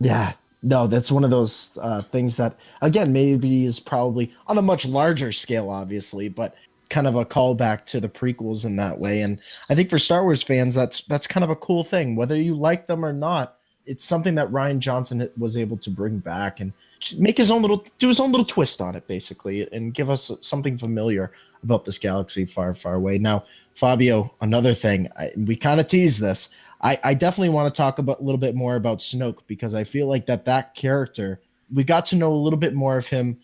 yeah, 0.00 0.32
no, 0.62 0.86
that's 0.86 1.12
one 1.12 1.24
of 1.24 1.30
those 1.30 1.70
uh, 1.80 2.02
things 2.02 2.36
that, 2.36 2.56
again, 2.82 3.12
maybe 3.12 3.64
is 3.64 3.78
probably 3.80 4.32
on 4.46 4.58
a 4.58 4.62
much 4.62 4.84
larger 4.84 5.32
scale, 5.32 5.70
obviously, 5.70 6.28
but 6.28 6.54
kind 6.88 7.06
of 7.06 7.14
a 7.14 7.24
callback 7.24 7.86
to 7.86 8.00
the 8.00 8.08
prequels 8.08 8.64
in 8.64 8.76
that 8.76 8.98
way. 8.98 9.22
And 9.22 9.38
I 9.68 9.74
think 9.74 9.88
for 9.88 9.98
Star 9.98 10.24
Wars 10.24 10.42
fans, 10.42 10.74
that's 10.74 11.02
that's 11.02 11.26
kind 11.26 11.44
of 11.44 11.50
a 11.50 11.56
cool 11.56 11.84
thing, 11.84 12.16
whether 12.16 12.36
you 12.36 12.54
like 12.54 12.86
them 12.86 13.04
or 13.04 13.12
not. 13.12 13.56
It's 13.86 14.04
something 14.04 14.34
that 14.34 14.50
Rian 14.50 14.78
Johnson 14.78 15.28
was 15.38 15.56
able 15.56 15.76
to 15.78 15.90
bring 15.90 16.18
back 16.18 16.60
and 16.60 16.72
make 17.18 17.36
his 17.36 17.50
own 17.50 17.62
little, 17.62 17.84
do 17.98 18.08
his 18.08 18.20
own 18.20 18.30
little 18.30 18.46
twist 18.46 18.80
on 18.80 18.94
it, 18.94 19.06
basically, 19.06 19.70
and 19.72 19.94
give 19.94 20.10
us 20.10 20.30
something 20.40 20.76
familiar 20.76 21.32
about 21.62 21.84
this 21.84 21.98
galaxy 21.98 22.44
far, 22.44 22.72
far 22.74 22.94
away. 22.94 23.18
Now, 23.18 23.44
Fabio, 23.74 24.34
another 24.40 24.74
thing, 24.74 25.08
I, 25.16 25.30
we 25.36 25.56
kind 25.56 25.80
of 25.80 25.88
teased 25.88 26.20
this. 26.20 26.50
I, 26.82 26.98
I 27.04 27.14
definitely 27.14 27.50
want 27.50 27.72
to 27.72 27.76
talk 27.76 27.98
about 27.98 28.20
a 28.20 28.22
little 28.22 28.38
bit 28.38 28.54
more 28.54 28.76
about 28.76 28.98
Snoke 29.00 29.40
because 29.46 29.74
I 29.74 29.84
feel 29.84 30.06
like 30.06 30.26
that 30.26 30.46
that 30.46 30.74
character 30.74 31.40
we 31.72 31.84
got 31.84 32.06
to 32.06 32.16
know 32.16 32.32
a 32.32 32.34
little 32.34 32.58
bit 32.58 32.74
more 32.74 32.96
of 32.96 33.06
him 33.06 33.38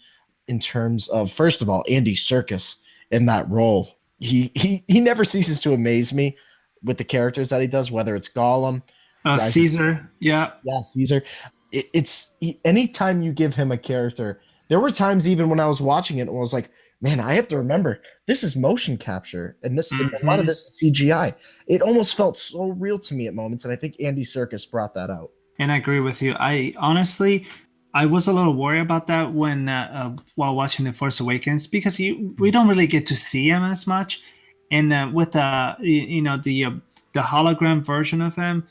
in 0.49 0.59
terms 0.59 1.09
of 1.09 1.31
first 1.31 1.63
of 1.63 1.69
all 1.69 1.85
Andy 1.89 2.15
Serkis 2.15 2.77
in 3.11 3.27
that 3.27 3.49
role. 3.49 3.97
He 4.19 4.51
he 4.55 4.85
he 4.89 5.01
never 5.01 5.25
ceases 5.25 5.61
to 5.61 5.75
amaze 5.75 6.13
me 6.13 6.37
with 6.83 6.99
the 6.99 7.05
characters 7.05 7.51
that 7.51 7.61
he 7.61 7.67
does, 7.67 7.91
whether 7.91 8.17
it's 8.17 8.29
Gollum, 8.29 8.83
uh, 9.25 9.39
Caesar, 9.39 10.11
yeah, 10.21 10.53
yeah, 10.65 10.83
Caesar. 10.83 11.23
It, 11.73 11.87
it's 11.93 12.35
anytime 12.65 13.23
you 13.23 13.33
give 13.33 13.55
him 13.55 13.73
a 13.73 13.79
character. 13.79 14.41
There 14.69 14.81
were 14.81 14.91
times 14.91 15.29
even 15.29 15.49
when 15.49 15.61
I 15.61 15.67
was 15.67 15.81
watching 15.81 16.19
it, 16.19 16.23
and 16.23 16.31
I 16.31 16.33
was 16.33 16.53
like, 16.53 16.71
man, 17.01 17.21
I 17.21 17.35
have 17.35 17.49
to 17.49 17.59
remember 17.59 18.01
this 18.27 18.43
is 18.43 18.57
motion 18.57 18.97
capture 18.97 19.57
and 19.63 19.79
this 19.79 19.93
mm-hmm. 19.93 20.15
and 20.15 20.23
a 20.23 20.27
lot 20.27 20.39
of 20.39 20.45
mm-hmm. 20.45 20.49
this 20.49 20.81
is 20.83 20.93
CGI. 20.93 21.35
It 21.67 21.83
almost 21.83 22.17
felt 22.17 22.39
so 22.39 22.69
real 22.69 22.99
to 23.01 23.15
me 23.15 23.27
at 23.27 23.35
moments, 23.35 23.65
and 23.65 23.73
I 23.73 23.77
think 23.77 23.97
Andy 24.01 24.23
Serkis 24.23 24.71
brought 24.71 24.95
that 24.95 25.11
out. 25.11 25.31
And 25.59 25.73
I 25.73 25.77
agree 25.77 26.01
with 26.01 26.21
you. 26.21 26.35
I 26.39 26.75
honestly, 26.77 27.47
I 27.95 28.07
was 28.07 28.27
a 28.27 28.33
little 28.33 28.55
worried 28.55 28.81
about 28.81 29.07
that 29.07 29.33
when 29.33 29.69
uh, 29.69 29.91
uh, 30.19 30.23
while 30.35 30.55
watching 30.55 30.85
The 30.85 30.93
Force 30.93 31.21
Awakens 31.21 31.67
because 31.67 31.99
you, 31.99 32.35
we 32.39 32.51
don't 32.51 32.69
really 32.69 32.87
get 32.87 33.07
to 33.07 33.17
see 33.17 33.49
him 33.49 33.65
as 33.65 33.87
much, 33.87 34.23
and 34.71 34.93
uh, 34.93 35.11
with 35.13 35.33
the 35.33 35.43
uh, 35.43 35.77
you, 35.81 36.03
you 36.03 36.23
know 36.23 36.37
the 36.37 36.65
uh, 36.65 36.71
the 37.15 37.21
hologram 37.21 37.85
version 37.85 38.21
of 38.21 38.35
him, 38.35 38.67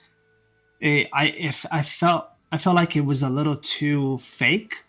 it, 0.80 1.10
I 1.14 1.28
if 1.28 1.66
I 1.72 1.82
felt 1.82 2.28
I 2.52 2.58
felt 2.58 2.76
like 2.76 2.96
it 2.96 3.02
was 3.02 3.24
a 3.24 3.30
little 3.30 3.56
too 3.58 4.18
fake 4.20 4.86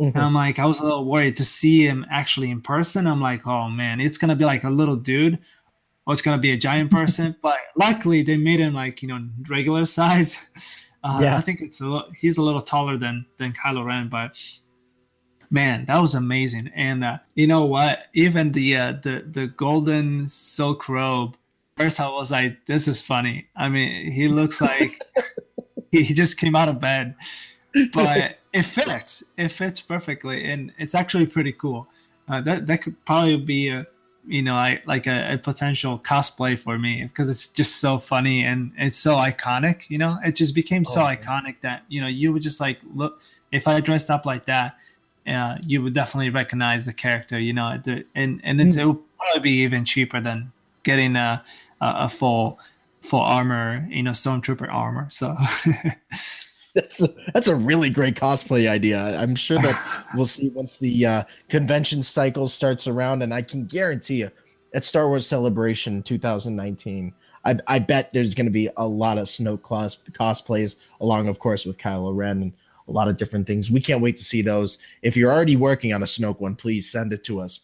Mm-hmm. 0.00 0.16
I'm 0.16 0.34
like, 0.34 0.58
I 0.58 0.64
was 0.64 0.78
a 0.78 0.84
little 0.84 1.04
worried 1.04 1.36
to 1.38 1.44
see 1.44 1.84
him 1.84 2.06
actually 2.10 2.50
in 2.50 2.60
person. 2.60 3.06
I'm 3.06 3.20
like, 3.20 3.46
oh 3.46 3.68
man, 3.68 4.00
it's 4.00 4.16
gonna 4.16 4.36
be 4.36 4.44
like 4.44 4.64
a 4.64 4.70
little 4.70 4.94
dude, 4.94 5.38
or 6.06 6.12
it's 6.12 6.22
gonna 6.22 6.38
be 6.38 6.52
a 6.52 6.56
giant 6.56 6.90
person. 6.90 7.34
but 7.42 7.58
luckily, 7.76 8.22
they 8.22 8.36
made 8.36 8.60
him 8.60 8.74
like 8.74 9.02
you 9.02 9.08
know 9.08 9.26
regular 9.48 9.86
size. 9.86 10.36
Uh, 11.04 11.20
yeah, 11.22 11.36
I 11.36 11.40
think 11.40 11.60
it's 11.60 11.80
a 11.80 11.84
little, 11.84 12.10
he's 12.10 12.38
a 12.38 12.42
little 12.42 12.60
taller 12.60 12.98
than 12.98 13.24
than 13.36 13.52
Kylo 13.52 13.86
Ren, 13.86 14.08
but 14.08 14.32
man, 15.48 15.84
that 15.84 15.96
was 15.98 16.16
amazing. 16.16 16.72
And 16.74 17.04
uh, 17.04 17.18
you 17.36 17.46
know 17.46 17.66
what? 17.66 18.06
Even 18.14 18.50
the 18.50 18.76
uh, 18.76 18.92
the 19.00 19.24
the 19.24 19.46
golden 19.46 20.28
silk 20.28 20.88
robe. 20.88 21.36
First, 21.76 22.00
I 22.00 22.08
was 22.08 22.32
like, 22.32 22.66
this 22.66 22.88
is 22.88 23.00
funny. 23.00 23.46
I 23.54 23.68
mean, 23.68 24.10
he 24.10 24.26
looks 24.26 24.60
like 24.60 25.00
he, 25.90 26.02
he 26.02 26.14
just 26.14 26.38
came 26.38 26.54
out 26.54 26.68
of 26.68 26.80
bed, 26.80 27.14
but 27.92 28.38
it 28.52 28.62
fits. 28.62 29.22
It 29.36 29.48
fits 29.48 29.80
perfectly, 29.80 30.44
and 30.50 30.72
it's 30.78 30.94
actually 30.94 31.26
pretty 31.26 31.52
cool. 31.52 31.88
Uh, 32.28 32.40
that 32.42 32.66
that 32.66 32.82
could 32.82 33.02
probably 33.04 33.36
be 33.36 33.68
a 33.68 33.86
you 34.26 34.42
know 34.42 34.54
I, 34.54 34.82
like 34.86 35.06
a, 35.06 35.34
a, 35.34 35.38
potential 35.38 35.98
cosplay 35.98 36.58
for 36.58 36.78
me 36.78 37.02
because 37.04 37.30
it's 37.30 37.48
just 37.48 37.76
so 37.76 37.98
funny 37.98 38.44
and 38.44 38.72
it's 38.76 38.98
so 38.98 39.16
iconic. 39.16 39.82
You 39.88 39.98
know, 39.98 40.18
it 40.24 40.32
just 40.36 40.54
became 40.54 40.84
so 40.84 41.00
oh, 41.00 41.04
iconic 41.04 41.56
that 41.62 41.84
you 41.88 42.00
know 42.00 42.06
you 42.06 42.32
would 42.32 42.42
just 42.42 42.60
like 42.60 42.78
look 42.94 43.20
if 43.50 43.66
I 43.66 43.80
dressed 43.80 44.10
up 44.10 44.26
like 44.26 44.44
that. 44.46 44.76
Uh, 45.26 45.58
you 45.66 45.82
would 45.82 45.92
definitely 45.92 46.30
recognize 46.30 46.86
the 46.86 46.92
character, 46.92 47.38
you 47.38 47.52
know, 47.52 47.80
and 48.14 48.40
and 48.44 48.60
mm. 48.60 48.76
it 48.76 48.86
would 48.86 49.16
probably 49.18 49.40
be 49.40 49.62
even 49.62 49.84
cheaper 49.84 50.20
than 50.20 50.52
getting 50.84 51.16
a 51.16 51.42
a, 51.80 51.94
a 52.00 52.08
full 52.08 52.58
full 53.08 53.20
armor, 53.20 53.86
you 53.90 54.02
know, 54.02 54.10
stormtrooper 54.10 54.72
armor. 54.72 55.08
So 55.10 55.34
that's 56.74 57.02
a, 57.02 57.08
that's 57.32 57.48
a 57.48 57.56
really 57.56 57.90
great 57.90 58.14
cosplay 58.14 58.68
idea. 58.68 59.00
I'm 59.18 59.34
sure 59.34 59.58
that 59.58 60.06
we'll 60.14 60.26
see 60.26 60.50
once 60.50 60.76
the 60.76 61.06
uh, 61.06 61.24
convention 61.48 62.02
cycle 62.02 62.48
starts 62.48 62.86
around, 62.86 63.22
and 63.22 63.32
I 63.32 63.42
can 63.42 63.64
guarantee 63.64 64.16
you, 64.16 64.30
at 64.74 64.84
Star 64.84 65.08
Wars 65.08 65.26
Celebration 65.26 66.02
2019, 66.02 67.14
I, 67.44 67.58
I 67.66 67.78
bet 67.78 68.12
there's 68.12 68.34
going 68.34 68.46
to 68.46 68.52
be 68.52 68.68
a 68.76 68.86
lot 68.86 69.16
of 69.16 69.24
Snoke 69.24 69.62
cos- 69.62 69.98
cosplays, 70.12 70.76
along, 71.00 71.28
of 71.28 71.38
course, 71.38 71.64
with 71.64 71.78
Kylo 71.78 72.14
Ren 72.14 72.42
and 72.42 72.52
a 72.86 72.92
lot 72.92 73.08
of 73.08 73.16
different 73.16 73.46
things. 73.46 73.70
We 73.70 73.80
can't 73.80 74.02
wait 74.02 74.18
to 74.18 74.24
see 74.24 74.42
those. 74.42 74.78
If 75.02 75.16
you're 75.16 75.32
already 75.32 75.56
working 75.56 75.94
on 75.94 76.02
a 76.02 76.06
Snoke 76.06 76.40
one, 76.40 76.54
please 76.54 76.90
send 76.90 77.12
it 77.12 77.24
to 77.24 77.40
us 77.40 77.60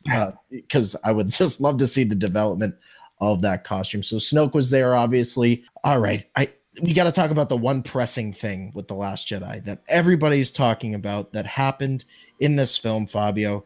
because 0.50 0.94
uh, 0.94 0.98
I 1.04 1.12
would 1.12 1.28
just 1.30 1.61
love 1.61 1.78
to 1.78 1.87
see 1.87 2.04
the 2.04 2.14
development 2.14 2.74
of 3.20 3.42
that 3.42 3.64
costume. 3.64 4.03
So 4.03 4.16
Snoke 4.16 4.55
was 4.55 4.70
there, 4.70 4.94
obviously. 4.94 5.64
All 5.83 6.00
right, 6.00 6.29
I 6.37 6.48
we 6.83 6.92
got 6.92 7.05
to 7.05 7.12
talk 7.12 7.31
about 7.31 7.48
the 7.48 7.57
one 7.57 7.83
pressing 7.83 8.33
thing 8.33 8.72
with 8.74 8.88
the 8.88 8.94
last 8.94 9.29
jedi 9.29 9.64
that 9.64 9.83
everybody's 9.88 10.50
talking 10.50 10.94
about 10.94 11.33
that 11.33 11.46
happened 11.46 12.05
in 12.40 12.57
this 12.57 12.77
film 12.77 13.07
fabio. 13.07 13.64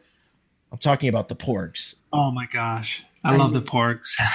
I'm 0.71 0.79
talking 0.79 1.09
about 1.09 1.29
the 1.29 1.37
porgs. 1.37 1.95
Oh 2.13 2.31
my 2.31 2.47
gosh. 2.53 3.03
I, 3.25 3.33
I 3.33 3.37
love 3.37 3.53
the 3.53 3.63
porgs. 3.63 4.15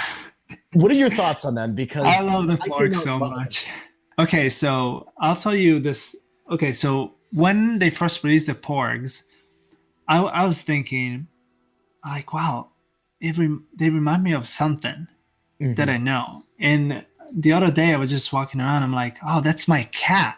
What 0.73 0.91
are 0.91 0.95
your 0.95 1.09
thoughts 1.09 1.45
on 1.45 1.55
them? 1.55 1.73
Because 1.73 2.05
i 2.05 2.19
love 2.19 2.47
the 2.47 2.57
porgs 2.57 2.97
so 2.97 3.17
much. 3.17 3.65
Okay 4.19 4.49
so 4.49 5.11
i'll 5.17 5.35
tell 5.35 5.55
you 5.55 5.79
this. 5.79 6.15
Okay 6.51 6.73
so 6.73 7.15
when 7.33 7.79
they 7.79 7.89
first 7.89 8.23
released 8.23 8.47
the 8.47 8.53
porgs 8.53 9.23
i, 10.07 10.19
I 10.19 10.45
was 10.45 10.61
thinking 10.61 11.27
like 12.05 12.33
wow 12.33 12.69
it 13.23 13.37
re- 13.39 13.57
they 13.75 13.89
remind 13.89 14.21
me 14.23 14.33
of 14.33 14.47
something 14.47 15.07
mm-hmm. 15.59 15.73
that 15.73 15.89
i 15.89 15.97
know 15.97 16.43
and 16.59 17.03
the 17.33 17.51
other 17.51 17.71
day 17.71 17.93
I 17.93 17.97
was 17.97 18.09
just 18.09 18.31
walking 18.31 18.61
around. 18.61 18.83
I'm 18.83 18.93
like, 18.93 19.17
oh, 19.25 19.41
that's 19.41 19.67
my 19.67 19.83
cat. 19.85 20.37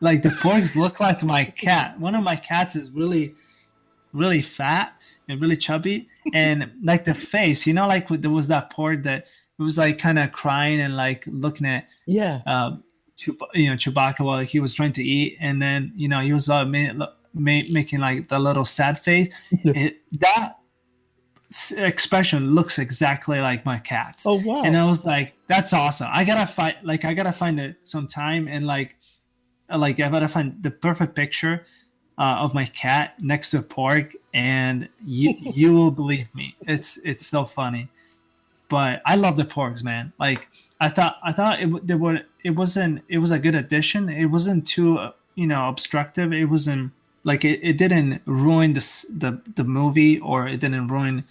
Like 0.00 0.22
the 0.22 0.28
porgs 0.28 0.76
look 0.76 1.00
like 1.00 1.22
my 1.22 1.44
cat. 1.44 1.98
One 1.98 2.14
of 2.14 2.22
my 2.22 2.36
cats 2.36 2.76
is 2.76 2.90
really, 2.90 3.34
really 4.12 4.42
fat 4.42 4.94
and 5.28 5.40
really 5.40 5.56
chubby, 5.56 6.08
and 6.34 6.70
like 6.82 7.04
the 7.04 7.14
face, 7.14 7.66
you 7.66 7.72
know, 7.72 7.88
like 7.88 8.08
there 8.08 8.30
was 8.30 8.48
that 8.48 8.72
porg 8.72 9.02
that 9.04 9.28
it 9.58 9.62
was 9.62 9.78
like 9.78 9.98
kind 9.98 10.18
of 10.18 10.32
crying 10.32 10.80
and 10.80 10.96
like 10.96 11.24
looking 11.26 11.66
at 11.66 11.86
yeah, 12.06 12.42
uh, 12.46 12.76
you 13.54 13.70
know, 13.70 13.76
Chewbacca 13.76 14.20
while 14.20 14.38
like, 14.38 14.48
he 14.48 14.60
was 14.60 14.74
trying 14.74 14.92
to 14.92 15.02
eat, 15.02 15.38
and 15.40 15.62
then 15.62 15.92
you 15.96 16.08
know 16.08 16.20
he 16.20 16.32
was 16.32 16.50
uh, 16.50 16.64
making 16.64 18.00
like 18.00 18.28
the 18.28 18.38
little 18.38 18.64
sad 18.64 18.98
face. 18.98 19.32
it, 19.50 20.02
that 20.20 20.58
expression 21.72 22.54
looks 22.54 22.78
exactly 22.78 23.40
like 23.40 23.64
my 23.64 23.78
cat's. 23.78 24.26
Oh 24.26 24.40
wow! 24.40 24.62
And 24.62 24.76
I 24.76 24.84
was 24.84 25.04
like, 25.04 25.34
that's 25.46 25.72
awesome. 25.72 26.08
I 26.12 26.24
gotta 26.24 26.46
find 26.46 26.76
like 26.82 27.04
I 27.04 27.14
gotta 27.14 27.32
find 27.32 27.60
it 27.60 27.76
some 27.84 28.06
time 28.06 28.48
and 28.48 28.66
like 28.66 28.96
like 29.68 30.00
I 30.00 30.08
gotta 30.08 30.28
find 30.28 30.62
the 30.62 30.70
perfect 30.70 31.14
picture 31.14 31.64
uh, 32.18 32.36
of 32.40 32.54
my 32.54 32.64
cat 32.66 33.20
next 33.20 33.50
to 33.50 33.58
a 33.58 33.62
porg, 33.62 34.14
and 34.32 34.88
you 35.04 35.34
you 35.54 35.72
will 35.72 35.90
believe 35.90 36.34
me. 36.34 36.56
It's 36.66 36.98
it's 37.04 37.26
so 37.26 37.44
funny. 37.44 37.88
But 38.68 39.02
I 39.04 39.16
love 39.16 39.36
the 39.36 39.44
porgs, 39.44 39.82
man. 39.82 40.12
Like 40.18 40.48
I 40.80 40.88
thought 40.88 41.18
I 41.22 41.32
thought 41.32 41.60
it 41.60 41.86
there 41.86 41.98
were 41.98 42.20
it 42.42 42.50
wasn't 42.50 43.02
it 43.08 43.18
was 43.18 43.30
a 43.30 43.38
good 43.38 43.54
addition. 43.54 44.08
It 44.08 44.26
wasn't 44.26 44.66
too 44.66 44.98
uh, 44.98 45.12
you 45.34 45.46
know 45.46 45.68
obstructive. 45.68 46.32
It 46.32 46.46
wasn't 46.46 46.92
like 47.24 47.44
it, 47.44 47.60
it 47.62 47.78
didn't 47.78 48.22
ruin 48.26 48.74
the, 48.74 49.06
the 49.10 49.40
the 49.56 49.64
movie 49.64 50.18
or 50.20 50.46
it 50.46 50.60
didn't 50.60 50.88
ruin 50.88 51.24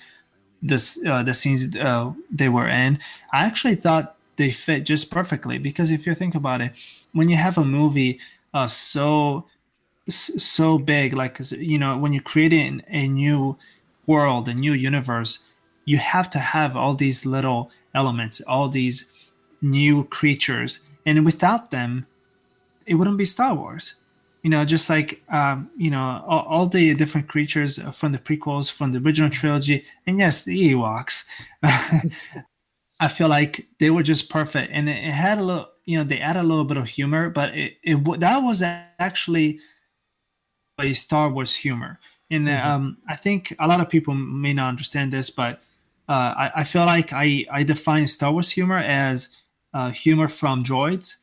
this 0.64 0.98
uh, 1.06 1.22
the 1.22 1.34
scenes 1.34 1.76
uh, 1.76 2.12
they 2.32 2.50
were 2.50 2.68
in. 2.68 2.98
I 3.34 3.44
actually 3.44 3.76
thought 3.76 4.16
they 4.38 4.50
fit 4.50 4.86
just 4.86 5.12
perfectly 5.12 5.58
because 5.58 5.92
if 5.92 6.08
you 6.08 6.16
think 6.16 6.34
about 6.34 6.62
it 6.62 6.72
when 7.12 7.30
you 7.30 7.36
have 7.36 7.58
a 7.58 7.66
movie 7.66 8.20
uh, 8.54 8.66
so 8.66 9.46
so 10.10 10.78
big 10.78 11.14
like 11.14 11.40
you 11.52 11.78
know 11.78 11.98
when 11.98 12.14
you're 12.14 12.24
creating 12.24 12.82
a 12.88 13.08
new 13.08 13.56
world 14.08 14.48
a 14.48 14.54
new 14.54 14.74
universe 14.74 15.40
you 15.86 15.98
have 15.98 16.30
to 16.30 16.40
have 16.40 16.76
all 16.76 16.96
these 16.96 17.26
little 17.26 17.70
elements 17.94 18.42
all 18.42 18.70
these 18.70 19.06
new 19.62 20.04
creatures. 20.06 20.80
And 21.06 21.26
without 21.26 21.72
them 21.72 22.06
it 22.86 22.96
wouldn't 22.96 23.18
be 23.18 23.26
star 23.26 23.54
wars 23.54 23.96
you 24.44 24.50
know, 24.50 24.66
just 24.66 24.90
like 24.90 25.24
um, 25.30 25.72
you 25.78 25.90
know 25.90 26.24
all, 26.28 26.46
all, 26.48 26.68
the 26.68 26.94
different 26.94 27.30
creatures 27.30 27.80
from 27.94 28.12
the 28.12 28.20
prequels, 28.20 28.70
from 28.70 28.92
the 28.92 29.00
original 29.00 29.30
trilogy, 29.30 29.86
and 30.06 30.20
yes, 30.20 30.44
the 30.44 30.74
Ewoks. 30.74 31.24
I 33.00 33.08
feel 33.08 33.30
like 33.30 33.68
they 33.80 33.90
were 33.90 34.04
just 34.04 34.30
perfect, 34.30 34.70
and 34.74 34.90
it, 34.90 34.98
it 34.98 35.12
had 35.12 35.38
a 35.38 35.44
little, 35.44 35.70
you 35.86 35.98
know, 35.98 36.04
they 36.04 36.20
add 36.20 36.38
a 36.38 36.44
little 36.44 36.66
bit 36.66 36.78
of 36.78 36.88
humor, 36.88 37.30
but 37.30 37.56
it, 37.56 37.78
it 37.84 38.20
that 38.20 38.40
was 38.40 38.62
actually 38.62 39.60
a 40.80 40.94
Star 40.94 41.30
Wars 41.30 41.56
humor, 41.56 42.00
and 42.30 42.48
mm-hmm. 42.48 42.68
um, 42.68 42.98
I 43.08 43.16
think 43.16 43.56
a 43.60 43.68
lot 43.68 43.80
of 43.80 43.88
people 43.88 44.14
may 44.14 44.54
not 44.54 44.68
understand 44.68 45.14
this, 45.14 45.30
but 45.30 45.62
uh, 46.10 46.34
I, 46.36 46.52
I 46.58 46.64
feel 46.66 46.86
like 46.86 47.14
I 47.14 47.46
I 47.50 47.64
define 47.64 48.10
Star 48.10 48.34
Wars 48.34 48.52
humor 48.52 48.78
as 48.78 49.30
uh, 49.74 49.90
humor 49.90 50.28
from 50.28 50.66
droids 50.66 51.16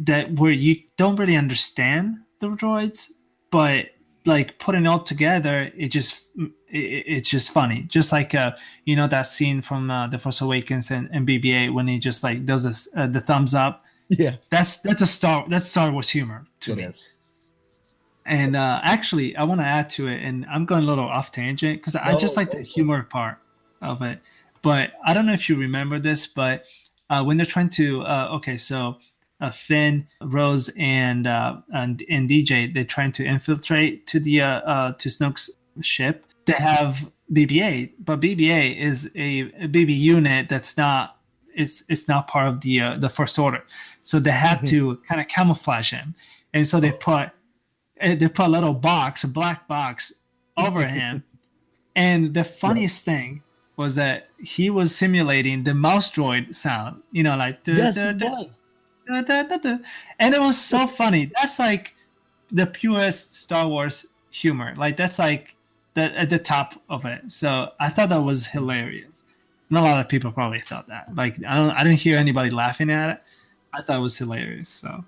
that 0.00 0.32
where 0.38 0.52
you 0.52 0.76
don't 0.96 1.16
really 1.16 1.36
understand 1.36 2.18
the 2.40 2.48
droids, 2.48 3.10
but 3.50 3.86
like 4.24 4.58
putting 4.58 4.84
it 4.84 4.88
all 4.88 5.00
together, 5.00 5.70
it 5.76 5.88
just 5.88 6.26
it, 6.36 6.78
it's 7.06 7.30
just 7.30 7.50
funny. 7.50 7.82
Just 7.82 8.12
like 8.12 8.34
uh, 8.34 8.52
you 8.84 8.96
know 8.96 9.08
that 9.08 9.22
scene 9.22 9.60
from 9.60 9.90
uh, 9.90 10.06
the 10.06 10.18
Force 10.18 10.40
Awakens 10.40 10.90
and, 10.90 11.08
and 11.12 11.26
BB-8 11.26 11.72
when 11.72 11.88
he 11.88 11.98
just 11.98 12.22
like 12.22 12.44
does 12.44 12.64
this 12.64 12.88
uh, 12.96 13.06
the 13.06 13.20
thumbs 13.20 13.54
up. 13.54 13.84
Yeah, 14.08 14.36
that's 14.50 14.78
that's 14.78 15.02
a 15.02 15.06
Star 15.06 15.46
that's 15.48 15.68
Star 15.68 15.90
Wars 15.90 16.08
humor 16.08 16.46
to 16.60 16.72
it 16.72 16.76
me. 16.76 16.84
Is. 16.84 17.08
And 18.24 18.56
uh, 18.56 18.80
actually, 18.82 19.34
I 19.36 19.44
want 19.44 19.60
to 19.62 19.66
add 19.66 19.88
to 19.90 20.06
it, 20.08 20.22
and 20.22 20.44
I'm 20.46 20.66
going 20.66 20.84
a 20.84 20.86
little 20.86 21.06
off 21.06 21.32
tangent 21.32 21.80
because 21.80 21.96
I 21.96 22.14
just 22.14 22.36
like 22.36 22.50
the 22.50 22.60
humor 22.60 23.02
part 23.02 23.38
of 23.80 24.02
it. 24.02 24.20
But 24.60 24.92
I 25.04 25.14
don't 25.14 25.24
know 25.24 25.32
if 25.32 25.48
you 25.48 25.56
remember 25.56 25.98
this, 25.98 26.26
but 26.26 26.64
uh, 27.08 27.24
when 27.24 27.38
they're 27.38 27.46
trying 27.46 27.70
to, 27.70 28.02
uh, 28.02 28.28
okay, 28.32 28.58
so 28.58 28.98
uh, 29.40 29.50
Finn, 29.50 30.06
Rose, 30.20 30.70
and, 30.76 31.26
uh, 31.26 31.56
and 31.72 32.02
and 32.10 32.28
DJ, 32.28 32.72
they're 32.72 32.84
trying 32.84 33.12
to 33.12 33.24
infiltrate 33.24 34.06
to 34.08 34.20
the 34.20 34.42
uh, 34.42 34.60
uh, 34.60 34.92
to 34.92 35.08
Snoke's 35.08 35.50
ship. 35.80 36.24
They 36.46 36.54
have 36.54 37.10
BB-8, 37.32 37.92
but 38.00 38.20
BB-8 38.20 38.76
is 38.76 39.10
a, 39.14 39.40
a 39.40 39.68
BB 39.68 39.98
unit 39.98 40.48
that's 40.48 40.76
not 40.76 41.18
it's 41.54 41.82
it's 41.88 42.08
not 42.08 42.28
part 42.28 42.48
of 42.48 42.60
the 42.62 42.80
uh, 42.80 42.96
the 42.96 43.08
First 43.08 43.38
Order, 43.38 43.64
so 44.02 44.18
they 44.18 44.30
had 44.30 44.58
mm-hmm. 44.58 44.66
to 44.66 44.96
kind 45.08 45.20
of 45.20 45.28
camouflage 45.28 45.90
him, 45.90 46.14
and 46.52 46.66
so 46.66 46.80
they 46.80 46.92
put 46.92 47.30
eh, 48.00 48.14
they 48.14 48.28
put 48.28 48.46
a 48.46 48.48
little 48.48 48.74
box, 48.74 49.24
a 49.24 49.28
black 49.28 49.68
box, 49.68 50.12
over 50.56 50.86
him. 50.98 51.24
And 51.94 52.32
the 52.32 52.44
funniest 52.44 53.06
yeah. 53.06 53.14
thing 53.14 53.42
was 53.76 53.94
that 53.96 54.28
he 54.40 54.70
was 54.70 54.94
simulating 54.94 55.64
the 55.64 55.74
mouse 55.74 56.10
droid 56.10 56.54
sound, 56.54 57.02
you 57.10 57.22
know, 57.22 57.36
like 57.36 57.58
yes, 57.66 57.76
it 57.76 57.82
was 57.82 57.94
da, 57.94 58.12
da, 58.12 58.42
da, 58.42 58.48
and 59.08 60.34
it 60.34 60.40
was 60.40 60.58
so 60.58 60.86
funny. 60.86 61.30
That's 61.34 61.58
like 61.58 61.94
the 62.50 62.66
purest 62.66 63.36
Star 63.36 63.68
Wars 63.68 64.06
humor. 64.30 64.74
Like 64.76 64.96
that's 64.96 65.18
like 65.18 65.56
the 65.94 66.16
at 66.18 66.30
the 66.30 66.38
top 66.38 66.80
of 66.88 67.04
it. 67.04 67.30
So 67.30 67.70
I 67.80 67.90
thought 67.90 68.10
that 68.10 68.22
was 68.22 68.46
hilarious. 68.46 69.24
And 69.68 69.78
a 69.78 69.82
lot 69.82 70.00
of 70.00 70.08
people 70.08 70.32
probably 70.32 70.60
thought 70.60 70.88
that. 70.88 71.14
Like 71.14 71.36
I 71.46 71.56
don't 71.56 71.70
I 71.70 71.84
didn't 71.84 72.00
hear 72.00 72.18
anybody 72.18 72.50
laughing 72.50 72.90
at 72.90 73.10
it. 73.10 73.22
I 73.72 73.82
thought 73.82 73.98
it 73.98 74.02
was 74.02 74.16
hilarious. 74.16 74.68
So 74.68 75.04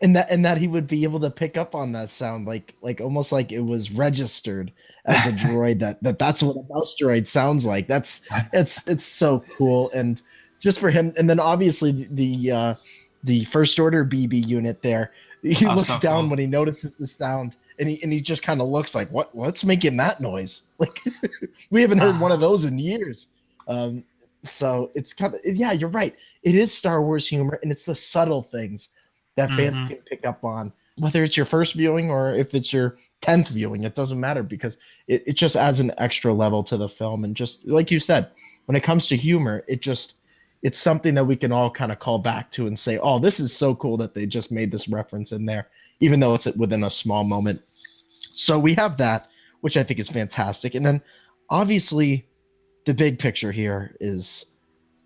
and 0.00 0.16
that 0.16 0.30
and 0.30 0.44
that 0.44 0.58
he 0.58 0.68
would 0.68 0.86
be 0.86 1.04
able 1.04 1.20
to 1.20 1.30
pick 1.30 1.56
up 1.56 1.74
on 1.74 1.92
that 1.92 2.10
sound 2.10 2.46
like 2.46 2.74
like 2.82 3.00
almost 3.00 3.32
like 3.32 3.52
it 3.52 3.60
was 3.60 3.90
registered 3.90 4.72
as 5.04 5.26
a 5.26 5.32
droid 5.46 5.78
that 5.80 6.02
that 6.02 6.18
that's 6.18 6.42
what 6.42 6.56
a 6.56 6.72
mouse 6.72 6.94
droid 7.00 7.26
sounds 7.26 7.64
like 7.66 7.86
that's 7.86 8.22
it's 8.52 8.86
it's 8.86 9.04
so 9.04 9.44
cool 9.56 9.90
and 9.90 10.22
just 10.66 10.80
for 10.80 10.90
him. 10.90 11.12
And 11.16 11.30
then 11.30 11.38
obviously 11.38 12.08
the 12.10 12.50
uh, 12.50 12.74
the 13.22 13.44
first 13.44 13.78
order 13.78 14.04
BB 14.04 14.44
unit 14.44 14.82
there. 14.82 15.12
He 15.42 15.64
oh, 15.64 15.76
looks 15.76 15.96
down 16.00 16.28
when 16.28 16.40
he 16.40 16.46
notices 16.46 16.94
the 16.94 17.06
sound, 17.06 17.54
and 17.78 17.88
he 17.88 18.02
and 18.02 18.12
he 18.12 18.20
just 18.20 18.42
kind 18.42 18.60
of 18.60 18.66
looks 18.66 18.92
like, 18.92 19.08
"What? 19.12 19.32
What's 19.32 19.64
making 19.64 19.96
that 19.98 20.20
noise?" 20.20 20.62
Like 20.78 21.00
we 21.70 21.80
haven't 21.82 21.98
heard 21.98 22.18
one 22.18 22.32
of 22.32 22.40
those 22.40 22.64
in 22.64 22.80
years. 22.80 23.28
Um, 23.68 24.04
so 24.42 24.90
it's 24.94 25.14
kind 25.14 25.34
of 25.34 25.40
yeah, 25.44 25.70
you're 25.70 25.88
right. 25.88 26.16
It 26.42 26.56
is 26.56 26.74
Star 26.74 27.00
Wars 27.00 27.28
humor, 27.28 27.60
and 27.62 27.70
it's 27.70 27.84
the 27.84 27.94
subtle 27.94 28.42
things 28.42 28.88
that 29.36 29.50
fans 29.50 29.76
mm-hmm. 29.76 29.86
can 29.86 29.96
pick 29.98 30.26
up 30.26 30.42
on, 30.42 30.72
whether 30.98 31.22
it's 31.22 31.36
your 31.36 31.46
first 31.46 31.74
viewing 31.74 32.10
or 32.10 32.32
if 32.32 32.54
it's 32.54 32.72
your 32.72 32.96
tenth 33.20 33.50
viewing. 33.50 33.84
It 33.84 33.94
doesn't 33.94 34.18
matter 34.18 34.42
because 34.42 34.78
it, 35.06 35.22
it 35.26 35.34
just 35.34 35.54
adds 35.54 35.78
an 35.78 35.92
extra 35.98 36.32
level 36.32 36.64
to 36.64 36.76
the 36.76 36.88
film, 36.88 37.22
and 37.22 37.36
just 37.36 37.64
like 37.66 37.92
you 37.92 38.00
said, 38.00 38.30
when 38.64 38.74
it 38.74 38.82
comes 38.82 39.06
to 39.08 39.16
humor, 39.16 39.64
it 39.68 39.80
just 39.80 40.16
it's 40.62 40.78
something 40.78 41.14
that 41.14 41.24
we 41.24 41.36
can 41.36 41.52
all 41.52 41.70
kind 41.70 41.92
of 41.92 41.98
call 41.98 42.18
back 42.18 42.50
to 42.52 42.66
and 42.66 42.78
say, 42.78 42.98
"Oh, 42.98 43.18
this 43.18 43.40
is 43.40 43.54
so 43.54 43.74
cool 43.74 43.96
that 43.98 44.14
they 44.14 44.26
just 44.26 44.50
made 44.50 44.70
this 44.70 44.88
reference 44.88 45.32
in 45.32 45.46
there, 45.46 45.68
even 46.00 46.20
though 46.20 46.34
it's 46.34 46.46
within 46.46 46.84
a 46.84 46.90
small 46.90 47.24
moment." 47.24 47.62
So 48.32 48.58
we 48.58 48.74
have 48.74 48.96
that, 48.98 49.28
which 49.60 49.76
I 49.76 49.82
think 49.82 50.00
is 50.00 50.08
fantastic, 50.08 50.74
and 50.74 50.84
then 50.84 51.02
obviously, 51.50 52.26
the 52.84 52.94
big 52.94 53.18
picture 53.18 53.52
here 53.52 53.96
is 54.00 54.46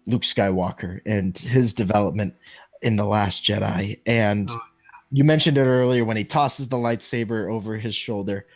Luke 0.07 0.23
Skywalker 0.23 1.01
and 1.07 1.37
his 1.37 1.73
development 1.73 2.35
in 2.83 2.97
the 2.97 3.05
Last 3.05 3.45
Jedi, 3.45 4.01
and 4.07 4.49
oh, 4.51 4.61
you 5.11 5.25
mentioned 5.25 5.59
it 5.59 5.65
earlier 5.65 6.05
when 6.05 6.17
he 6.17 6.25
tosses 6.25 6.69
the 6.69 6.77
lightsaber 6.77 7.53
over 7.53 7.77
his 7.77 7.95
shoulder. 7.95 8.47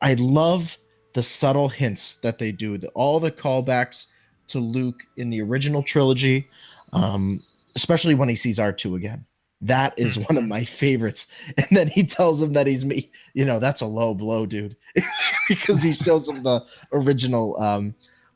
I 0.00 0.14
love 0.14 0.78
the 1.14 1.22
subtle 1.22 1.68
hints 1.68 2.16
that 2.16 2.38
they 2.38 2.52
do, 2.52 2.78
the, 2.78 2.88
all 2.88 3.18
the 3.18 3.32
callbacks 3.32 4.06
to 4.48 4.58
Luke 4.58 5.06
in 5.16 5.30
the 5.30 5.42
original 5.42 5.82
trilogy, 5.82 6.48
um, 6.92 7.42
especially 7.74 8.14
when 8.14 8.28
he 8.28 8.36
sees 8.36 8.58
R2 8.58 8.96
again. 8.96 9.24
That 9.62 9.98
is 9.98 10.16
hmm. 10.16 10.22
one 10.22 10.36
of 10.36 10.44
my 10.44 10.64
favorites. 10.64 11.26
And 11.56 11.66
then 11.70 11.88
he 11.88 12.04
tells 12.04 12.40
him 12.42 12.52
that 12.52 12.66
he's 12.66 12.84
me. 12.84 13.10
You 13.34 13.44
know, 13.44 13.58
that's 13.58 13.80
a 13.80 13.86
low 13.86 14.14
blow, 14.14 14.46
dude, 14.46 14.76
because 15.48 15.82
he 15.82 15.92
shows 15.92 16.28
him 16.28 16.42
the 16.42 16.64
original 16.92 17.60
um, 17.60 17.94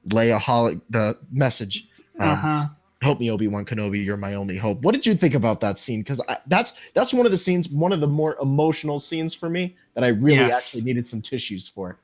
Leia 0.09 0.39
Holly, 0.39 0.81
the 0.91 1.19
message. 1.31 1.89
Um, 2.19 2.31
uh-huh. 2.31 2.69
Help 3.03 3.19
me, 3.19 3.31
Obi 3.31 3.49
Wan 3.49 3.65
Kenobi. 3.65 4.05
You're 4.05 4.19
my 4.19 4.35
only 4.35 4.59
hope. 4.59 4.83
What 4.83 4.93
did 4.93 5.07
you 5.07 5.15
think 5.15 5.35
about 5.35 5.61
that 5.63 5.79
scene? 5.79 6.01
Because 6.01 6.21
that's 6.47 6.75
that's 6.93 7.15
one 7.15 7.25
of 7.25 7.33
the 7.33 7.39
scenes, 7.39 7.69
one 7.71 7.93
of 7.93 8.01
the 8.01 8.07
more 8.07 8.37
emotional 8.43 9.01
scenes 9.01 9.33
for 9.33 9.49
me 9.49 9.75
that 9.95 10.05
I 10.05 10.09
really 10.09 10.37
yes. 10.37 10.67
actually 10.67 10.83
needed 10.83 11.09
some 11.09 11.23
tissues 11.23 11.67
for. 11.67 11.99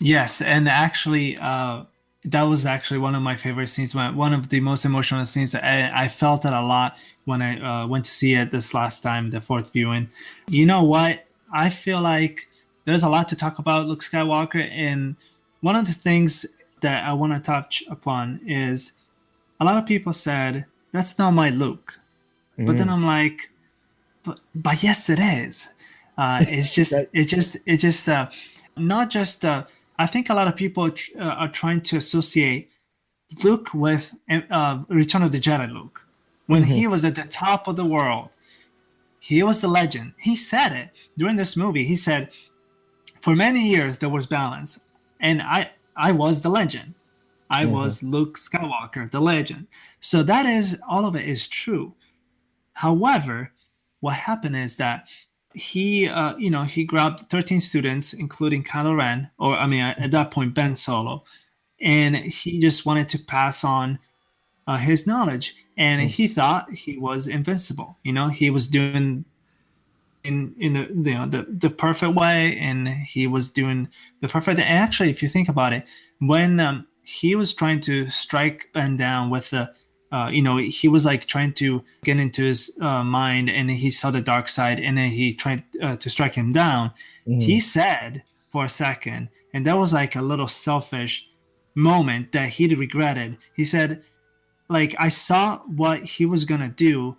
Yes, 0.00 0.40
and 0.40 0.68
actually, 0.68 1.36
uh, 1.38 1.84
that 2.24 2.42
was 2.42 2.66
actually 2.66 2.98
one 2.98 3.14
of 3.14 3.22
my 3.22 3.34
favorite 3.34 3.68
scenes. 3.68 3.94
One 3.94 4.34
of 4.34 4.50
the 4.50 4.60
most 4.60 4.84
emotional 4.84 5.24
scenes. 5.24 5.54
I, 5.54 5.90
I 5.94 6.08
felt 6.08 6.44
it 6.44 6.52
a 6.52 6.60
lot 6.60 6.96
when 7.24 7.40
I 7.40 7.82
uh, 7.82 7.86
went 7.86 8.04
to 8.04 8.10
see 8.10 8.34
it 8.34 8.50
this 8.50 8.74
last 8.74 9.02
time, 9.02 9.30
the 9.30 9.40
fourth 9.40 9.72
viewing. 9.72 10.10
You 10.48 10.66
know 10.66 10.82
what? 10.82 11.24
I 11.52 11.70
feel 11.70 12.00
like 12.00 12.48
there's 12.84 13.02
a 13.02 13.08
lot 13.08 13.28
to 13.28 13.36
talk 13.36 13.58
about 13.58 13.86
Luke 13.86 14.02
Skywalker, 14.02 14.68
and 14.70 15.16
one 15.62 15.76
of 15.76 15.86
the 15.86 15.94
things 15.94 16.44
that 16.82 17.04
I 17.04 17.12
want 17.14 17.32
to 17.32 17.40
touch 17.40 17.82
upon 17.90 18.40
is 18.46 18.92
a 19.58 19.64
lot 19.64 19.76
of 19.76 19.86
people 19.86 20.12
said 20.12 20.66
that's 20.92 21.18
not 21.18 21.30
my 21.32 21.48
Luke, 21.48 21.98
mm. 22.58 22.66
but 22.66 22.76
then 22.76 22.88
mm. 22.88 22.92
I'm 22.92 23.06
like, 23.06 23.50
but, 24.24 24.40
but 24.54 24.82
yes, 24.82 25.08
it 25.08 25.18
is. 25.18 25.70
Uh, 26.18 26.44
it's 26.46 26.74
just, 26.74 26.92
it 26.92 27.24
just, 27.24 27.56
it 27.64 27.78
just, 27.78 28.08
uh, 28.10 28.28
not 28.76 29.08
just. 29.08 29.42
Uh, 29.42 29.64
I 30.00 30.06
think 30.06 30.30
a 30.30 30.34
lot 30.34 30.48
of 30.48 30.56
people 30.56 30.84
uh, 30.84 31.22
are 31.22 31.50
trying 31.50 31.82
to 31.82 31.98
associate 31.98 32.70
Luke 33.44 33.74
with 33.74 34.14
uh, 34.30 34.82
Return 34.88 35.22
of 35.22 35.30
the 35.30 35.38
Jedi 35.38 35.70
Luke. 35.70 36.06
When 36.46 36.62
mm-hmm. 36.62 36.72
he 36.72 36.86
was 36.86 37.04
at 37.04 37.16
the 37.16 37.24
top 37.24 37.68
of 37.68 37.76
the 37.76 37.84
world, 37.84 38.30
he 39.18 39.42
was 39.42 39.60
the 39.60 39.68
legend. 39.68 40.14
He 40.18 40.36
said 40.36 40.72
it 40.72 40.88
during 41.18 41.36
this 41.36 41.54
movie. 41.54 41.84
He 41.84 41.96
said, 41.96 42.30
"For 43.20 43.36
many 43.36 43.68
years 43.68 43.98
there 43.98 44.08
was 44.08 44.26
balance, 44.26 44.80
and 45.20 45.42
I 45.42 45.72
I 45.94 46.12
was 46.12 46.40
the 46.40 46.48
legend. 46.48 46.94
I 47.50 47.64
mm-hmm. 47.64 47.74
was 47.74 48.02
Luke 48.02 48.38
Skywalker, 48.38 49.10
the 49.10 49.20
legend. 49.20 49.66
So 50.00 50.22
that 50.22 50.46
is 50.46 50.80
all 50.88 51.04
of 51.04 51.14
it 51.14 51.28
is 51.28 51.46
true. 51.46 51.92
However, 52.72 53.52
what 54.00 54.14
happened 54.14 54.56
is 54.56 54.76
that 54.76 55.06
he 55.54 56.08
uh, 56.08 56.36
you 56.36 56.50
know 56.50 56.62
he 56.62 56.84
grabbed 56.84 57.28
13 57.28 57.60
students 57.60 58.12
including 58.12 58.62
Kylo 58.62 58.96
Ren 58.96 59.30
or 59.38 59.56
I 59.56 59.66
mean 59.66 59.82
at 59.82 60.10
that 60.10 60.30
point 60.30 60.54
Ben 60.54 60.76
Solo. 60.76 61.24
And 61.80 62.14
he 62.16 62.60
just 62.60 62.84
wanted 62.84 63.08
to 63.08 63.18
pass 63.18 63.64
on 63.64 63.98
uh, 64.66 64.76
his 64.76 65.06
knowledge. 65.06 65.54
And 65.78 66.02
mm. 66.02 66.08
he 66.08 66.28
thought 66.28 66.70
he 66.70 66.98
was 66.98 67.26
invincible. 67.26 67.98
You 68.02 68.12
know 68.12 68.28
he 68.28 68.50
was 68.50 68.68
doing 68.68 69.24
in 70.24 70.54
in 70.58 70.74
the 70.74 71.10
you 71.10 71.16
know 71.16 71.26
the, 71.26 71.46
the 71.48 71.70
perfect 71.70 72.14
way 72.14 72.56
and 72.58 72.88
he 72.88 73.26
was 73.26 73.50
doing 73.50 73.88
the 74.20 74.28
perfect 74.28 74.60
and 74.60 74.68
actually 74.68 75.08
if 75.08 75.22
you 75.22 75.28
think 75.28 75.48
about 75.48 75.72
it 75.72 75.84
when 76.18 76.60
um, 76.60 76.86
he 77.02 77.34
was 77.34 77.54
trying 77.54 77.80
to 77.80 78.08
strike 78.10 78.68
Ben 78.74 78.96
down 78.96 79.30
with 79.30 79.50
the 79.50 79.72
uh, 80.12 80.28
you 80.32 80.42
know, 80.42 80.56
he 80.56 80.88
was 80.88 81.04
like 81.04 81.26
trying 81.26 81.52
to 81.52 81.84
get 82.02 82.18
into 82.18 82.42
his 82.42 82.76
uh, 82.80 83.04
mind 83.04 83.48
and 83.48 83.70
he 83.70 83.90
saw 83.90 84.10
the 84.10 84.20
dark 84.20 84.48
side 84.48 84.80
and 84.80 84.98
then 84.98 85.10
he 85.10 85.32
tried 85.32 85.62
uh, 85.80 85.96
to 85.96 86.10
strike 86.10 86.34
him 86.34 86.52
down. 86.52 86.90
Mm. 87.26 87.42
He 87.42 87.60
said 87.60 88.24
for 88.50 88.64
a 88.64 88.68
second, 88.68 89.28
and 89.54 89.64
that 89.66 89.78
was 89.78 89.92
like 89.92 90.16
a 90.16 90.22
little 90.22 90.48
selfish 90.48 91.28
moment 91.76 92.32
that 92.32 92.48
he 92.48 92.74
regretted. 92.74 93.38
He 93.54 93.64
said, 93.64 94.02
like, 94.68 94.96
I 94.98 95.08
saw 95.08 95.58
what 95.58 96.02
he 96.02 96.26
was 96.26 96.44
going 96.44 96.60
to 96.60 96.68
do 96.68 97.16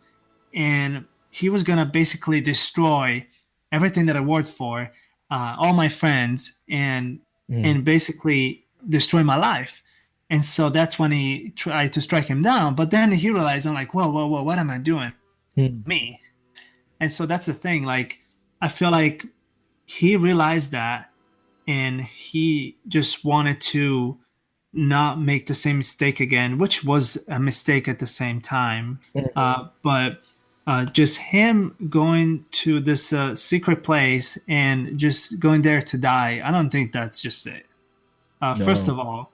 and 0.54 1.06
he 1.30 1.48
was 1.48 1.64
going 1.64 1.80
to 1.80 1.86
basically 1.86 2.42
destroy 2.42 3.26
everything 3.72 4.06
that 4.08 4.18
I 4.18 4.20
worked 4.20 4.50
for, 4.50 4.92
uh, 5.30 5.56
all 5.58 5.74
my 5.74 5.88
friends, 5.88 6.58
and, 6.70 7.22
mm. 7.50 7.66
and 7.66 7.86
basically 7.86 8.66
destroy 8.90 9.24
my 9.24 9.38
life 9.38 9.82
and 10.32 10.46
so 10.46 10.70
that's 10.70 10.98
when 10.98 11.12
he 11.12 11.50
tried 11.58 11.92
to 11.92 12.02
strike 12.02 12.28
him 12.28 12.42
down. 12.42 12.74
But 12.74 12.90
then 12.90 13.12
he 13.12 13.30
realized, 13.30 13.68
I'm 13.68 13.74
like, 13.74 13.94
whoa, 13.94 14.10
whoa, 14.10 14.28
whoa, 14.28 14.42
what 14.42 14.58
am 14.58 14.70
I 14.72 14.78
doing? 14.78 15.12
Hmm. 15.56 15.82
Me. 15.86 16.22
And 17.02 17.12
so 17.12 17.26
that's 17.26 17.46
the 17.46 17.54
thing. 17.54 17.84
Like, 17.84 18.20
I 18.62 18.70
feel 18.70 18.92
like 18.92 19.26
he 19.86 20.16
realized 20.16 20.72
that 20.72 21.10
and 21.68 22.00
he 22.02 22.78
just 22.88 23.26
wanted 23.26 23.60
to 23.60 24.18
not 24.72 25.20
make 25.20 25.48
the 25.48 25.54
same 25.54 25.80
mistake 25.80 26.22
again, 26.22 26.58
which 26.58 26.86
was 26.86 27.18
a 27.28 27.38
mistake 27.38 27.90
at 27.90 28.00
the 28.00 28.08
same 28.08 28.40
time. 28.40 29.02
Mhm. 29.14 29.32
Uh, 29.36 29.68
but 29.84 30.22
uh, 30.66 30.86
just 30.86 31.18
him 31.18 31.76
going 31.90 32.46
to 32.52 32.80
this 32.80 33.12
uh, 33.12 33.36
secret 33.36 33.84
place 33.84 34.38
and 34.48 34.98
just 34.98 35.42
going 35.42 35.62
there 35.64 35.82
to 35.82 35.98
die, 35.98 36.42
I 36.42 36.52
don't 36.52 36.70
think 36.70 36.94
that's 36.94 37.20
just 37.22 37.46
it. 37.48 37.66
Uh, 38.42 38.56
First 38.56 38.88
of 38.88 38.98
all, 38.98 39.34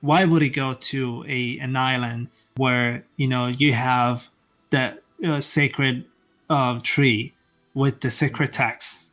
why 0.00 0.24
would 0.24 0.42
he 0.42 0.48
go 0.48 0.74
to 0.74 1.24
a 1.28 1.58
an 1.58 1.76
island 1.76 2.28
where 2.56 3.04
you 3.16 3.26
know 3.28 3.46
you 3.46 3.72
have 3.72 4.28
that 4.70 5.02
uh, 5.26 5.40
sacred 5.40 6.04
uh, 6.50 6.78
tree 6.82 7.32
with 7.74 8.00
the 8.00 8.10
sacred 8.10 8.52
text 8.52 9.12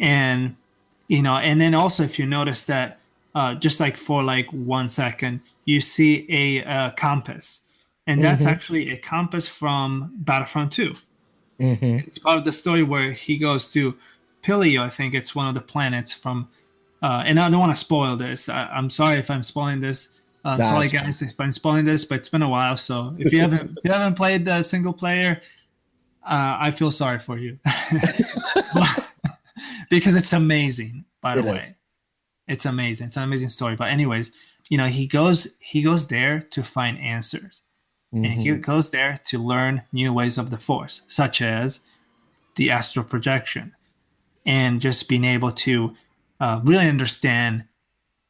and 0.00 0.56
you 1.08 1.22
know 1.22 1.36
and 1.36 1.60
then 1.60 1.74
also 1.74 2.02
if 2.02 2.18
you 2.18 2.26
notice 2.26 2.64
that 2.64 2.98
uh, 3.34 3.54
just 3.54 3.80
like 3.80 3.96
for 3.96 4.22
like 4.22 4.46
one 4.52 4.88
second 4.88 5.40
you 5.64 5.80
see 5.80 6.26
a 6.28 6.64
uh, 6.64 6.90
compass 6.92 7.60
and 8.06 8.20
that's 8.22 8.44
Mhm. 8.44 8.50
actually 8.52 8.90
a 8.90 8.96
compass 8.96 9.46
from 9.48 10.10
battlefront 10.16 10.72
2 10.72 10.94
Mhm. 11.60 12.06
it's 12.06 12.18
part 12.18 12.38
of 12.38 12.44
the 12.44 12.52
story 12.52 12.82
where 12.82 13.12
he 13.12 13.36
goes 13.38 13.70
to 13.72 13.96
Pillio. 14.42 14.82
I 14.82 14.88
think 14.90 15.14
it's 15.14 15.34
one 15.34 15.48
of 15.48 15.54
the 15.54 15.60
planets 15.60 16.14
from. 16.14 16.48
Uh, 17.02 17.22
and 17.26 17.38
I 17.38 17.48
don't 17.48 17.60
want 17.60 17.72
to 17.72 17.76
spoil 17.80 18.16
this. 18.16 18.48
I, 18.48 18.64
I'm 18.66 18.90
sorry 18.90 19.18
if 19.18 19.30
I'm 19.30 19.42
spoiling 19.42 19.80
this. 19.80 20.10
Uh, 20.44 20.56
Nah, 20.56 20.64
sorry, 20.64 20.84
it's 20.86 20.94
fine. 20.94 21.04
guys, 21.04 21.22
if 21.22 21.40
I'm 21.40 21.52
spoiling 21.52 21.84
this, 21.84 22.04
but 22.04 22.16
it's 22.16 22.28
been 22.28 22.42
a 22.42 22.48
while. 22.48 22.76
So 22.76 23.14
if 23.18 23.32
you 23.32 23.40
haven't 23.40 23.78
if 23.78 23.84
you 23.84 23.90
haven't 23.92 24.14
played 24.14 24.44
the 24.44 24.62
single 24.62 24.92
player, 24.92 25.40
uh, 26.24 26.56
I 26.60 26.70
feel 26.70 26.90
sorry 26.90 27.18
for 27.18 27.38
you 27.38 27.58
because 29.90 30.14
it's 30.14 30.32
amazing. 30.32 31.04
By 31.20 31.34
the 31.34 31.40
It 31.40 31.44
way, 31.50 31.56
is. 31.58 31.72
it's 32.46 32.66
amazing. 32.66 33.08
It's 33.08 33.16
an 33.16 33.24
amazing 33.24 33.48
story. 33.48 33.74
But 33.76 33.88
anyways, 33.90 34.32
you 34.68 34.78
know, 34.78 34.86
he 34.86 35.06
goes 35.06 35.56
he 35.60 35.82
goes 35.82 36.06
there 36.08 36.40
to 36.40 36.62
find 36.62 36.98
answers 36.98 37.62
and 38.12 38.24
he 38.24 38.48
Mhm. 38.48 38.62
goes 38.62 38.90
there 38.90 39.18
to 39.26 39.38
learn 39.38 39.82
new 39.92 40.12
ways 40.12 40.38
of 40.38 40.50
the 40.50 40.56
force 40.58 41.02
such 41.08 41.42
as 41.42 41.80
the 42.54 42.70
astral 42.70 43.04
projection 43.04 43.74
and 44.46 44.80
just 44.80 45.08
being 45.10 45.24
able 45.24 45.52
to 45.52 45.94
uh, 46.40 46.60
really 46.64 46.88
understand 46.88 47.64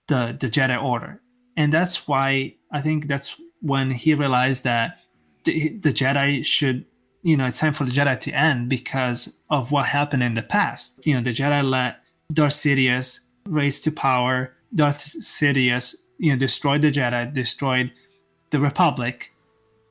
the 0.08 0.36
the 0.38 0.48
jedi 0.48 0.80
order. 0.82 1.20
And 1.56 1.72
that's 1.72 2.06
why 2.08 2.54
i 2.70 2.80
think 2.80 3.06
that's 3.08 3.40
when 3.62 3.90
he 3.90 4.14
realized 4.14 4.62
that 4.64 4.98
the, 5.44 5.70
the 5.70 5.92
jedi 5.92 6.44
should 6.44 6.84
you 7.22 7.36
know 7.36 7.46
it's 7.46 7.58
time 7.58 7.72
for 7.72 7.84
the 7.84 7.90
jedi 7.90 8.18
to 8.20 8.30
end 8.32 8.68
because 8.68 9.36
of 9.50 9.72
what 9.72 9.86
happened 9.86 10.22
in 10.22 10.34
the 10.34 10.42
past. 10.42 11.04
You 11.06 11.14
know 11.14 11.22
the 11.22 11.32
jedi 11.32 11.62
let 11.68 12.00
darth 12.32 12.52
sidious 12.54 13.20
raise 13.46 13.80
to 13.82 13.90
power. 13.90 14.54
Darth 14.74 15.14
sidious 15.20 15.94
you 16.18 16.30
know 16.32 16.38
destroyed 16.38 16.82
the 16.82 16.90
jedi 16.92 17.32
destroyed 17.32 17.90
the 18.50 18.58
republic. 18.60 19.32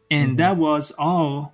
And 0.10 0.32
Mhm. 0.34 0.38
that 0.38 0.58
was 0.58 0.92
all 0.98 1.54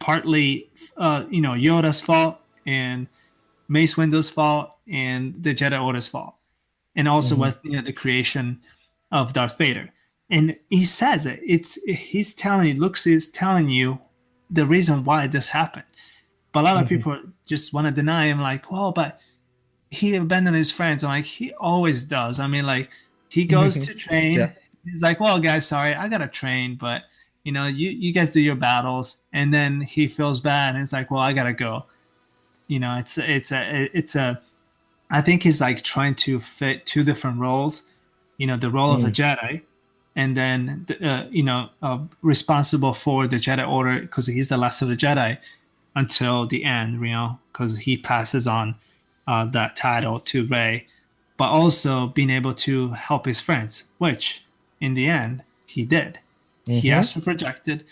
partly 0.00 0.68
uh, 0.96 1.24
you 1.30 1.40
know 1.40 1.52
yoda's 1.52 2.00
fault 2.00 2.38
and 2.66 3.06
mace 3.68 3.96
windu's 3.96 4.30
fault 4.30 4.70
and 4.90 5.34
the 5.42 5.54
jedi 5.54 5.82
order's 5.82 6.08
fault 6.08 6.34
and 6.96 7.06
also 7.06 7.34
Mhm. 7.36 7.38
with 7.40 7.58
you 7.64 7.72
know, 7.72 7.82
the 7.82 7.92
creation 7.92 8.60
of 9.12 9.32
darth 9.32 9.56
vader. 9.58 9.90
And 10.30 10.56
he 10.70 10.84
says 10.84 11.24
it. 11.26 11.40
It's 11.46 11.78
he's 11.86 12.34
telling 12.34 12.78
looks 12.78 13.06
is 13.06 13.28
telling 13.30 13.68
you 13.68 13.98
the 14.50 14.66
reason 14.66 15.04
why 15.04 15.26
this 15.26 15.48
happened. 15.48 15.84
But 16.52 16.60
a 16.60 16.64
lot 16.64 16.76
of 16.78 16.84
Mhm. 16.84 16.88
people 16.88 17.20
just 17.46 17.72
want 17.72 17.86
to 17.86 17.90
deny 17.92 18.26
him 18.26 18.40
like 18.40 18.70
well 18.70 18.92
but 18.92 19.20
he 19.90 20.14
abandoned 20.16 20.56
his 20.56 20.70
friends. 20.70 21.02
I'm 21.04 21.10
like 21.10 21.24
he 21.24 21.52
always 21.54 22.04
does. 22.04 22.40
I 22.40 22.46
mean 22.46 22.66
like 22.66 22.90
he 23.28 23.44
goes 23.44 23.74
to 23.86 23.94
train. 23.94 24.34
Yeah. 24.38 24.52
he's 24.84 25.02
like 25.02 25.20
well 25.20 25.38
guys 25.38 25.66
sorry 25.66 25.94
i 25.94 26.08
gotta 26.08 26.28
train 26.28 26.74
but 26.74 27.02
you 27.44 27.52
know 27.52 27.66
you, 27.66 27.90
you 27.90 28.10
guys 28.12 28.32
do 28.32 28.40
your 28.40 28.54
battles. 28.56 29.18
And 29.34 29.52
then 29.52 29.80
he 29.82 30.08
feels 30.08 30.40
bad 30.40 30.74
and 30.74 30.82
it's 30.82 30.92
like 30.94 31.10
well 31.10 31.20
i 31.20 31.32
gotta 31.34 31.52
go 31.52 31.84
you 32.68 32.78
know 32.78 32.96
it's 32.96 33.18
it's 33.18 33.50
a 33.52 33.88
it's 33.92 34.14
a 34.14 34.40
i 35.10 35.20
think 35.20 35.42
he's 35.42 35.60
like 35.60 35.82
trying 35.82 36.14
to 36.14 36.38
fit 36.38 36.86
two 36.86 37.02
different 37.02 37.38
roles 37.40 37.84
you 38.36 38.46
know 38.46 38.56
the 38.56 38.70
role 38.70 38.92
of 38.94 39.02
the 39.02 39.10
jedi 39.10 39.62
and 40.14 40.36
then 40.36 40.84
the, 40.86 41.08
uh, 41.08 41.26
you 41.30 41.42
know 41.42 41.68
uh, 41.82 41.98
responsible 42.22 42.94
for 42.94 43.26
the 43.26 43.36
jedi 43.36 43.66
order 43.68 44.00
because 44.00 44.26
he's 44.26 44.48
the 44.48 44.56
last 44.56 44.82
of 44.82 44.88
the 44.88 44.96
jedi 44.96 45.36
until 45.96 46.46
the 46.46 46.62
end 46.64 46.94
you 47.00 47.12
know 47.12 47.38
because 47.52 47.78
he 47.78 47.96
passes 47.96 48.46
on 48.46 48.76
uh, 49.28 49.44
that 49.44 49.76
title 49.76 50.18
to 50.18 50.46
Rey, 50.46 50.86
but 51.36 51.50
also 51.50 52.06
being 52.06 52.30
able 52.30 52.54
to 52.54 52.88
help 52.92 53.26
his 53.26 53.40
friends, 53.40 53.84
which 53.98 54.42
in 54.80 54.94
the 54.94 55.06
end 55.06 55.42
he 55.66 55.84
did. 55.84 56.18
He 56.66 56.88
Mhm. 56.88 56.94
astral 56.94 57.24
projected. 57.24 57.84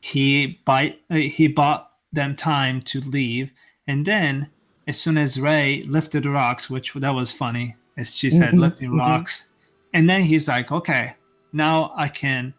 He 0.00 0.58
uh, 0.66 0.88
he 1.08 1.46
bought 1.46 1.92
them 2.12 2.34
time 2.34 2.82
to 2.82 3.00
leave, 3.00 3.52
and 3.86 4.06
then 4.06 4.48
as 4.86 4.98
soon 4.98 5.16
as 5.16 5.40
Rey 5.40 5.82
lifted 5.84 6.24
the 6.24 6.30
rocks, 6.30 6.68
which 6.68 6.92
that 6.94 7.10
was 7.14 7.32
funny, 7.32 7.76
as 7.96 8.16
she 8.16 8.30
said, 8.30 8.54
Mhm, 8.54 8.60
lifting 8.60 8.90
mhm. 8.90 8.98
rocks, 8.98 9.46
and 9.92 10.08
then 10.08 10.22
he's 10.22 10.48
like, 10.48 10.72
okay, 10.72 11.14
now 11.52 11.92
I 11.96 12.08
can 12.08 12.54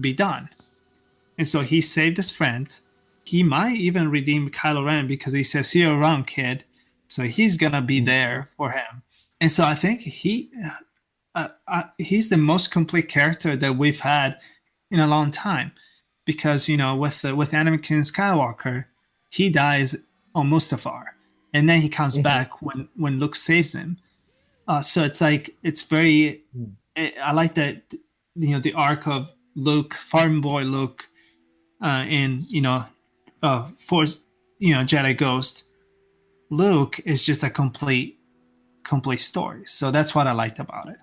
be 0.00 0.12
done. 0.12 0.48
And 1.38 1.48
so 1.48 1.60
he 1.60 1.80
saved 1.80 2.16
his 2.16 2.30
friends. 2.30 2.82
He 3.24 3.42
might 3.42 3.76
even 3.76 4.10
redeem 4.10 4.50
Kylo 4.50 4.84
Ren 4.84 5.06
because 5.06 5.32
he 5.32 5.42
says, 5.44 5.70
"Here 5.70 5.92
around, 5.92 6.26
kid." 6.26 6.64
So 7.08 7.24
he's 7.24 7.56
gonna 7.56 7.80
be 7.82 8.00
Mhm. 8.00 8.06
there 8.06 8.50
for 8.56 8.72
him. 8.72 9.02
And 9.40 9.50
so 9.50 9.64
I 9.64 9.74
think 9.74 10.00
he, 10.00 10.50
uh, 11.34 11.48
uh, 11.66 11.82
he's 11.98 12.28
the 12.28 12.36
most 12.36 12.70
complete 12.70 13.08
character 13.08 13.56
that 13.56 13.76
we've 13.76 14.00
had 14.00 14.38
in 14.90 15.00
a 15.00 15.06
long 15.06 15.30
time, 15.30 15.72
because 16.24 16.68
you 16.68 16.76
know, 16.76 16.94
with 16.94 17.24
uh, 17.24 17.34
with 17.34 17.50
Anakin 17.52 18.04
Skywalker, 18.04 18.84
he 19.30 19.48
dies 19.48 19.96
on 20.34 20.50
Mustafar, 20.50 21.04
and 21.52 21.68
then 21.68 21.80
he 21.80 21.88
comes 21.88 22.18
Mhm. 22.18 22.22
back 22.22 22.62
when 22.62 22.88
when 22.96 23.18
Luke 23.18 23.36
saves 23.36 23.74
him. 23.74 23.98
Uh, 24.66 24.82
so 24.82 25.04
it's 25.04 25.20
like 25.20 25.54
it's 25.62 25.82
very. 25.82 26.42
Mm. 26.56 26.72
I, 26.96 27.12
I 27.22 27.32
like 27.32 27.54
that 27.54 27.82
you 28.36 28.50
know 28.50 28.60
the 28.60 28.72
arc 28.72 29.06
of 29.06 29.32
Luke, 29.54 29.94
farm 29.94 30.40
boy 30.40 30.62
Luke, 30.62 31.06
uh, 31.82 32.04
in 32.08 32.44
you 32.48 32.60
know, 32.60 32.84
uh, 33.42 33.62
Force, 33.64 34.20
you 34.58 34.74
know, 34.74 34.82
Jedi 34.84 35.16
Ghost. 35.16 35.64
Luke 36.50 37.00
is 37.04 37.22
just 37.22 37.42
a 37.42 37.50
complete, 37.50 38.18
complete 38.84 39.20
story. 39.20 39.62
So 39.66 39.90
that's 39.90 40.14
what 40.14 40.26
I 40.26 40.32
liked 40.32 40.58
about 40.58 40.88
it. 40.88 40.96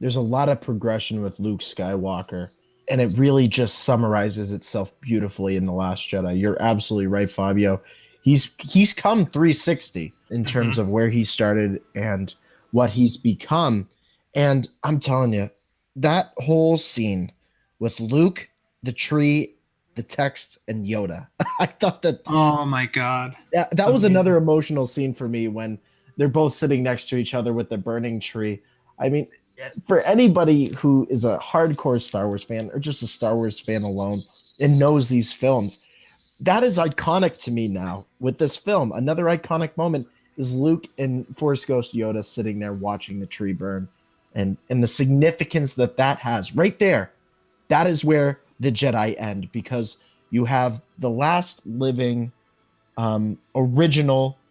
There's 0.00 0.16
a 0.16 0.20
lot 0.20 0.48
of 0.48 0.60
progression 0.60 1.22
with 1.22 1.38
Luke 1.38 1.60
Skywalker, 1.60 2.48
and 2.90 3.00
it 3.00 3.16
really 3.16 3.48
just 3.48 3.80
summarizes 3.84 4.52
itself 4.52 4.92
beautifully 5.00 5.56
in 5.56 5.64
the 5.64 5.72
Last 5.72 6.08
Jedi. 6.08 6.38
You're 6.38 6.60
absolutely 6.60 7.06
right, 7.06 7.30
Fabio. 7.30 7.80
He's 8.22 8.52
he's 8.58 8.94
come 8.94 9.26
360 9.26 10.12
in 10.30 10.36
mm-hmm. 10.36 10.44
terms 10.44 10.78
of 10.78 10.88
where 10.88 11.08
he 11.08 11.24
started 11.24 11.82
and 11.94 12.34
what 12.70 12.90
he's 12.90 13.16
become. 13.16 13.88
And 14.34 14.68
I'm 14.84 14.98
telling 14.98 15.34
you, 15.34 15.50
that 15.96 16.32
whole 16.38 16.76
scene 16.76 17.32
with 17.78 17.98
Luke, 18.00 18.48
the 18.82 18.92
tree, 18.92 19.54
the 19.94 20.02
text, 20.02 20.58
and 20.68 20.86
Yoda. 20.86 21.26
I 21.60 21.66
thought 21.66 22.02
that 22.02 22.20
Oh 22.26 22.64
my 22.64 22.86
god! 22.86 23.36
that, 23.52 23.76
that 23.76 23.92
was 23.92 24.04
another 24.04 24.36
emotional 24.36 24.86
scene 24.86 25.12
for 25.12 25.28
me 25.28 25.48
when 25.48 25.78
they're 26.16 26.28
both 26.28 26.54
sitting 26.54 26.82
next 26.82 27.08
to 27.08 27.16
each 27.16 27.34
other 27.34 27.52
with 27.52 27.68
the 27.68 27.78
burning 27.78 28.20
tree. 28.20 28.62
I 28.98 29.08
mean, 29.08 29.26
for 29.86 30.00
anybody 30.02 30.72
who 30.76 31.06
is 31.10 31.24
a 31.24 31.38
hardcore 31.38 32.00
Star 32.00 32.28
Wars 32.28 32.44
fan 32.44 32.70
or 32.72 32.78
just 32.78 33.02
a 33.02 33.06
Star 33.06 33.34
Wars 33.34 33.60
fan 33.60 33.82
alone 33.82 34.22
and 34.60 34.78
knows 34.78 35.08
these 35.08 35.32
films, 35.32 35.78
that 36.42 36.64
is 36.64 36.78
iconic 36.78 37.38
to 37.38 37.50
me 37.52 37.68
now 37.68 38.06
with 38.20 38.38
this 38.38 38.56
film. 38.56 38.92
Another 38.92 39.24
iconic 39.26 39.76
moment 39.76 40.08
is 40.36 40.54
Luke 40.54 40.86
and 40.98 41.26
Force 41.36 41.64
Ghost 41.64 41.94
Yoda 41.94 42.24
sitting 42.24 42.58
there 42.60 42.74
watching 42.74 43.20
the 43.20 43.26
tree 43.26 43.54
burn 43.54 43.88
and 44.34 44.58
and 44.70 44.82
the 44.82 44.88
significance 44.88 45.74
that 45.74 45.98
that 45.98 46.18
has 46.20 46.54
right 46.56 46.78
there. 46.80 47.12
That 47.70 47.86
is 47.86 48.04
where 48.04 48.40
the 48.60 48.72
Jedi 48.72 49.20
end 49.20 49.50
because 49.52 49.98
you 50.30 50.44
have 50.46 50.82
the 50.98 51.10
last 51.10 51.62
living 51.66 52.32
um, 52.96 53.38
original 53.56 54.42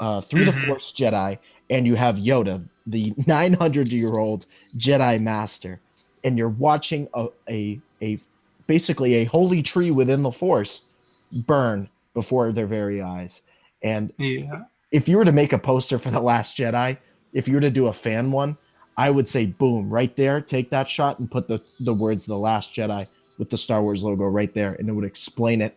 uh, 0.00 0.22
through 0.22 0.44
the 0.44 0.52
Mhm. 0.52 0.66
Force 0.66 0.92
Jedi, 0.92 1.38
and 1.70 1.86
you 1.86 1.96
have 1.96 2.16
Yoda, 2.18 2.68
the 2.86 3.14
900 3.26 3.88
year 3.88 4.18
old 4.18 4.46
Jedi 4.76 5.20
Master, 5.20 5.82
and 6.24 6.38
you're 6.38 6.48
watching 6.50 7.08
a, 7.14 7.28
a 7.50 7.82
a 8.02 8.20
basically 8.66 9.14
a 9.16 9.24
holy 9.24 9.62
tree 9.62 9.90
within 9.92 10.22
the 10.22 10.32
Force 10.32 10.86
burn 11.32 11.88
before 12.14 12.52
their 12.52 12.66
very 12.66 13.00
eyes. 13.00 13.42
And 13.82 14.12
Yeah, 14.18 14.62
if 14.90 15.08
you 15.08 15.16
were 15.16 15.24
to 15.24 15.32
make 15.32 15.52
a 15.52 15.58
poster 15.58 15.98
for 15.98 16.10
the 16.10 16.20
Last 16.20 16.56
Jedi, 16.56 16.98
if 17.32 17.46
you 17.46 17.54
were 17.54 17.60
to 17.60 17.70
do 17.70 17.86
a 17.86 17.92
fan 17.92 18.30
one, 18.32 18.56
I 18.96 19.10
would 19.10 19.28
say, 19.28 19.46
boom, 19.46 19.88
right 19.88 20.14
there, 20.16 20.40
take 20.40 20.70
that 20.70 20.88
shot 20.88 21.18
and 21.18 21.30
put 21.30 21.48
the 21.48 21.62
the 21.80 21.94
words 21.94 22.26
"The 22.26 22.36
Last 22.36 22.74
Jedi" 22.74 23.06
with 23.38 23.50
the 23.50 23.58
Star 23.58 23.82
Wars 23.82 24.02
logo 24.02 24.24
right 24.24 24.52
there, 24.52 24.74
and 24.74 24.88
it 24.88 24.92
would 24.92 25.04
explain 25.04 25.62
it 25.62 25.76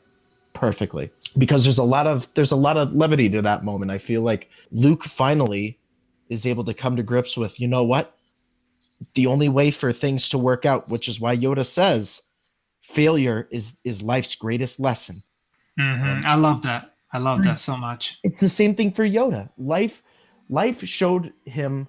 perfectly. 0.54 1.12
Because 1.38 1.64
there's 1.64 1.78
a 1.78 1.84
lot 1.84 2.08
of 2.08 2.28
there's 2.34 2.52
a 2.52 2.58
lot 2.58 2.78
of 2.78 2.92
levity 2.94 3.30
to 3.30 3.42
that 3.42 3.64
moment. 3.64 3.92
I 3.92 3.98
feel 3.98 4.22
like 4.22 4.50
Luke 4.72 5.04
finally 5.04 5.80
is 6.30 6.46
able 6.46 6.64
to 6.64 6.74
come 6.74 6.96
to 6.96 7.04
grips 7.04 7.38
with, 7.38 7.60
you 7.60 7.68
know 7.68 7.84
what? 7.84 8.18
The 9.14 9.28
only 9.28 9.50
way 9.50 9.72
for 9.72 9.94
things 9.94 10.30
to 10.30 10.38
work 10.38 10.66
out, 10.66 10.90
which 10.90 11.08
is 11.08 11.20
why 11.20 11.36
Yoda 11.38 11.66
says, 11.66 12.22
failure 12.82 13.48
is 13.52 13.78
is 13.84 14.02
life's 14.02 14.36
greatest 14.36 14.80
lesson. 14.80 15.24
Mm-hmm. 15.80 16.26
I 16.26 16.36
love 16.36 16.62
that. 16.64 16.94
I 17.12 17.20
love 17.20 17.44
that 17.44 17.60
so 17.60 17.78
much. 17.78 18.18
It's 18.24 18.40
the 18.40 18.50
same 18.50 18.76
thing 18.76 18.92
for 18.92 19.08
Yoda. 19.08 19.50
Life 19.58 20.02
life 20.50 20.84
showed 20.84 21.32
him 21.46 21.88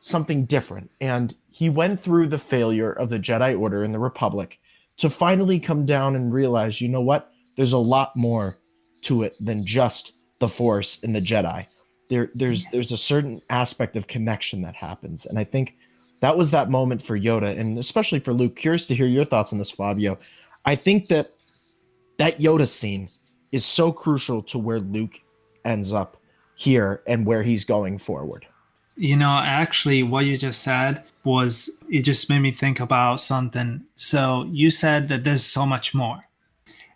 something 0.00 0.44
different 0.46 0.90
and 1.00 1.34
he 1.50 1.70
went 1.70 1.98
through 2.00 2.26
the 2.26 2.38
failure 2.38 2.92
of 2.92 3.08
the 3.08 3.18
Jedi 3.18 3.58
Order 3.58 3.84
and 3.84 3.94
the 3.94 3.98
Republic 3.98 4.58
to 4.96 5.08
finally 5.08 5.58
come 5.58 5.86
down 5.86 6.16
and 6.16 6.32
realize, 6.32 6.80
you 6.80 6.88
know 6.88 7.00
what? 7.00 7.30
There's 7.56 7.72
a 7.72 7.78
lot 7.78 8.14
more 8.16 8.58
to 9.02 9.22
it 9.22 9.34
than 9.40 9.64
just 9.64 10.12
the 10.40 10.48
Force 10.48 11.02
and 11.02 11.14
the 11.14 11.20
Jedi. 11.20 11.66
There 12.08 12.30
there's 12.34 12.66
there's 12.72 12.92
a 12.92 12.96
certain 12.96 13.40
aspect 13.50 13.96
of 13.96 14.06
connection 14.06 14.62
that 14.62 14.74
happens 14.74 15.26
and 15.26 15.38
I 15.38 15.44
think 15.44 15.76
that 16.20 16.38
was 16.38 16.50
that 16.52 16.70
moment 16.70 17.02
for 17.02 17.18
Yoda 17.18 17.58
and 17.58 17.78
especially 17.78 18.20
for 18.20 18.32
Luke. 18.32 18.56
Curious 18.56 18.86
to 18.86 18.94
hear 18.94 19.06
your 19.06 19.26
thoughts 19.26 19.52
on 19.52 19.58
this, 19.58 19.70
Fabio. 19.70 20.18
I 20.64 20.74
think 20.74 21.08
that 21.08 21.32
that 22.18 22.38
Yoda 22.38 22.66
scene 22.66 23.10
is 23.54 23.64
so 23.64 23.92
crucial 23.92 24.42
to 24.42 24.58
where 24.58 24.80
Luke 24.80 25.20
ends 25.64 25.92
up 25.92 26.16
here 26.56 27.02
and 27.06 27.24
where 27.24 27.44
he's 27.44 27.64
going 27.64 27.98
forward. 27.98 28.44
You 28.96 29.16
know, 29.16 29.42
actually, 29.46 30.02
what 30.02 30.24
you 30.26 30.36
just 30.36 30.60
said 30.62 31.04
was 31.22 31.70
it 31.88 32.02
just 32.02 32.28
made 32.28 32.40
me 32.40 32.52
think 32.52 32.80
about 32.80 33.20
something. 33.20 33.84
So 33.94 34.48
you 34.50 34.70
said 34.70 35.08
that 35.08 35.22
there's 35.22 35.44
so 35.44 35.64
much 35.66 35.94
more. 35.94 36.20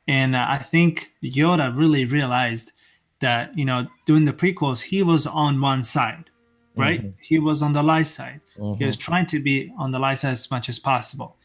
And 0.09 0.37
I 0.37 0.59
think 0.59 1.13
Yoda 1.23 1.77
really 1.77 2.05
realized 2.05 2.73
that, 3.21 3.57
you 3.57 3.65
know, 3.65 3.87
during 4.07 4.25
the 4.25 4.33
prequels, 4.33 4.83
he 4.83 5.03
was 5.03 5.27
on 5.27 5.61
one 5.61 5.83
side, 5.83 6.31
right? 6.77 7.01
Mm-hmm. 7.01 7.21
He 7.21 7.39
was 7.39 7.63
on 7.63 7.73
the 7.73 7.83
light 7.83 8.07
side. 8.07 8.41
Mm-hmm. 8.59 8.79
He 8.79 8.85
was 8.85 8.97
trying 8.97 9.27
to 9.27 9.39
be 9.39 9.73
on 9.79 9.93
the 9.93 9.99
light 9.99 10.19
side 10.19 10.33
as 10.33 10.51
much 10.51 10.69
as 10.69 10.79
possible. 10.79 11.37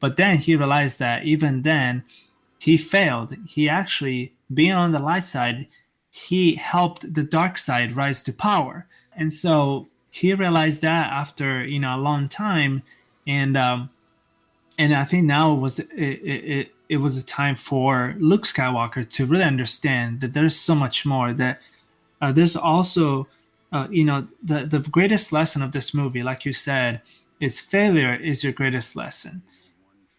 But 0.00 0.16
then 0.16 0.38
he 0.38 0.56
realized 0.56 0.98
that 0.98 1.24
even 1.24 1.62
then, 1.62 2.04
he 2.58 2.76
failed. 2.76 3.36
He 3.46 3.68
actually, 3.68 4.32
being 4.52 4.72
on 4.72 4.92
the 4.92 4.98
light 4.98 5.24
side, 5.24 5.66
he 6.10 6.54
helped 6.54 7.12
the 7.12 7.22
dark 7.22 7.58
side 7.58 7.96
rise 7.96 8.22
to 8.22 8.32
power. 8.32 8.86
And 9.14 9.32
so 9.32 9.86
he 10.10 10.32
realized 10.32 10.80
that 10.82 11.12
after 11.12 11.64
you 11.64 11.78
know 11.78 11.94
a 11.94 12.00
long 12.00 12.28
time, 12.28 12.82
and 13.26 13.56
um, 13.56 13.90
and 14.78 14.94
I 14.94 15.04
think 15.04 15.24
now 15.24 15.52
it 15.54 15.60
was 15.60 15.78
it, 15.78 15.90
it, 15.94 16.72
it 16.88 16.96
was 16.98 17.16
a 17.16 17.22
time 17.22 17.56
for 17.56 18.14
Luke 18.18 18.44
Skywalker 18.44 19.08
to 19.10 19.26
really 19.26 19.44
understand 19.44 20.20
that 20.20 20.32
there's 20.32 20.58
so 20.58 20.74
much 20.74 21.04
more. 21.04 21.34
That 21.34 21.60
uh, 22.22 22.32
there's 22.32 22.56
also 22.56 23.28
uh, 23.72 23.88
you 23.90 24.04
know 24.04 24.26
the 24.42 24.64
the 24.64 24.80
greatest 24.80 25.32
lesson 25.32 25.62
of 25.62 25.72
this 25.72 25.92
movie, 25.92 26.22
like 26.22 26.44
you 26.44 26.52
said, 26.52 27.02
is 27.40 27.60
failure 27.60 28.14
is 28.14 28.42
your 28.42 28.54
greatest 28.54 28.96
lesson, 28.96 29.42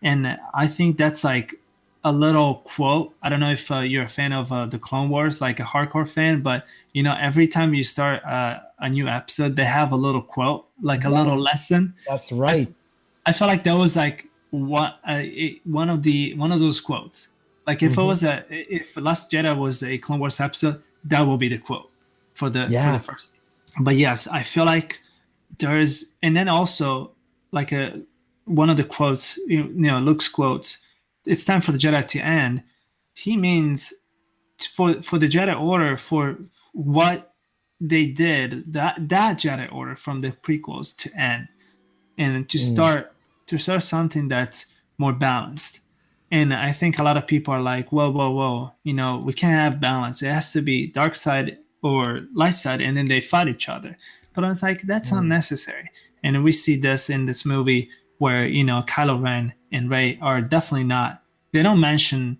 and 0.03 0.38
I 0.53 0.67
think 0.67 0.97
that's 0.97 1.23
like 1.23 1.55
a 2.08 2.12
little 2.12 2.55
quote. 2.64 3.14
I 3.22 3.30
don't 3.30 3.41
know 3.41 3.49
if 3.49 3.70
uh, 3.70 3.80
you're 3.80 4.05
a 4.05 4.10
fan 4.10 4.32
of 4.32 4.51
uh, 4.51 4.66
the 4.66 4.80
Clone 4.80 5.10
Wars, 5.10 5.41
like 5.41 5.60
a 5.60 5.64
hardcore 5.64 6.08
fan, 6.08 6.41
but 6.41 6.66
you 6.93 7.03
know, 7.03 7.16
every 7.20 7.47
time 7.47 7.74
you 7.74 7.84
start 7.84 8.24
uh, 8.24 8.60
a 8.80 8.89
new 8.89 9.08
episode, 9.08 9.58
they 9.58 9.66
have 9.66 9.91
a 9.91 9.95
little 9.95 10.22
quote, 10.22 10.68
like 10.82 11.03
a 11.03 11.10
little 11.10 11.38
lesson. 11.38 11.93
That's 12.08 12.32
right. 12.32 12.74
I, 13.26 13.30
I 13.30 13.34
felt 13.34 13.49
like 13.49 13.64
that 13.66 13.74
was 13.74 13.97
like 13.97 14.30
what 14.51 14.99
uh, 15.08 15.22
it, 15.22 15.60
one 15.68 15.89
of 15.89 16.01
the 16.03 16.34
one 16.36 16.53
of 16.53 16.62
those 16.62 16.80
quotes. 16.80 17.28
Like 17.66 17.84
if 17.84 17.91
mm-hmm. 17.91 18.01
it 18.01 18.05
was 18.05 18.24
a 18.24 18.45
if 18.49 18.95
Last 18.95 19.30
Jedi 19.30 19.58
was 19.58 19.84
a 19.84 19.97
Clone 19.97 20.20
Wars 20.20 20.39
episode, 20.39 20.82
that 21.03 21.22
will 21.22 21.38
be 21.38 21.49
the 21.49 21.58
quote 21.58 21.91
for 22.36 22.49
the 22.49 22.68
yeah. 22.70 22.86
for 22.86 22.97
the 22.97 23.03
first. 23.03 23.34
But 23.82 23.97
yes, 23.97 24.28
I 24.28 24.43
feel 24.43 24.64
like 24.64 25.01
there's 25.60 26.14
and 26.24 26.38
then 26.38 26.47
also 26.47 27.12
like 27.51 27.74
a 27.74 28.01
one 28.45 28.70
of 28.70 28.78
the 28.78 28.86
quotes, 28.86 29.38
you 29.45 29.64
know, 29.64 29.70
you 29.70 29.91
know 29.91 29.99
Luke's 29.99 30.30
quotes 30.30 30.78
it's 31.28 31.43
time 31.43 31.61
for 31.61 31.71
the 31.71 31.78
Jedi 31.78 32.07
to 32.07 32.19
end, 32.19 32.63
he 33.13 33.38
means 33.38 33.93
for 34.73 35.01
for 35.01 35.17
the 35.17 35.28
Jedi 35.28 35.59
Order 35.59 35.97
for 35.97 36.39
what 36.73 37.34
they 37.80 38.07
did 38.07 38.73
that 38.73 39.09
that 39.09 39.38
Jedi 39.38 39.71
Order 39.71 39.95
from 39.95 40.21
the 40.21 40.32
prequels 40.32 40.95
to 40.97 41.15
end, 41.15 41.47
and 42.17 42.49
to 42.49 42.57
mm. 42.57 42.61
start 42.61 43.13
to 43.47 43.57
start 43.57 43.84
something 43.84 44.28
that's 44.28 44.65
more 44.97 45.13
balanced. 45.13 45.82
And 46.30 46.53
I 46.53 46.73
think 46.73 46.99
a 46.99 47.03
lot 47.03 47.15
of 47.15 47.25
people 47.25 47.53
are 47.53 47.61
like, 47.61 47.91
whoa, 47.91 48.11
whoa, 48.11 48.30
whoa, 48.32 48.73
you 48.84 48.93
know, 48.93 49.17
we 49.17 49.32
can't 49.32 49.61
have 49.61 49.80
balance. 49.80 50.21
It 50.21 50.28
has 50.28 50.51
to 50.51 50.61
be 50.61 50.88
dark 50.88 51.15
side 51.15 51.57
or 51.82 52.28
light 52.34 52.55
side, 52.55 52.82
and 52.82 52.97
then 52.97 53.05
they 53.05 53.21
fight 53.21 53.47
each 53.47 53.69
other. 53.69 53.97
But 54.34 54.43
I 54.43 54.49
was 54.49 54.61
like, 54.61 54.82
that's 54.82 55.11
mm. 55.11 55.19
unnecessary. 55.19 55.89
And 56.23 56.43
we 56.43 56.51
see 56.51 56.75
this 56.75 57.09
in 57.09 57.25
this 57.25 57.45
movie 57.45 57.89
where 58.18 58.45
you 58.45 58.63
know 58.63 58.84
Kylo 58.88 59.22
Ren 59.22 59.53
and 59.72 59.89
Rey 59.89 60.18
are 60.22 60.41
definitely 60.41 60.86
not. 60.86 61.22
They 61.53 61.63
don't 61.63 61.80
mention 61.80 62.38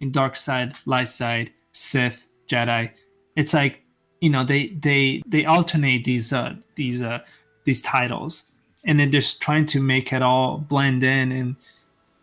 in 0.00 0.12
dark 0.12 0.36
side, 0.36 0.74
light 0.86 1.08
side, 1.08 1.52
Sith, 1.72 2.26
Jedi. 2.48 2.90
It's 3.36 3.54
like 3.54 3.82
you 4.20 4.30
know 4.30 4.44
they 4.44 4.68
they 4.68 5.22
they 5.26 5.44
alternate 5.44 6.04
these 6.04 6.32
uh 6.32 6.54
these 6.76 7.02
uh 7.02 7.20
these 7.64 7.82
titles, 7.82 8.44
and 8.84 9.00
then 9.00 9.10
just 9.10 9.40
trying 9.40 9.66
to 9.66 9.80
make 9.80 10.12
it 10.12 10.22
all 10.22 10.58
blend 10.58 11.02
in 11.02 11.32
and 11.32 11.56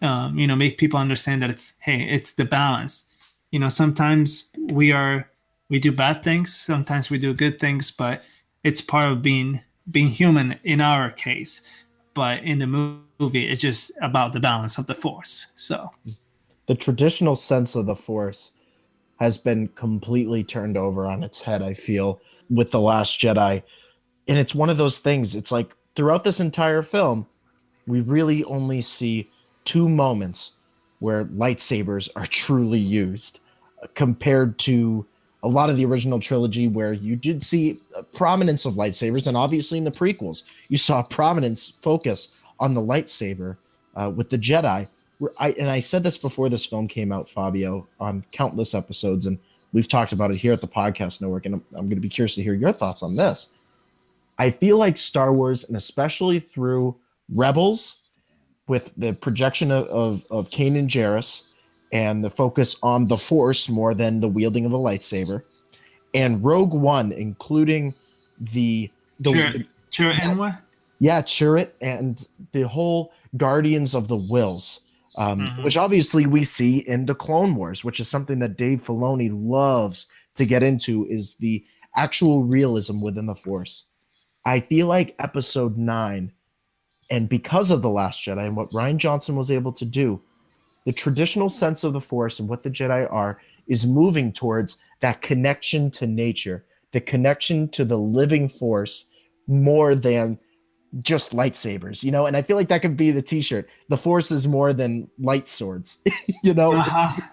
um, 0.01 0.37
you 0.37 0.47
know 0.47 0.55
make 0.55 0.77
people 0.77 0.99
understand 0.99 1.41
that 1.41 1.49
it's 1.49 1.73
hey 1.79 2.01
it's 2.03 2.33
the 2.33 2.45
balance. 2.45 3.05
You 3.51 3.59
know 3.59 3.69
sometimes 3.69 4.49
we 4.69 4.91
are 4.91 5.29
we 5.69 5.79
do 5.79 5.91
bad 5.91 6.23
things, 6.23 6.57
sometimes 6.57 7.09
we 7.09 7.17
do 7.17 7.33
good 7.33 7.59
things, 7.59 7.91
but 7.91 8.23
it's 8.63 8.81
part 8.81 9.09
of 9.09 9.21
being 9.21 9.61
being 9.89 10.09
human 10.09 10.59
in 10.63 10.79
our 10.79 11.09
case 11.09 11.61
but 12.13 12.43
in 12.43 12.59
the 12.59 12.67
movie 12.67 13.47
it's 13.47 13.61
just 13.61 13.91
about 14.01 14.33
the 14.33 14.39
balance 14.39 14.77
of 14.77 14.87
the 14.87 14.95
force 14.95 15.47
so. 15.55 15.89
The 16.67 16.75
traditional 16.75 17.35
sense 17.35 17.75
of 17.75 17.85
the 17.85 17.95
force 17.95 18.51
has 19.19 19.37
been 19.37 19.67
completely 19.69 20.43
turned 20.43 20.77
over 20.77 21.07
on 21.07 21.23
its 21.23 21.41
head 21.41 21.61
i 21.61 21.73
feel 21.73 22.21
with 22.49 22.71
the 22.71 22.81
last 22.81 23.19
jedi. 23.19 23.63
And 24.27 24.37
it's 24.37 24.55
one 24.55 24.69
of 24.69 24.77
those 24.77 24.99
things 24.99 25.35
it's 25.35 25.51
like 25.51 25.71
throughout 25.95 26.23
this 26.23 26.39
entire 26.39 26.81
film 26.81 27.27
we 27.87 28.01
really 28.01 28.43
only 28.45 28.81
see 28.81 29.29
two 29.65 29.89
moments 29.89 30.53
where 30.99 31.25
lightsabers 31.25 32.09
are 32.15 32.27
truly 32.27 32.79
used 32.79 33.39
compared 33.95 34.57
to 34.59 35.05
a 35.43 35.47
lot 35.47 35.69
of 35.69 35.77
the 35.77 35.85
original 35.85 36.19
trilogy 36.19 36.67
where 36.67 36.93
you 36.93 37.15
did 37.15 37.43
see 37.43 37.79
prominence 38.13 38.65
of 38.65 38.75
lightsabers 38.75 39.27
and 39.27 39.35
obviously 39.35 39.77
in 39.77 39.83
the 39.83 39.91
prequels 39.91 40.43
you 40.69 40.77
saw 40.77 41.01
prominence 41.01 41.73
focus 41.81 42.29
on 42.59 42.73
the 42.73 42.81
lightsaber 42.81 43.57
uh, 43.95 44.11
with 44.15 44.29
the 44.29 44.37
jedi. 44.37 44.87
I, 45.37 45.51
and 45.51 45.69
i 45.69 45.79
said 45.79 46.03
this 46.03 46.17
before 46.17 46.49
this 46.49 46.65
film 46.65 46.87
came 46.87 47.11
out 47.11 47.29
fabio 47.29 47.87
on 47.99 48.25
countless 48.31 48.73
episodes 48.73 49.25
and 49.25 49.37
we've 49.73 49.87
talked 49.87 50.11
about 50.11 50.31
it 50.31 50.37
here 50.37 50.53
at 50.53 50.61
the 50.61 50.67
podcast 50.67 51.21
network 51.21 51.45
and 51.45 51.55
i'm, 51.55 51.65
I'm 51.73 51.85
going 51.85 51.95
to 51.95 52.01
be 52.01 52.09
curious 52.09 52.35
to 52.35 52.43
hear 52.43 52.53
your 52.53 52.73
thoughts 52.73 53.03
on 53.03 53.15
this. 53.15 53.49
I 54.37 54.49
feel 54.49 54.77
like 54.77 54.97
star 54.97 55.31
wars 55.31 55.65
and 55.65 55.77
especially 55.77 56.39
through 56.39 56.95
rebels 57.29 57.99
with 58.67 58.91
the 58.97 59.13
projection 59.13 59.71
of, 59.71 59.85
of, 59.87 60.25
of 60.31 60.49
Kanan 60.49 60.87
Jarrus 60.87 61.43
and 61.91 62.23
the 62.23 62.29
focus 62.29 62.75
on 62.81 63.07
the 63.07 63.17
force 63.17 63.69
more 63.69 63.93
than 63.93 64.19
the 64.19 64.27
wielding 64.29 64.65
of 64.65 64.71
the 64.71 64.77
lightsaber. 64.77 65.43
And 66.13 66.43
Rogue 66.43 66.73
One, 66.73 67.11
including 67.11 67.93
the 68.39 68.89
the, 69.19 69.31
Chirrut, 69.31 69.67
Chirrut 69.91 70.19
Anyway? 70.21 70.51
Yeah, 70.99 71.21
Chirrut 71.21 71.71
and 71.81 72.27
the 72.51 72.67
whole 72.67 73.11
Guardians 73.37 73.95
of 73.95 74.07
the 74.07 74.17
Whills, 74.17 74.81
um, 75.17 75.41
mm-hmm. 75.41 75.63
which 75.63 75.77
obviously 75.77 76.25
we 76.25 76.43
see 76.43 76.79
in 76.79 77.05
the 77.05 77.15
Clone 77.15 77.55
Wars, 77.55 77.83
which 77.83 77.99
is 77.99 78.07
something 78.07 78.39
that 78.39 78.57
Dave 78.57 78.83
Filoni 78.83 79.29
loves 79.31 80.07
to 80.35 80.45
get 80.45 80.63
into, 80.63 81.05
is 81.09 81.35
the 81.35 81.65
actual 81.95 82.43
realism 82.43 83.01
within 83.01 83.25
the 83.25 83.35
Force. 83.35 83.85
I 84.45 84.59
feel 84.59 84.87
like 84.87 85.15
Episode 85.19 85.77
Nine, 85.77 86.31
and 87.09 87.27
because 87.27 87.71
of 87.71 87.81
the 87.81 87.89
Last 87.89 88.23
Jedi 88.23 88.45
and 88.45 88.55
what 88.55 88.71
Rian 88.71 88.97
Johnson 88.97 89.35
was 89.35 89.51
able 89.51 89.73
to 89.73 89.85
do, 89.85 90.21
the 90.85 90.91
traditional 90.91 91.49
sense 91.49 91.83
of 91.83 91.93
the 91.93 92.01
Force 92.01 92.39
and 92.39 92.49
what 92.49 92.63
the 92.63 92.69
Jedi 92.69 93.11
are 93.11 93.39
is 93.67 93.85
moving 93.85 94.31
towards 94.31 94.77
that 95.01 95.21
connection 95.21 95.91
to 95.91 96.07
nature, 96.07 96.65
the 96.91 97.01
connection 97.01 97.69
to 97.69 97.85
the 97.85 97.97
living 97.97 98.49
Force 98.49 99.05
more 99.47 99.95
than 99.95 100.39
just 101.01 101.33
lightsabers, 101.33 102.03
you 102.03 102.11
know? 102.11 102.25
And 102.25 102.35
I 102.35 102.41
feel 102.41 102.57
like 102.57 102.67
that 102.69 102.81
could 102.81 102.97
be 102.97 103.11
the 103.11 103.21
t 103.21 103.41
shirt. 103.41 103.69
The 103.89 103.97
Force 103.97 104.31
is 104.31 104.47
more 104.47 104.73
than 104.73 105.09
light 105.19 105.47
swords, 105.47 105.99
you 106.43 106.53
know? 106.53 106.73
Uh-huh. 106.73 107.21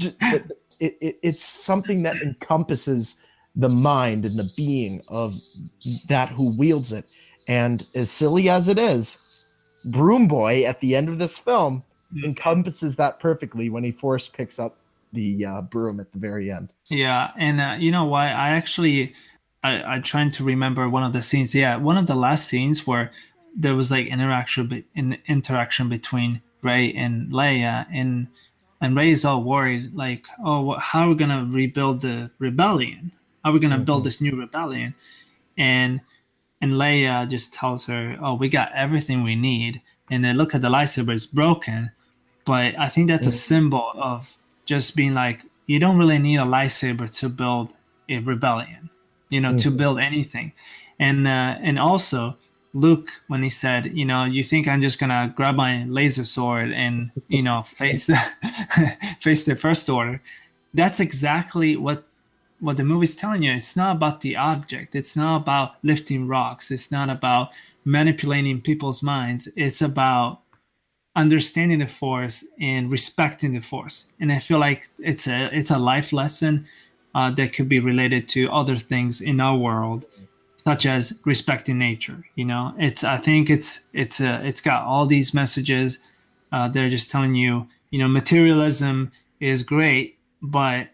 It, 0.00 0.52
it, 0.80 0.98
it, 1.00 1.18
it's 1.22 1.44
something 1.44 2.04
that 2.04 2.22
encompasses 2.22 3.16
the 3.56 3.68
mind 3.68 4.24
and 4.24 4.38
the 4.38 4.48
being 4.56 5.02
of 5.08 5.40
that 6.06 6.28
who 6.28 6.56
wields 6.56 6.92
it. 6.92 7.06
And 7.48 7.84
as 7.96 8.10
silly 8.10 8.48
as 8.48 8.68
it 8.68 8.78
is, 8.78 9.18
Broom 9.84 10.28
Boy 10.28 10.64
at 10.64 10.80
the 10.80 10.94
end 10.94 11.08
of 11.08 11.18
this 11.18 11.36
film 11.36 11.82
mm-hmm. 11.82 11.87
Encompasses 12.24 12.96
that 12.96 13.20
perfectly 13.20 13.68
when 13.70 13.84
he 13.84 13.92
force 13.92 14.28
picks 14.28 14.58
up 14.58 14.76
the 15.12 15.44
uh, 15.44 15.62
broom 15.62 16.00
at 16.00 16.12
the 16.12 16.18
very 16.18 16.50
end. 16.50 16.72
Yeah, 16.88 17.30
and 17.36 17.60
uh, 17.60 17.76
you 17.78 17.90
know 17.90 18.04
why? 18.04 18.28
I 18.28 18.50
actually 18.50 19.14
I, 19.62 19.82
I'm 19.82 20.02
trying 20.02 20.30
to 20.32 20.44
remember 20.44 20.88
one 20.88 21.02
of 21.02 21.12
the 21.12 21.22
scenes. 21.22 21.54
Yeah, 21.54 21.76
one 21.76 21.96
of 21.96 22.06
the 22.06 22.14
last 22.14 22.48
scenes 22.48 22.86
where 22.86 23.10
there 23.54 23.74
was 23.74 23.90
like 23.90 24.06
interaction 24.06 24.66
be- 24.68 24.84
in 24.94 25.18
interaction 25.26 25.88
between 25.88 26.42
Rey 26.62 26.92
and 26.92 27.30
Leia, 27.32 27.86
and 27.92 28.28
and 28.80 28.96
Rey 28.96 29.10
is 29.10 29.24
all 29.24 29.42
worried, 29.42 29.94
like, 29.94 30.26
oh, 30.44 30.76
how 30.78 31.06
are 31.06 31.08
we 31.08 31.14
gonna 31.16 31.44
rebuild 31.44 32.02
the 32.02 32.30
rebellion? 32.38 33.12
How 33.42 33.50
are 33.50 33.52
we 33.52 33.58
gonna 33.58 33.76
mm-hmm. 33.76 33.84
build 33.84 34.04
this 34.04 34.20
new 34.20 34.36
rebellion? 34.36 34.94
And 35.56 36.00
and 36.60 36.72
Leia 36.72 37.28
just 37.28 37.52
tells 37.52 37.86
her, 37.86 38.16
oh, 38.20 38.34
we 38.34 38.48
got 38.48 38.72
everything 38.74 39.22
we 39.22 39.36
need. 39.36 39.80
And 40.10 40.24
then 40.24 40.36
look 40.36 40.54
at 40.54 40.62
the 40.62 40.68
lightsaber; 40.70 41.14
it's 41.14 41.26
broken. 41.26 41.90
But 42.48 42.78
I 42.78 42.88
think 42.88 43.08
that's 43.08 43.26
a 43.26 43.32
symbol 43.32 43.92
of 43.94 44.36
just 44.64 44.96
being 44.96 45.14
like, 45.14 45.44
you 45.66 45.78
don't 45.78 45.98
really 45.98 46.18
need 46.18 46.38
a 46.38 46.44
lightsaber 46.56 47.06
to 47.18 47.28
build 47.28 47.74
a 48.08 48.18
rebellion 48.18 48.88
you 49.28 49.40
know, 49.40 49.50
mm-hmm. 49.50 49.58
to 49.58 49.70
build 49.70 49.98
anything. 49.98 50.52
And 50.98 51.26
uh, 51.26 51.56
and 51.60 51.78
also 51.78 52.36
Luke 52.74 53.08
when 53.28 53.42
he 53.42 53.50
said, 53.50 53.96
you 53.96 54.04
know, 54.04 54.24
you 54.24 54.42
think 54.42 54.66
I'm 54.66 54.80
just 54.80 54.98
gonna 54.98 55.32
grab 55.34 55.54
my 55.54 55.84
laser 55.84 56.24
sword 56.24 56.72
and 56.72 57.10
you 57.28 57.42
know 57.42 57.62
face 57.80 58.06
the 58.06 58.18
face 59.20 59.44
the 59.44 59.56
first 59.56 59.88
order. 59.88 60.20
That's 60.74 61.00
exactly 61.00 61.76
what 61.76 62.04
what 62.60 62.76
the 62.76 62.84
movie's 62.84 63.14
telling 63.14 63.42
you. 63.42 63.52
It's 63.52 63.76
not 63.76 63.96
about 63.96 64.20
the 64.20 64.36
object. 64.36 64.94
It's 64.94 65.14
not 65.14 65.36
about 65.36 65.76
lifting 65.82 66.26
rocks. 66.26 66.70
It's 66.70 66.90
not 66.90 67.08
about 67.08 67.50
manipulating 67.84 68.60
people's 68.60 69.02
minds. 69.02 69.48
It's 69.54 69.80
about 69.80 70.40
understanding 71.18 71.80
the 71.80 71.86
force 71.86 72.44
and 72.60 72.92
respecting 72.92 73.52
the 73.52 73.60
force. 73.60 74.06
And 74.20 74.32
I 74.32 74.38
feel 74.38 74.60
like 74.60 74.88
it's 75.00 75.26
a 75.26 75.50
it's 75.52 75.70
a 75.70 75.78
life 75.78 76.12
lesson 76.12 76.66
uh, 77.14 77.30
that 77.32 77.52
could 77.52 77.68
be 77.68 77.80
related 77.80 78.28
to 78.28 78.50
other 78.52 78.76
things 78.76 79.20
in 79.20 79.40
our 79.40 79.56
world 79.56 80.06
such 80.58 80.86
as 80.86 81.18
respecting 81.24 81.78
nature 81.78 82.24
you 82.34 82.44
know? 82.44 82.74
It's 82.78 83.02
i 83.02 83.16
think 83.16 83.50
it's 83.50 83.80
it's 83.92 84.20
uh, 84.20 84.40
it's 84.44 84.60
got 84.60 84.82
all 84.82 85.06
these 85.06 85.34
messages 85.34 85.98
uh, 86.52 86.68
they're 86.68 86.90
just 86.90 87.10
telling 87.10 87.34
you 87.34 87.66
you 87.90 87.98
know 87.98 88.08
materialism 88.08 89.10
is 89.40 89.62
great 89.62 90.18
but 90.40 90.88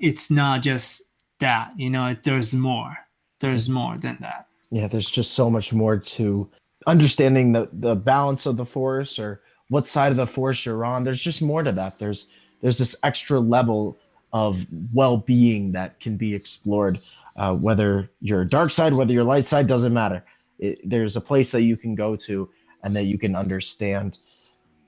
it's 0.00 0.30
not 0.30 0.62
just 0.62 1.02
that 1.40 1.72
you 1.76 1.90
know? 1.90 2.06
It, 2.06 2.22
there's 2.22 2.54
more. 2.54 2.96
There's 3.40 3.68
more 3.68 3.98
than 3.98 4.16
that. 4.20 4.46
Yeah 4.70 4.88
there's 4.88 5.10
just 5.10 5.32
so 5.32 5.50
much 5.50 5.72
more 5.72 5.98
to 6.16 6.48
understanding 6.86 7.52
the 7.52 7.68
the 7.72 7.96
balance 7.96 8.46
of 8.46 8.56
the 8.56 8.66
force 8.66 9.18
or 9.18 9.42
what 9.68 9.86
side 9.86 10.10
of 10.10 10.16
the 10.16 10.26
force 10.26 10.64
you're 10.64 10.84
on 10.84 11.04
there's 11.04 11.20
just 11.20 11.42
more 11.42 11.62
to 11.62 11.72
that. 11.72 11.98
There's 11.98 12.26
there's 12.60 12.78
this 12.78 12.96
extra 13.02 13.38
level 13.38 13.98
of 14.32 14.66
well-being 14.92 15.72
that 15.72 15.98
can 16.00 16.16
be 16.16 16.34
explored 16.34 17.00
uh, 17.36 17.54
whether 17.54 18.10
you're 18.20 18.44
dark 18.44 18.70
side 18.70 18.92
whether 18.92 19.12
you're 19.12 19.24
light 19.24 19.44
side 19.44 19.66
doesn't 19.66 19.94
matter. 19.94 20.24
It, 20.58 20.80
there's 20.88 21.16
a 21.16 21.20
place 21.20 21.50
that 21.52 21.62
you 21.62 21.76
can 21.76 21.94
go 21.94 22.16
to 22.16 22.48
and 22.82 22.94
that 22.96 23.04
you 23.04 23.18
can 23.18 23.36
understand. 23.36 24.18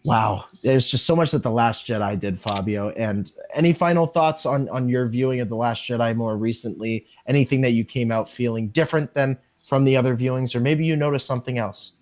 Wow 0.05 0.47
there's 0.63 0.89
just 0.89 1.07
so 1.07 1.15
much 1.15 1.31
that 1.31 1.43
the 1.43 1.51
last 1.51 1.87
jedi 1.87 2.19
did 2.19 2.41
fabio. 2.41 2.91
And 2.91 3.31
any 3.55 3.73
final 3.73 4.07
thoughts 4.07 4.47
on 4.47 4.69
on 4.71 4.89
your 4.89 5.07
viewing 5.07 5.41
of 5.41 5.49
the 5.49 5.57
last 5.57 5.87
jedi 5.87 6.17
more 6.17 6.37
recently? 6.37 7.07
Anything 7.27 7.61
that 7.63 7.71
you 7.71 7.85
came 7.85 8.11
out 8.11 8.29
feeling 8.29 8.69
different 8.69 9.15
than 9.15 9.39
from 9.61 9.85
the 9.85 9.97
other 9.97 10.17
viewings? 10.17 10.55
Or 10.55 10.61
maybe 10.61 10.85
you 10.85 10.97
noticed 10.97 11.27
something 11.27 11.59
else 11.59 11.93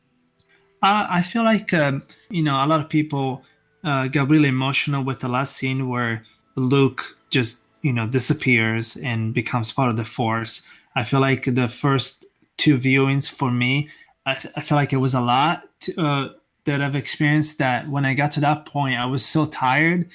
i 0.83 1.23
feel 1.23 1.45
like 1.45 1.73
um, 1.75 2.03
you 2.31 2.43
know 2.43 2.65
a 2.65 2.67
lot 2.67 2.81
of 2.81 2.89
people 2.89 3.43
uh, 3.85 4.07
got 4.09 4.29
really 4.29 4.49
emotional 4.49 5.03
with 5.03 5.21
the 5.21 5.29
last 5.29 5.57
scene 5.57 5.89
where 5.89 6.23
luke 6.57 7.17
just 7.31 7.63
you 7.83 7.93
know 7.93 8.07
disappears 8.07 8.97
and 8.97 9.35
becomes 9.35 9.73
part 9.73 9.91
of 9.91 9.97
the 9.97 10.05
force. 10.05 10.63
I 10.97 11.05
feel 11.05 11.21
like 11.21 11.55
the 11.55 11.69
first 11.69 12.25
two 12.57 12.77
viewings 12.77 13.31
for 13.31 13.51
me, 13.51 13.89
I, 14.27 14.35
th- 14.35 14.53
I 14.57 14.61
feel 14.63 14.77
like 14.77 14.93
it 14.93 14.97
was 14.97 15.15
a 15.15 15.21
lot 15.21 15.69
to, 15.81 16.01
uh, 16.01 16.29
that 16.65 16.83
I've 16.83 16.97
experienced. 16.97 17.59
That 17.59 17.89
when 17.89 18.05
I 18.05 18.15
got 18.15 18.31
to 18.33 18.41
that 18.41 18.67
point, 18.67 18.99
I 18.99 19.07
was 19.07 19.25
so 19.25 19.47
tired 19.47 20.09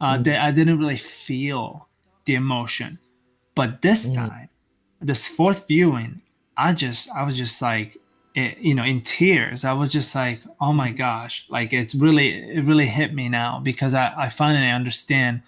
uh, 0.00 0.16
mm. 0.16 0.24
that 0.24 0.42
I 0.42 0.50
didn't 0.50 0.78
really 0.78 0.96
feel 0.96 1.88
the 2.26 2.34
emotion. 2.34 2.98
But 3.54 3.82
this 3.82 4.06
mm. 4.06 4.14
time, 4.14 4.48
this 5.00 5.26
fourth 5.26 5.66
viewing, 5.66 6.20
I 6.56 6.72
just 6.74 7.10
I 7.10 7.22
was 7.22 7.36
just 7.36 7.62
like 7.62 7.96
it, 8.36 8.58
you 8.58 8.74
know 8.74 8.84
in 8.84 9.00
tears 9.00 9.64
i 9.64 9.72
was 9.72 9.90
just 9.90 10.14
like 10.14 10.40
oh 10.60 10.72
my 10.72 10.92
gosh 10.92 11.44
like 11.48 11.72
it's 11.72 11.94
really 11.94 12.28
it 12.28 12.62
really 12.64 12.86
hit 12.86 13.12
me 13.12 13.28
now 13.28 13.58
because 13.58 13.94
i, 13.94 14.12
I 14.16 14.28
finally 14.28 14.70
understand 14.70 15.42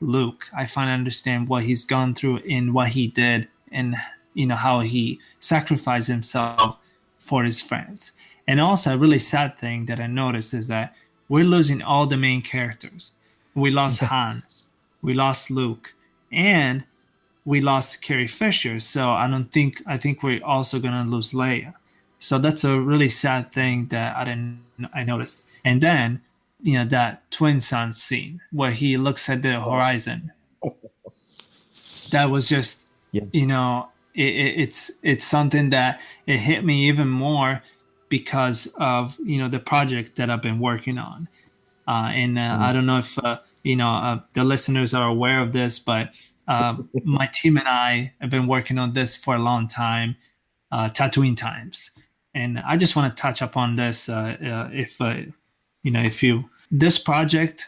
Luke. 0.00 0.48
I 0.56 0.66
finally 0.66 0.94
understand 0.94 1.48
what 1.48 1.64
he's 1.64 1.84
gone 1.84 2.14
through 2.14 2.38
and 2.48 2.72
what 2.72 2.88
he 2.88 3.06
did 3.06 3.48
and 3.70 3.96
you 4.34 4.46
know 4.46 4.56
how 4.56 4.80
he 4.80 5.20
sacrificed 5.38 6.08
himself 6.08 6.78
for 7.18 7.44
his 7.44 7.60
friends. 7.60 8.12
And 8.46 8.60
also 8.60 8.94
a 8.94 8.98
really 8.98 9.18
sad 9.18 9.58
thing 9.58 9.86
that 9.86 10.00
I 10.00 10.06
noticed 10.06 10.54
is 10.54 10.68
that 10.68 10.94
we're 11.28 11.44
losing 11.44 11.82
all 11.82 12.06
the 12.06 12.16
main 12.16 12.42
characters. 12.42 13.12
We 13.54 13.70
lost 13.70 14.00
Han, 14.12 14.42
we 15.02 15.14
lost 15.14 15.50
Luke, 15.50 15.94
and 16.32 16.84
we 17.44 17.60
lost 17.60 18.02
Carrie 18.02 18.26
Fisher. 18.26 18.80
So 18.80 19.10
I 19.10 19.28
don't 19.28 19.52
think 19.52 19.82
I 19.86 19.98
think 19.98 20.22
we're 20.22 20.44
also 20.44 20.78
gonna 20.78 21.08
lose 21.08 21.32
Leia. 21.32 21.74
So 22.20 22.38
that's 22.38 22.62
a 22.62 22.78
really 22.78 23.08
sad 23.08 23.50
thing 23.50 23.88
that 23.88 24.16
I 24.16 24.24
didn't 24.24 24.62
I 24.94 25.02
noticed. 25.02 25.44
And 25.64 25.80
then 25.80 26.20
you 26.62 26.78
know 26.78 26.84
that 26.84 27.30
twin 27.30 27.60
sun 27.60 27.92
scene 27.92 28.40
where 28.52 28.72
he 28.72 28.96
looks 28.96 29.28
at 29.28 29.42
the 29.42 29.60
horizon 29.60 30.32
that 32.10 32.30
was 32.30 32.48
just 32.48 32.86
yeah. 33.12 33.24
you 33.32 33.46
know 33.46 33.88
it, 34.14 34.34
it, 34.34 34.60
it's 34.60 34.90
it's 35.02 35.24
something 35.24 35.70
that 35.70 36.00
it 36.26 36.38
hit 36.38 36.64
me 36.64 36.88
even 36.88 37.08
more 37.08 37.62
because 38.08 38.66
of 38.78 39.18
you 39.24 39.38
know 39.38 39.48
the 39.48 39.58
project 39.58 40.16
that 40.16 40.30
i've 40.30 40.42
been 40.42 40.60
working 40.60 40.98
on 40.98 41.28
uh, 41.88 42.10
and 42.12 42.38
uh, 42.38 42.42
mm. 42.42 42.58
i 42.58 42.72
don't 42.72 42.86
know 42.86 42.98
if 42.98 43.18
uh, 43.24 43.38
you 43.62 43.76
know 43.76 43.90
uh, 43.90 44.20
the 44.34 44.44
listeners 44.44 44.92
are 44.92 45.08
aware 45.08 45.40
of 45.40 45.52
this 45.52 45.78
but 45.78 46.10
uh, 46.48 46.76
my 47.04 47.26
team 47.32 47.56
and 47.56 47.68
i 47.68 48.12
have 48.20 48.30
been 48.30 48.46
working 48.46 48.78
on 48.78 48.92
this 48.92 49.16
for 49.16 49.34
a 49.34 49.38
long 49.38 49.66
time 49.66 50.16
uh, 50.72 50.88
Tatooine 50.88 51.36
times 51.36 51.90
and 52.34 52.58
i 52.60 52.76
just 52.76 52.96
want 52.96 53.14
to 53.14 53.20
touch 53.20 53.42
upon 53.42 53.76
this 53.76 54.08
if 54.08 55.00
you 55.82 55.90
know 55.90 56.02
if 56.02 56.22
you 56.22 56.44
this 56.70 56.98
project 56.98 57.66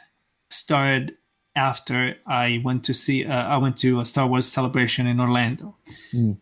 started 0.51 1.17
after 1.55 2.17
I 2.27 2.61
went 2.65 2.85
to 2.85 2.95
see 2.95 3.25
uh, 3.25 3.33
I 3.33 3.57
went 3.57 3.77
to 3.79 4.01
a 4.01 4.07
Star 4.07 4.27
Wars 4.27 4.47
celebration 4.47 5.07
in 5.07 5.21
Orlando, 5.21 5.77
mm. 6.13 6.37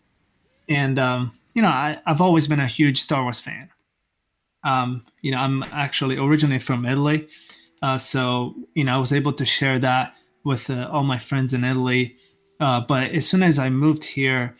and 0.68 0.98
um, 0.98 1.32
you 1.54 1.62
know 1.62 1.68
I, 1.68 1.98
have 2.06 2.20
always 2.20 2.46
been 2.46 2.60
a 2.60 2.66
huge 2.66 3.00
Star 3.00 3.22
Wars 3.22 3.40
fan. 3.40 3.70
Um, 4.62 5.04
you 5.22 5.30
know 5.32 5.38
I'm 5.38 5.62
actually 5.64 6.16
originally 6.16 6.58
from 6.58 6.86
Italy, 6.86 7.28
uh, 7.82 7.98
so 7.98 8.54
you 8.74 8.84
know 8.84 8.94
I 8.94 8.98
was 8.98 9.12
able 9.12 9.32
to 9.34 9.44
share 9.44 9.78
that 9.80 10.14
with 10.44 10.70
uh, 10.70 10.88
all 10.92 11.04
my 11.04 11.18
friends 11.18 11.52
in 11.52 11.64
Italy. 11.64 12.16
Uh, 12.60 12.80
but 12.80 13.10
as 13.12 13.26
soon 13.26 13.42
as 13.42 13.58
I 13.58 13.70
moved 13.70 14.04
here, 14.04 14.56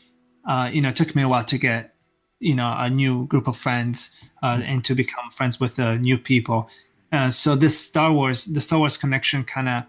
uh, 0.49 0.71
you 0.73 0.81
know 0.81 0.89
it 0.89 0.97
took 0.97 1.15
me 1.15 1.23
a 1.23 1.29
while 1.29 1.45
to 1.45 1.59
get 1.59 1.95
you 2.41 2.55
know 2.55 2.75
a 2.79 2.91
new 2.91 3.27
group 3.27 3.47
of 3.47 3.57
friends 3.57 4.11
uh, 4.43 4.61
and 4.65 4.85
to 4.85 4.95
become 4.95 5.31
friends 5.31 5.61
with 5.61 5.79
new 5.79 6.19
people 6.19 6.69
uh, 7.13 7.31
so 7.31 7.57
this 7.57 7.79
Star 7.79 8.13
Wars, 8.13 8.45
the 8.45 8.61
Star 8.61 8.79
Wars 8.79 8.97
connection, 8.97 9.45
kind 9.45 9.69
of, 9.69 9.85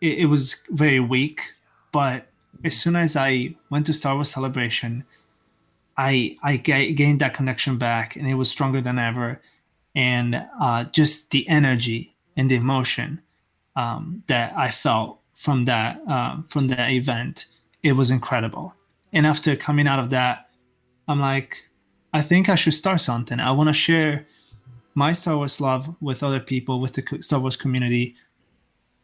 it, 0.00 0.20
it, 0.20 0.26
was 0.26 0.62
very 0.70 1.00
weak. 1.00 1.54
But 1.92 2.28
as 2.64 2.76
soon 2.76 2.96
as 2.96 3.16
I 3.16 3.54
went 3.68 3.86
to 3.86 3.92
Star 3.92 4.14
Wars 4.14 4.30
Celebration, 4.30 5.04
I 5.96 6.36
I 6.42 6.56
gained 6.56 7.20
that 7.20 7.34
connection 7.34 7.78
back, 7.78 8.16
and 8.16 8.28
it 8.28 8.34
was 8.34 8.48
stronger 8.48 8.80
than 8.80 8.98
ever. 8.98 9.40
And 9.94 10.46
uh, 10.60 10.84
just 10.84 11.30
the 11.30 11.48
energy 11.48 12.14
and 12.36 12.48
the 12.48 12.54
emotion 12.54 13.20
um, 13.74 14.22
that 14.28 14.54
I 14.56 14.70
felt 14.70 15.18
from 15.34 15.64
that 15.64 16.00
um, 16.06 16.44
from 16.48 16.68
that 16.68 16.90
event, 16.90 17.46
it 17.82 17.92
was 17.92 18.10
incredible. 18.10 18.74
And 19.12 19.26
after 19.26 19.56
coming 19.56 19.88
out 19.88 19.98
of 19.98 20.10
that, 20.10 20.48
I'm 21.10 21.20
like, 21.20 21.64
I 22.12 22.22
think 22.22 22.48
I 22.48 22.54
should 22.54 22.74
start 22.74 23.00
something. 23.00 23.40
I 23.40 23.50
want 23.50 23.68
to 23.68 23.72
share 23.72 24.26
my 24.94 25.12
Star 25.12 25.36
Wars 25.36 25.60
love 25.60 25.96
with 26.00 26.22
other 26.22 26.38
people, 26.38 26.80
with 26.80 26.92
the 26.92 27.20
Star 27.20 27.40
Wars 27.40 27.56
community, 27.56 28.14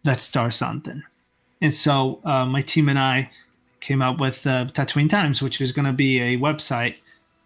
let's 0.04 0.22
start 0.22 0.54
something. 0.54 1.02
And 1.60 1.74
so 1.74 2.20
uh, 2.24 2.46
my 2.46 2.62
team 2.62 2.88
and 2.88 2.98
I 2.98 3.30
came 3.80 4.02
up 4.02 4.20
with 4.20 4.46
uh, 4.46 4.66
Tatooine 4.66 5.10
Times, 5.10 5.42
which 5.42 5.60
is 5.60 5.72
going 5.72 5.86
to 5.86 5.92
be 5.92 6.20
a 6.20 6.38
website 6.38 6.96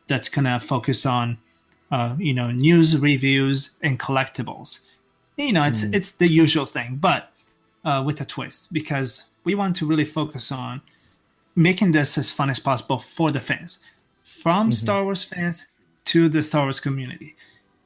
that's 0.09 0.29
going 0.29 0.45
to 0.45 0.61
focus 0.61 1.07
on, 1.07 1.39
uh, 1.91 2.15
you 2.19 2.35
know, 2.35 2.51
news, 2.51 2.99
reviews, 2.99 3.71
and 3.83 3.99
collectibles. 3.99 4.81
You 5.39 5.55
know, 5.55 5.65
it's 5.65 5.85
mm. 5.85 5.95
it's 5.95 6.13
the 6.13 6.29
usual 6.29 6.67
thing, 6.67 6.99
but 7.01 7.33
uh, 7.83 8.03
with 8.05 8.21
a 8.21 8.27
twist 8.27 8.71
because 8.75 9.25
we 9.45 9.55
want 9.55 9.75
to 9.77 9.87
really 9.87 10.05
focus 10.05 10.53
on 10.53 10.83
making 11.57 11.93
this 11.93 12.19
as 12.19 12.31
fun 12.31 12.51
as 12.51 12.59
possible 12.59 12.99
for 12.99 13.33
the 13.33 13.41
fans, 13.41 13.79
from 14.43 14.67
mm-hmm. 14.67 14.73
Star 14.73 15.05
Wars 15.05 15.23
fans 15.23 15.67
to 16.07 16.29
the 16.29 16.43
Star 16.43 16.63
Wars 16.63 16.81
community, 16.81 17.37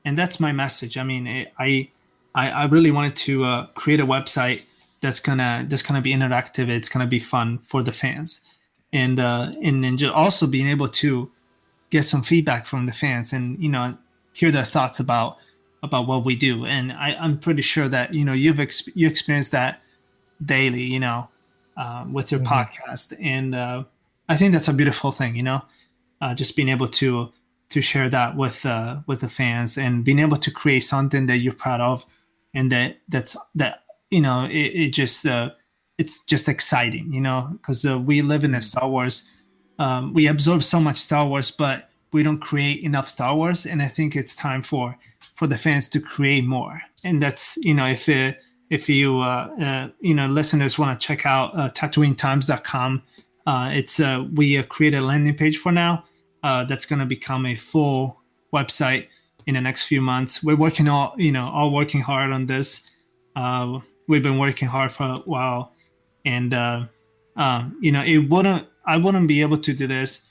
and 0.05 0.17
that's 0.17 0.39
my 0.39 0.53
message. 0.53 0.97
I 0.97 1.03
mean, 1.03 1.27
it, 1.27 1.53
I, 1.59 1.89
I, 2.35 2.51
I 2.51 2.65
really 2.67 2.91
wanted 2.91 3.17
to 3.17 3.45
uh, 3.45 3.67
create 3.75 4.01
a 4.01 4.07
website 4.07 4.65
that's 5.01 5.21
gonna 5.21 5.67
that's 5.69 5.83
gonna 5.83 6.01
be 6.01 6.13
interactive. 6.13 6.69
It's 6.69 6.89
gonna 6.89 7.07
be 7.07 7.21
fun 7.21 7.59
for 7.59 7.83
the 7.83 7.93
fans, 7.93 8.41
and 8.93 9.19
uh, 9.21 9.53
and 9.63 9.85
then 9.85 9.97
just 9.97 10.15
also 10.15 10.47
being 10.47 10.69
able 10.69 10.89
to 10.89 11.31
get 11.91 12.05
some 12.05 12.23
feedback 12.23 12.67
from 12.67 12.87
the 12.87 12.93
fans 12.93 13.33
and 13.33 13.59
you 13.63 13.69
know 13.69 13.97
hear 14.33 14.51
their 14.51 14.65
thoughts 14.65 14.99
about 15.01 15.39
about 15.83 16.07
what 16.07 16.25
we 16.25 16.35
do. 16.35 16.65
And 16.65 16.93
I, 16.93 17.15
I'm 17.15 17.39
pretty 17.39 17.63
sure 17.63 17.89
that 17.89 18.15
you 18.15 18.25
know 18.25 18.33
you've 18.33 18.61
ex- 18.61 18.89
you 18.95 19.07
experienced 19.09 19.53
that 19.53 19.81
daily, 20.45 20.83
you 20.83 21.01
know, 21.01 21.29
uh, 21.77 22.05
with 22.11 22.31
your 22.31 22.41
mm-hmm. 22.41 22.53
podcast, 22.53 23.17
and 23.21 23.55
uh, 23.55 23.85
I 24.29 24.37
think 24.37 24.53
that's 24.53 24.69
a 24.69 24.73
beautiful 24.73 25.11
thing, 25.11 25.37
you 25.37 25.43
know, 25.43 25.63
uh, 26.25 26.35
just 26.35 26.57
being 26.57 26.71
able 26.71 26.89
to 26.89 27.31
to 27.69 27.81
share 27.81 28.09
that 28.09 28.37
with 28.37 28.65
uh, 28.65 28.97
with 29.07 29.21
the 29.21 29.29
fans 29.29 29.77
and 29.77 30.05
being 30.05 30.19
able 30.19 30.39
to 30.39 30.51
create 30.51 30.81
something 30.81 31.27
that 31.27 31.39
you're 31.39 31.53
proud 31.53 31.81
of, 31.81 32.07
and 32.55 32.73
that 32.73 32.99
that's 33.09 33.37
that 33.55 33.85
you 34.11 34.23
know 34.23 34.47
it, 34.47 34.73
it 34.85 34.91
just 34.91 35.27
uh, 35.27 35.51
it's 35.99 36.25
just 36.25 36.49
exciting, 36.49 37.13
you 37.13 37.21
know, 37.21 37.51
because 37.53 37.85
uh, 37.85 37.99
we 37.99 38.23
live 38.23 38.43
in 38.43 38.55
a 38.55 38.63
Star 38.63 38.89
Wars. 38.89 39.29
Um, 39.79 40.15
we 40.15 40.27
absorb 40.27 40.63
so 40.63 40.81
much 40.81 40.97
Star 40.97 41.27
Wars, 41.27 41.51
but 41.51 41.91
we 42.13 42.23
don't 42.23 42.39
create 42.41 42.83
enough 42.83 43.09
Star 43.09 43.37
Wars, 43.37 43.67
and 43.67 43.83
I 43.83 43.89
think 43.89 44.17
it's 44.17 44.35
time 44.35 44.63
for 44.63 44.97
for 45.35 45.47
the 45.47 45.59
fans 45.59 45.89
to 45.91 46.01
create 46.01 46.47
more. 46.47 46.81
And 47.03 47.21
that's 47.21 47.59
you 47.59 47.75
know 47.75 47.87
if 47.87 48.09
it, 48.09 48.39
if 48.71 48.89
you 48.89 49.21
uh, 49.21 49.49
uh, 49.61 49.89
you 50.01 50.15
know 50.15 50.27
listeners 50.27 50.79
want 50.79 50.99
to 50.99 51.07
check 51.07 51.27
out 51.27 51.59
uh, 51.59 51.69
tatooinetimes.com 51.69 53.03
uh, 53.47 53.71
it's 53.73 54.01
uh, 54.01 54.25
we 54.33 54.57
uh, 54.57 54.63
create 54.63 54.95
a 54.95 55.01
landing 55.01 55.35
page 55.35 55.59
for 55.59 55.73
now 55.73 56.05
uh, 56.45 56.63
that's 56.63 56.87
going 56.87 57.01
to 57.01 57.07
become 57.07 57.47
a 57.47 57.57
full 57.57 58.21
website 58.53 59.09
in 59.47 59.55
the 59.55 59.61
next 59.61 59.85
few 59.85 60.01
months. 60.01 60.45
We're 60.45 60.57
working 60.57 60.89
all 60.89 61.15
you 61.17 61.33
know 61.33 61.49
all 61.49 61.73
working 61.73 62.03
hard 62.03 62.31
on 62.31 62.47
this. 62.47 62.83
Uh, 63.35 63.81
we've 64.07 64.23
been 64.23 64.39
working 64.39 64.69
hard 64.69 64.93
for 64.93 65.05
a 65.05 65.17
while. 65.25 65.73
And 66.25 66.55
uh, 66.55 66.85
um, 67.37 67.77
you 67.81 67.91
know 67.91 68.03
it 68.05 68.19
wouldn't 68.31 68.69
i 68.87 68.97
wouldn't 68.97 69.27
be 69.27 69.41
able 69.41 69.59
to 69.59 69.73
do 69.73 69.87
this 69.87 70.23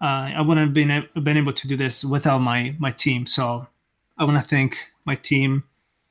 uh, 0.00 0.30
i 0.36 0.40
wouldn't 0.40 0.66
have 0.66 0.74
been, 0.74 1.04
been 1.22 1.36
able 1.36 1.52
to 1.52 1.68
do 1.68 1.76
this 1.76 2.04
without 2.04 2.38
my 2.38 2.76
my 2.78 2.90
team. 2.90 3.26
So 3.26 3.66
i 4.18 4.24
want 4.24 4.36
to 4.42 4.44
thank 4.44 4.76
my 5.04 5.14
team 5.14 5.64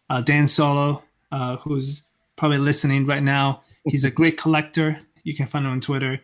uh, 0.09 0.21
dan 0.21 0.47
solo 0.47 1.03
uh, 1.31 1.57
who's 1.57 2.03
probably 2.35 2.57
listening 2.57 3.05
right 3.05 3.23
now. 3.23 3.61
He's 3.85 4.03
a 4.03 4.11
great 4.11 4.37
collector. 4.37 4.99
You 5.23 5.35
can 5.35 5.47
find 5.47 5.65
him 5.65 5.71
on 5.71 5.81
Twitter, 5.81 6.19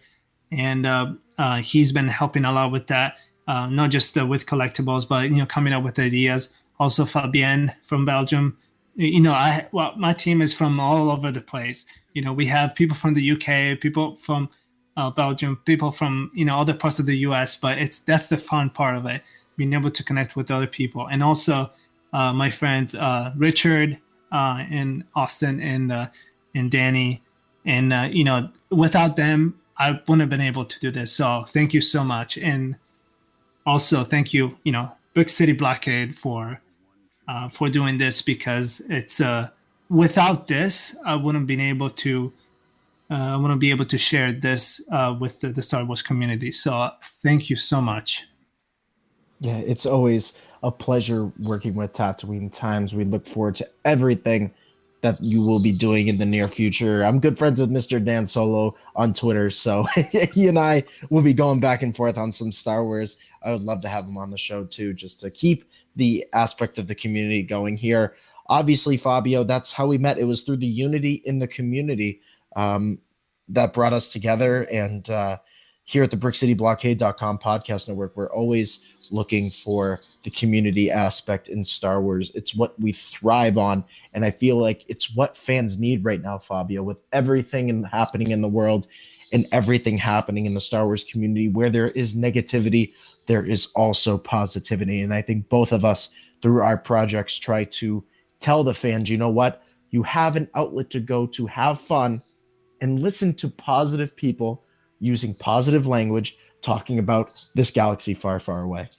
and 0.51 0.85
uh, 1.37 1.41
uh, 1.41 1.57
he's 1.57 1.91
been 1.91 2.07
helping 2.07 2.45
a 2.45 2.51
lot 2.51 2.71
with 2.71 2.87
that. 2.87 3.17
Uh, 3.47 3.67
not 3.67 3.91
just 3.91 4.17
uh, 4.17 4.25
with 4.25 4.45
collectibles, 4.45 5.07
but 5.07 5.29
you 5.29 5.37
know, 5.37 5.45
coming 5.45 5.73
up 5.73 5.83
with 5.83 5.97
ideas. 5.99 6.49
Also, 6.79 7.05
Fabien 7.05 7.73
from 7.81 8.05
Belgium. 8.05 8.57
You 8.95 9.21
know, 9.21 9.31
I 9.31 9.67
well, 9.71 9.93
my 9.95 10.13
team 10.13 10.41
is 10.41 10.53
from 10.53 10.79
all 10.79 11.09
over 11.11 11.31
the 11.31 11.41
place. 11.41 11.85
You 12.13 12.21
know, 12.21 12.33
we 12.33 12.45
have 12.47 12.75
people 12.75 12.97
from 12.97 13.13
the 13.13 13.31
UK, 13.31 13.79
people 13.79 14.15
from 14.15 14.49
uh, 14.97 15.11
Belgium, 15.11 15.61
people 15.65 15.91
from 15.91 16.31
you 16.33 16.45
know 16.45 16.59
other 16.59 16.73
parts 16.73 16.99
of 16.99 17.05
the 17.05 17.17
US. 17.19 17.55
But 17.55 17.77
it's 17.77 17.99
that's 17.99 18.27
the 18.27 18.37
fun 18.37 18.69
part 18.69 18.95
of 18.97 19.05
it, 19.05 19.21
being 19.55 19.73
able 19.73 19.91
to 19.91 20.03
connect 20.03 20.35
with 20.35 20.51
other 20.51 20.67
people, 20.67 21.07
and 21.07 21.23
also 21.23 21.71
my 22.11 22.49
friends 22.49 22.95
Richard, 23.37 23.99
uh, 24.31 24.63
in 24.69 25.03
Austin 25.15 25.61
and 25.61 25.91
uh, 25.91 26.07
and 26.53 26.71
Danny, 26.71 27.23
and 27.65 27.93
uh, 27.93 28.09
you 28.11 28.23
know, 28.23 28.49
without 28.69 29.15
them, 29.15 29.59
I 29.79 29.91
wouldn't 29.91 30.21
have 30.21 30.29
been 30.29 30.41
able 30.41 30.65
to 30.65 30.79
do 30.79 30.91
this. 30.91 31.13
So 31.13 31.45
thank 31.47 31.73
you 31.73 31.81
so 31.81 32.03
much, 32.03 32.37
and 32.37 32.75
also 33.65 34.03
thank 34.03 34.33
you, 34.33 34.57
you 34.63 34.71
know, 34.71 34.91
Brick 35.13 35.29
City 35.29 35.51
Blockade 35.51 36.15
for 36.15 36.61
uh, 37.27 37.47
for 37.49 37.69
doing 37.69 37.97
this 37.97 38.21
because 38.21 38.81
it's 38.89 39.19
uh, 39.19 39.49
without 39.89 40.47
this, 40.47 40.95
I 41.05 41.15
wouldn't 41.15 41.47
been 41.47 41.61
able 41.61 41.89
to. 41.89 42.33
Uh, 43.09 43.13
I 43.13 43.35
wouldn't 43.37 43.61
be 43.61 43.69
able 43.69 43.85
to 43.85 43.97
share 43.97 44.33
this 44.33 44.81
uh, 44.91 45.15
with 45.17 45.39
the, 45.39 45.47
the 45.47 45.61
Star 45.61 45.85
Wars 45.85 46.01
community. 46.01 46.51
So 46.51 46.89
thank 47.23 47.49
you 47.49 47.55
so 47.55 47.79
much. 47.79 48.25
Yeah, 49.39 49.59
it's 49.59 49.85
always 49.85 50.33
a 50.61 50.71
pleasure 50.71 51.31
working 51.39 51.73
with 51.75 51.93
Tatooine 51.93 52.51
Times. 52.51 52.93
We 52.93 53.05
look 53.05 53.25
forward 53.25 53.55
to 53.57 53.69
everything 53.85 54.53
that 55.01 55.23
you 55.23 55.41
will 55.41 55.59
be 55.59 55.71
doing 55.71 56.07
in 56.07 56.17
the 56.17 56.25
near 56.25 56.47
future. 56.47 57.03
I'm 57.03 57.19
good 57.19 57.37
friends 57.37 57.59
with 57.59 57.71
Mr. 57.71 58.03
Dan 58.03 58.25
Solo 58.25 58.75
on 58.95 59.13
Twitter, 59.13 59.49
so 59.49 59.83
he 60.33 60.47
and 60.47 60.57
I 60.57 60.83
will 61.09 61.21
be 61.21 61.33
going 61.33 61.59
back 61.59 61.83
and 61.83 61.95
forth 61.95 62.17
on 62.17 62.33
some 62.33 62.51
Star 62.51 62.83
Wars. 62.83 63.17
I 63.43 63.51
would 63.51 63.61
love 63.61 63.81
to 63.81 63.89
have 63.89 64.05
him 64.05 64.17
on 64.17 64.31
the 64.31 64.37
show 64.37 64.65
too, 64.65 64.93
just 64.93 65.19
to 65.21 65.29
keep 65.29 65.65
the 65.95 66.25
aspect 66.33 66.77
of 66.77 66.87
the 66.87 66.95
community 66.95 67.43
going 67.43 67.77
here. 67.77 68.15
Obviously, 68.49 68.97
Fabio, 68.97 69.43
that's 69.43 69.73
how 69.73 69.87
we 69.87 69.97
met. 69.97 70.17
It 70.17 70.23
was 70.23 70.41
through 70.41 70.57
the 70.57 70.67
unity 70.67 71.21
in 71.25 71.39
the 71.39 71.47
community 71.47 72.21
um, 72.55 72.99
that 73.49 73.73
brought 73.73 73.93
us 73.93 74.09
together. 74.09 74.63
And 74.63 75.09
uh, 75.09 75.37
here 75.83 76.03
at 76.03 76.11
the 76.11 76.17
BrickCityBlockade.com 76.17 77.39
podcast 77.39 77.87
network, 77.87 78.15
we're 78.15 78.31
always 78.31 78.83
looking 79.11 79.49
for 79.49 80.01
the 80.23 80.29
community 80.29 80.91
aspect 80.91 81.47
in 81.47 81.63
Star 81.63 82.01
Wars. 82.01 82.31
It's 82.35 82.55
what 82.55 82.79
we 82.79 82.91
thrive 82.91 83.57
on, 83.57 83.83
and 84.13 84.25
I 84.25 84.31
feel 84.31 84.57
like 84.57 84.85
it's 84.89 85.15
what 85.15 85.37
fans 85.37 85.79
need 85.79 86.03
right 86.03 86.21
now, 86.21 86.37
Fabio, 86.37 86.83
with 86.83 87.01
everything 87.13 87.69
in, 87.69 87.83
happening 87.83 88.31
in 88.31 88.41
the 88.41 88.47
world 88.47 88.87
and 89.33 89.45
everything 89.51 89.97
happening 89.97 90.45
in 90.45 90.53
the 90.53 90.61
Star 90.61 90.85
Wars 90.85 91.03
community. 91.03 91.49
Where 91.49 91.69
there 91.69 91.89
is 91.89 92.15
negativity, 92.15 92.93
there 93.25 93.45
is 93.45 93.67
also 93.75 94.17
positivity, 94.17 95.01
and 95.01 95.13
I 95.13 95.21
think 95.21 95.49
both 95.49 95.71
of 95.71 95.85
us, 95.85 96.09
through 96.41 96.61
our 96.61 96.77
projects, 96.77 97.39
try 97.39 97.63
to 97.63 98.03
tell 98.39 98.63
the 98.63 98.73
fans, 98.73 99.09
you 99.09 99.17
know 99.17 99.29
what, 99.29 99.63
you 99.89 100.03
have 100.03 100.35
an 100.35 100.49
outlet 100.55 100.89
to 100.91 100.99
go 100.99 101.25
to 101.27 101.47
have 101.47 101.79
fun 101.79 102.21
and 102.81 102.99
listen 102.99 103.33
to 103.33 103.49
positive 103.49 104.15
people 104.15 104.63
using 104.99 105.33
positive 105.35 105.87
language 105.87 106.37
talking 106.67 106.99
about 106.99 107.31
this 107.55 107.71
galaxy 107.71 108.13
far, 108.13 108.39
far 108.41 108.61
away. 108.61 108.89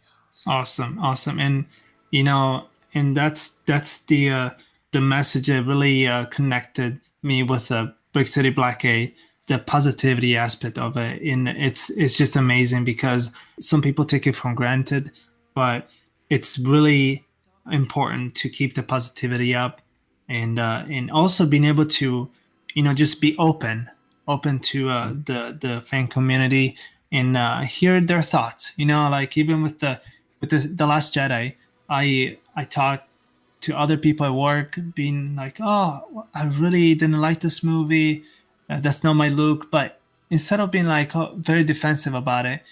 Awesome, 0.46 0.98
awesome, 0.98 1.38
and 1.38 1.66
you 2.10 2.24
know, 2.24 2.64
and 2.94 3.14
that's 3.14 3.42
that's 3.66 3.98
the 4.10 4.30
uh, 4.30 4.50
the 4.92 5.02
message 5.02 5.48
that 5.48 5.64
really 5.64 6.08
uh, 6.08 6.24
connected 6.26 7.00
me 7.22 7.42
with 7.42 7.68
the 7.68 7.76
uh, 7.76 7.86
Brick 8.14 8.28
City 8.28 8.48
Blockade, 8.48 9.12
the 9.48 9.58
positivity 9.58 10.34
aspect 10.34 10.78
of 10.78 10.96
it, 10.96 11.20
and 11.20 11.46
it's 11.48 11.90
it's 11.90 12.16
just 12.16 12.36
amazing 12.36 12.84
because 12.84 13.30
some 13.60 13.82
people 13.82 14.06
take 14.06 14.26
it 14.26 14.34
for 14.34 14.54
granted, 14.54 15.10
but 15.54 15.90
it's 16.30 16.58
really 16.58 17.26
important 17.70 18.34
to 18.36 18.48
keep 18.48 18.74
the 18.74 18.82
positivity 18.82 19.54
up, 19.54 19.82
and 20.26 20.58
uh, 20.58 20.84
and 20.88 21.10
also 21.10 21.44
being 21.44 21.66
able 21.66 21.84
to, 22.00 22.30
you 22.74 22.82
know, 22.82 22.94
just 22.94 23.20
be 23.20 23.36
open, 23.36 23.90
open 24.26 24.58
to 24.70 24.88
uh, 24.88 25.12
the 25.26 25.58
the 25.60 25.82
fan 25.82 26.06
community 26.06 26.78
and 27.10 27.36
uh, 27.36 27.60
hear 27.62 28.00
their 28.00 28.22
thoughts. 28.22 28.72
You 28.76 28.86
know, 28.86 29.08
like 29.08 29.36
even 29.36 29.62
with 29.62 29.80
the 29.80 30.00
with 30.40 30.50
the, 30.50 30.58
the 30.58 30.86
Last 30.86 31.14
Jedi, 31.14 31.54
I 31.88 32.38
I 32.54 32.64
talked 32.64 33.08
to 33.62 33.76
other 33.76 33.96
people 33.96 34.26
at 34.26 34.34
work, 34.34 34.78
being 34.94 35.36
like, 35.36 35.58
"Oh, 35.60 36.26
I 36.34 36.44
really 36.46 36.94
didn't 36.94 37.20
like 37.20 37.40
this 37.40 37.62
movie. 37.62 38.24
Uh, 38.68 38.80
that's 38.80 39.02
not 39.02 39.14
my 39.14 39.28
Luke." 39.28 39.70
But 39.70 40.00
instead 40.30 40.60
of 40.60 40.70
being 40.70 40.86
like 40.86 41.14
oh, 41.16 41.34
very 41.36 41.64
defensive 41.64 42.14
about 42.14 42.46
it, 42.46 42.62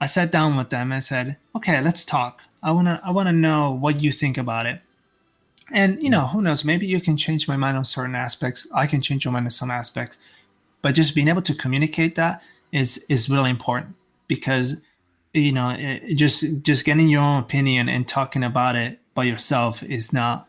I 0.00 0.06
sat 0.06 0.32
down 0.32 0.56
with 0.56 0.70
them 0.70 0.92
and 0.92 1.02
said, 1.02 1.36
"Okay, 1.54 1.80
let's 1.80 2.04
talk. 2.04 2.42
I 2.62 2.72
wanna 2.72 3.00
I 3.04 3.10
wanna 3.10 3.32
know 3.32 3.70
what 3.70 4.00
you 4.00 4.12
think 4.12 4.36
about 4.38 4.66
it." 4.66 4.80
And 5.70 6.02
you 6.02 6.10
know, 6.10 6.26
who 6.26 6.42
knows? 6.42 6.64
Maybe 6.64 6.86
you 6.86 7.00
can 7.00 7.16
change 7.16 7.48
my 7.48 7.56
mind 7.56 7.76
on 7.76 7.84
certain 7.84 8.14
aspects. 8.14 8.66
I 8.74 8.86
can 8.86 9.00
change 9.00 9.24
your 9.24 9.32
mind 9.32 9.46
on 9.46 9.50
some 9.50 9.70
aspects. 9.70 10.18
But 10.82 10.96
just 10.96 11.14
being 11.14 11.28
able 11.28 11.42
to 11.42 11.54
communicate 11.54 12.16
that 12.16 12.42
is 12.72 13.04
is 13.08 13.28
really 13.28 13.50
important 13.50 13.94
because 14.26 14.80
you 15.32 15.52
know 15.52 15.70
it, 15.70 16.14
just 16.14 16.44
just 16.62 16.84
getting 16.84 17.08
your 17.08 17.22
own 17.22 17.40
opinion 17.40 17.88
and 17.88 18.08
talking 18.08 18.42
about 18.42 18.76
it 18.76 18.98
by 19.14 19.24
yourself 19.24 19.82
is 19.82 20.12
not 20.12 20.48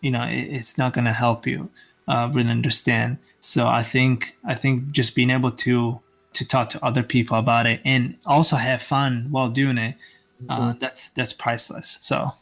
you 0.00 0.10
know 0.10 0.22
it, 0.22 0.48
it's 0.58 0.78
not 0.78 0.92
going 0.92 1.04
to 1.04 1.12
help 1.12 1.46
you 1.46 1.70
uh, 2.08 2.28
really 2.32 2.50
understand. 2.50 3.18
So 3.40 3.66
i 3.66 3.82
think 3.82 4.36
i 4.44 4.54
think 4.54 4.92
just 4.92 5.16
being 5.16 5.30
able 5.30 5.50
to 5.50 6.00
to 6.34 6.46
talk 6.46 6.68
to 6.70 6.84
other 6.84 7.02
people 7.02 7.36
about 7.36 7.66
it 7.66 7.80
and 7.84 8.16
also 8.24 8.56
have 8.56 8.80
fun 8.80 9.26
while 9.30 9.48
doing 9.48 9.78
it 9.78 9.96
uh, 10.48 10.60
mm-hmm. 10.60 10.78
that's 10.78 11.10
that's 11.10 11.32
priceless. 11.32 11.98
So 12.00 12.32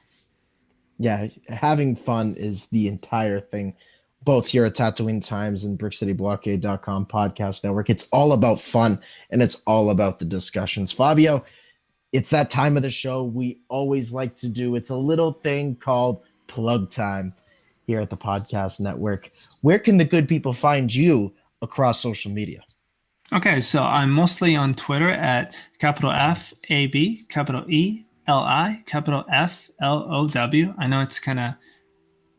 yeah 0.99 1.29
having 1.49 1.97
fun 1.97 2.35
is 2.35 2.67
the 2.67 2.87
entire 2.87 3.41
thing 3.41 3.75
both 4.23 4.47
here 4.47 4.65
at 4.65 4.75
Tatooine 4.75 5.25
Times 5.25 5.65
and 5.65 5.79
BrickCityBlockade.com 5.79 7.07
podcast 7.07 7.65
network. 7.65 7.89
It's 7.89 8.07
all 8.13 8.33
about 8.33 8.61
fun 8.61 9.01
and 9.31 9.43
it's 9.43 9.63
all 9.67 9.91
about 9.91 10.19
the 10.19 10.25
discussions. 10.25 10.93
Fabio, 10.93 11.45
it's 12.13 12.31
that 12.31 12.51
time 12.51 12.77
of 12.77 12.83
the 12.83 12.91
show 12.91 13.25
we 13.25 13.61
always 13.69 14.13
like 14.13 14.37
to 14.37 14.49
do. 14.49 14.75
It's 14.77 14.91
a 14.91 14.97
little 14.97 15.35
thing 15.45 15.77
called 15.77 16.23
plug 16.49 16.91
time 16.91 17.33
here 17.87 18.01
at 18.01 18.11
the 18.11 18.17
podcast 18.17 18.81
network. 18.81 19.31
Where 19.63 19.79
can 19.79 19.97
the 19.97 20.05
good 20.05 20.29
people 20.29 20.53
find 20.53 20.95
you 20.95 21.33
across 21.63 22.01
social 22.01 22.31
media? 22.31 22.63
Okay, 23.33 23.61
so 23.61 23.83
I'm 23.83 24.11
mostly 24.11 24.57
on 24.57 24.75
Twitter 24.75 25.11
at 25.11 25.55
capital 25.79 26.11
F 26.11 26.53
A 26.69 26.89
B, 26.89 27.25
capital 27.29 27.65
E 27.69 28.05
L 28.27 28.41
I, 28.41 28.83
capital 28.87 29.25
F 29.31 29.71
L 29.81 30.05
O 30.11 30.29
W. 30.29 30.75
I 30.79 30.87
know 30.89 31.01
it's 31.01 31.21
kind 31.21 31.39
of 31.39 31.55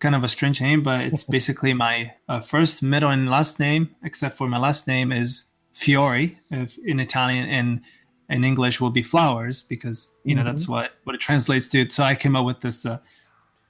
kind 0.02 0.16
of 0.16 0.24
a 0.24 0.28
strange 0.28 0.60
name, 0.60 0.84
but 0.84 1.02
it's 1.02 1.24
basically 1.38 1.74
my 1.74 2.14
uh, 2.28 2.42
first, 2.42 2.84
middle, 2.84 3.10
and 3.10 3.30
last 3.30 3.60
name, 3.60 3.96
except 4.04 4.38
for 4.38 4.48
my 4.48 4.58
last 4.58 4.88
name 4.88 5.12
is 5.12 5.46
Fiore 5.74 6.38
if 6.50 6.78
in 6.80 7.00
Italian 7.00 7.48
and 7.48 7.82
in 8.30 8.44
English 8.44 8.82
will 8.82 8.90
be 8.90 9.02
flowers 9.02 9.64
because 9.64 10.12
you 10.26 10.36
know 10.36 10.42
mm-hmm. 10.42 10.52
that's 10.52 10.68
what 10.68 10.92
what 11.06 11.16
it 11.16 11.22
translates 11.22 11.70
to. 11.70 11.90
So 11.90 12.04
I 12.04 12.16
came 12.16 12.36
up 12.36 12.46
with 12.46 12.60
this 12.60 12.86
uh, 12.86 12.98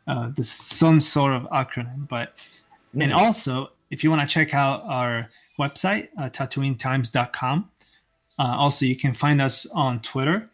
uh, 0.08 0.32
this 0.36 0.50
some 0.50 1.00
sort 1.00 1.34
of 1.34 1.44
acronym. 1.44 2.08
But 2.08 2.36
mm-hmm. 2.36 3.04
and 3.04 3.14
also 3.14 3.70
if 3.92 4.04
you 4.04 4.10
want 4.10 4.22
to 4.22 4.28
check 4.28 4.54
out 4.54 4.84
our 4.86 5.30
website, 5.60 6.08
uh, 6.18 6.30
TatooineTimes.com. 6.30 7.70
Uh, 8.40 8.56
also, 8.58 8.86
you 8.86 8.96
can 8.96 9.14
find 9.14 9.42
us 9.42 9.68
on 9.68 10.00
Twitter 10.02 10.50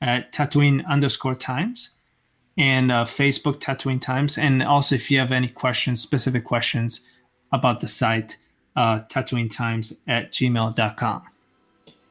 at 0.00 0.32
Tatooine 0.32 0.86
underscore 0.86 1.34
Times 1.34 1.90
and 2.56 2.92
uh, 2.92 3.04
Facebook 3.04 3.56
Tatooine 3.56 4.00
Times. 4.00 4.38
And 4.38 4.62
also, 4.62 4.94
if 4.94 5.10
you 5.10 5.18
have 5.18 5.32
any 5.32 5.48
questions, 5.48 6.00
specific 6.00 6.44
questions 6.44 7.00
about 7.52 7.80
the 7.80 7.88
site, 7.88 8.36
uh, 8.76 9.00
Tatooine 9.10 9.50
Times 9.50 9.94
at 10.06 10.32
gmail.com. 10.32 11.22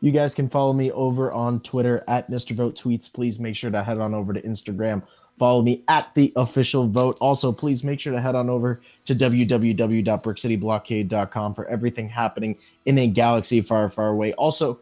You 0.04 0.12
guys 0.12 0.34
can 0.34 0.50
follow 0.50 0.74
me 0.74 0.92
over 0.92 1.32
on 1.32 1.60
Twitter 1.62 2.04
at 2.08 2.28
Mr. 2.30 2.56
Vote 2.56 2.76
Tweets. 2.76 3.12
Please 3.12 3.40
make 3.40 3.56
sure 3.56 3.70
to 3.70 3.84
head 3.84 4.00
on 4.00 4.16
over 4.16 4.34
to 4.34 4.42
Instagram. 4.42 5.04
Follow 5.38 5.62
me 5.62 5.84
at 5.88 6.08
the 6.16 6.34
official 6.36 6.88
vote. 6.88 7.18
Also, 7.20 7.52
please 7.52 7.84
make 7.84 8.00
sure 8.00 8.14
to 8.14 8.22
head 8.22 8.36
on 8.36 8.50
over 8.50 8.82
to 9.06 9.14
www.brickcityblockade.com 9.16 11.54
for 11.54 11.68
everything 11.68 12.10
happening 12.10 12.58
in 12.86 12.98
a 13.00 13.08
galaxy 13.08 13.62
far, 13.62 13.90
far 13.90 14.10
away. 14.10 14.34
Also, 14.34 14.80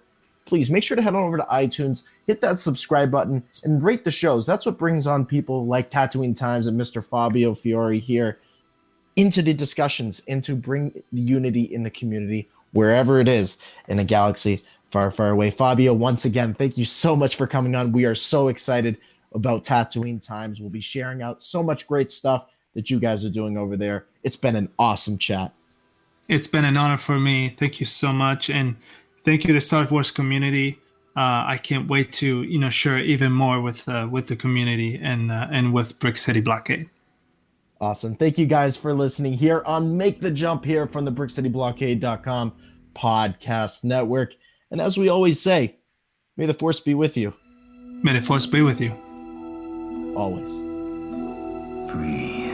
please 0.50 0.72
make 0.72 0.84
sure 0.84 0.96
to 0.96 1.02
head 1.02 1.14
on 1.14 1.24
over 1.24 1.38
to 1.38 1.44
iTunes, 1.44 2.04
hit 2.26 2.42
that 2.42 2.60
subscribe 2.60 3.12
button, 3.12 3.44
and 3.64 3.84
rate 3.84 4.04
the 4.04 4.12
shows. 4.12 4.48
That's 4.48 4.66
what 4.66 4.80
brings 4.80 5.06
on 5.06 5.26
people 5.26 5.68
like 5.68 5.92
Tatooine 5.92 6.36
Times 6.36 6.66
and 6.66 6.80
Mr. 6.80 7.06
Fabio 7.06 7.54
Fiore 7.54 8.00
here 8.00 8.40
into 9.16 9.44
the 9.44 9.54
discussions 9.54 10.24
and 10.28 10.44
to 10.44 10.56
bring 10.56 11.04
unity 11.12 11.62
in 11.62 11.84
the 11.84 11.90
community 11.92 12.50
wherever 12.72 13.20
it 13.20 13.28
is 13.28 13.58
in 13.88 14.00
a 14.00 14.04
galaxy 14.04 14.64
far, 14.90 15.12
far 15.12 15.30
away. 15.30 15.52
Fabio, 15.52 15.94
once 15.94 16.26
again, 16.26 16.56
thank 16.56 16.78
you 16.78 16.86
so 16.86 17.16
much 17.16 17.36
for 17.36 17.46
coming 17.46 17.76
on. 17.76 17.92
We 17.92 18.06
are 18.06 18.16
so 18.16 18.48
excited 18.48 18.98
about 19.34 19.64
Tatooine 19.64 20.20
Times. 20.20 20.60
We'll 20.60 20.72
be 20.72 20.82
sharing 20.82 21.22
out 21.22 21.44
so 21.44 21.62
much 21.62 21.86
great 21.86 22.12
stuff 22.12 22.48
that 22.74 22.90
you 22.90 23.00
guys 23.00 23.24
are 23.24 23.30
doing 23.30 23.56
over 23.56 23.78
there. 23.78 24.06
It's 24.24 24.36
been 24.36 24.56
an 24.56 24.72
awesome 24.80 25.20
chat. 25.20 25.54
It's 26.28 26.48
been 26.48 26.66
an 26.66 26.78
honor 26.78 26.98
for 26.98 27.20
me. 27.20 27.50
Thank 27.50 27.80
you 27.80 27.86
so 27.86 28.14
much, 28.14 28.50
and 28.50 28.78
thank 29.24 29.46
you 29.46 29.54
to 29.54 29.62
Star 29.62 29.86
Wars 29.86 30.12
community. 30.12 30.80
Uh, 31.16 31.44
I 31.48 31.58
can't 31.58 31.90
wait 31.90 32.14
to 32.14 32.44
you 32.44 32.60
know 32.60 32.70
share 32.70 33.00
even 33.00 33.32
more 33.32 33.62
with 33.62 33.88
uh, 33.90 34.08
with 34.10 34.28
the 34.28 34.36
community 34.36 35.00
and 35.02 35.32
uh, 35.32 35.48
and 35.52 35.74
with 35.74 36.00
Brick 36.00 36.18
City 36.18 36.42
Blockade. 36.42 36.90
Awesome. 37.82 38.16
Thank 38.16 38.38
you 38.38 38.46
guys 38.46 38.76
for 38.76 38.94
listening 38.94 39.34
here 39.34 39.64
on 39.66 39.96
Make 39.96 40.20
the 40.20 40.32
Jump 40.32 40.66
here 40.66 40.86
from 40.86 41.06
the 41.06 41.12
BrickCityBlockade.com 41.12 42.54
podcast 42.94 43.86
network. 43.86 44.36
And 44.72 44.82
as 44.82 44.98
we 44.98 45.08
always 45.08 45.42
say, 45.42 45.78
may 46.36 46.46
the 46.46 46.54
force 46.54 46.82
be 46.82 46.94
with 46.94 47.16
you. 47.16 47.34
May 48.04 48.20
the 48.20 48.22
force 48.22 48.46
be 48.46 48.62
with 48.62 48.82
you. 48.82 48.92
Always. 50.16 50.52
Breathe. 51.90 52.49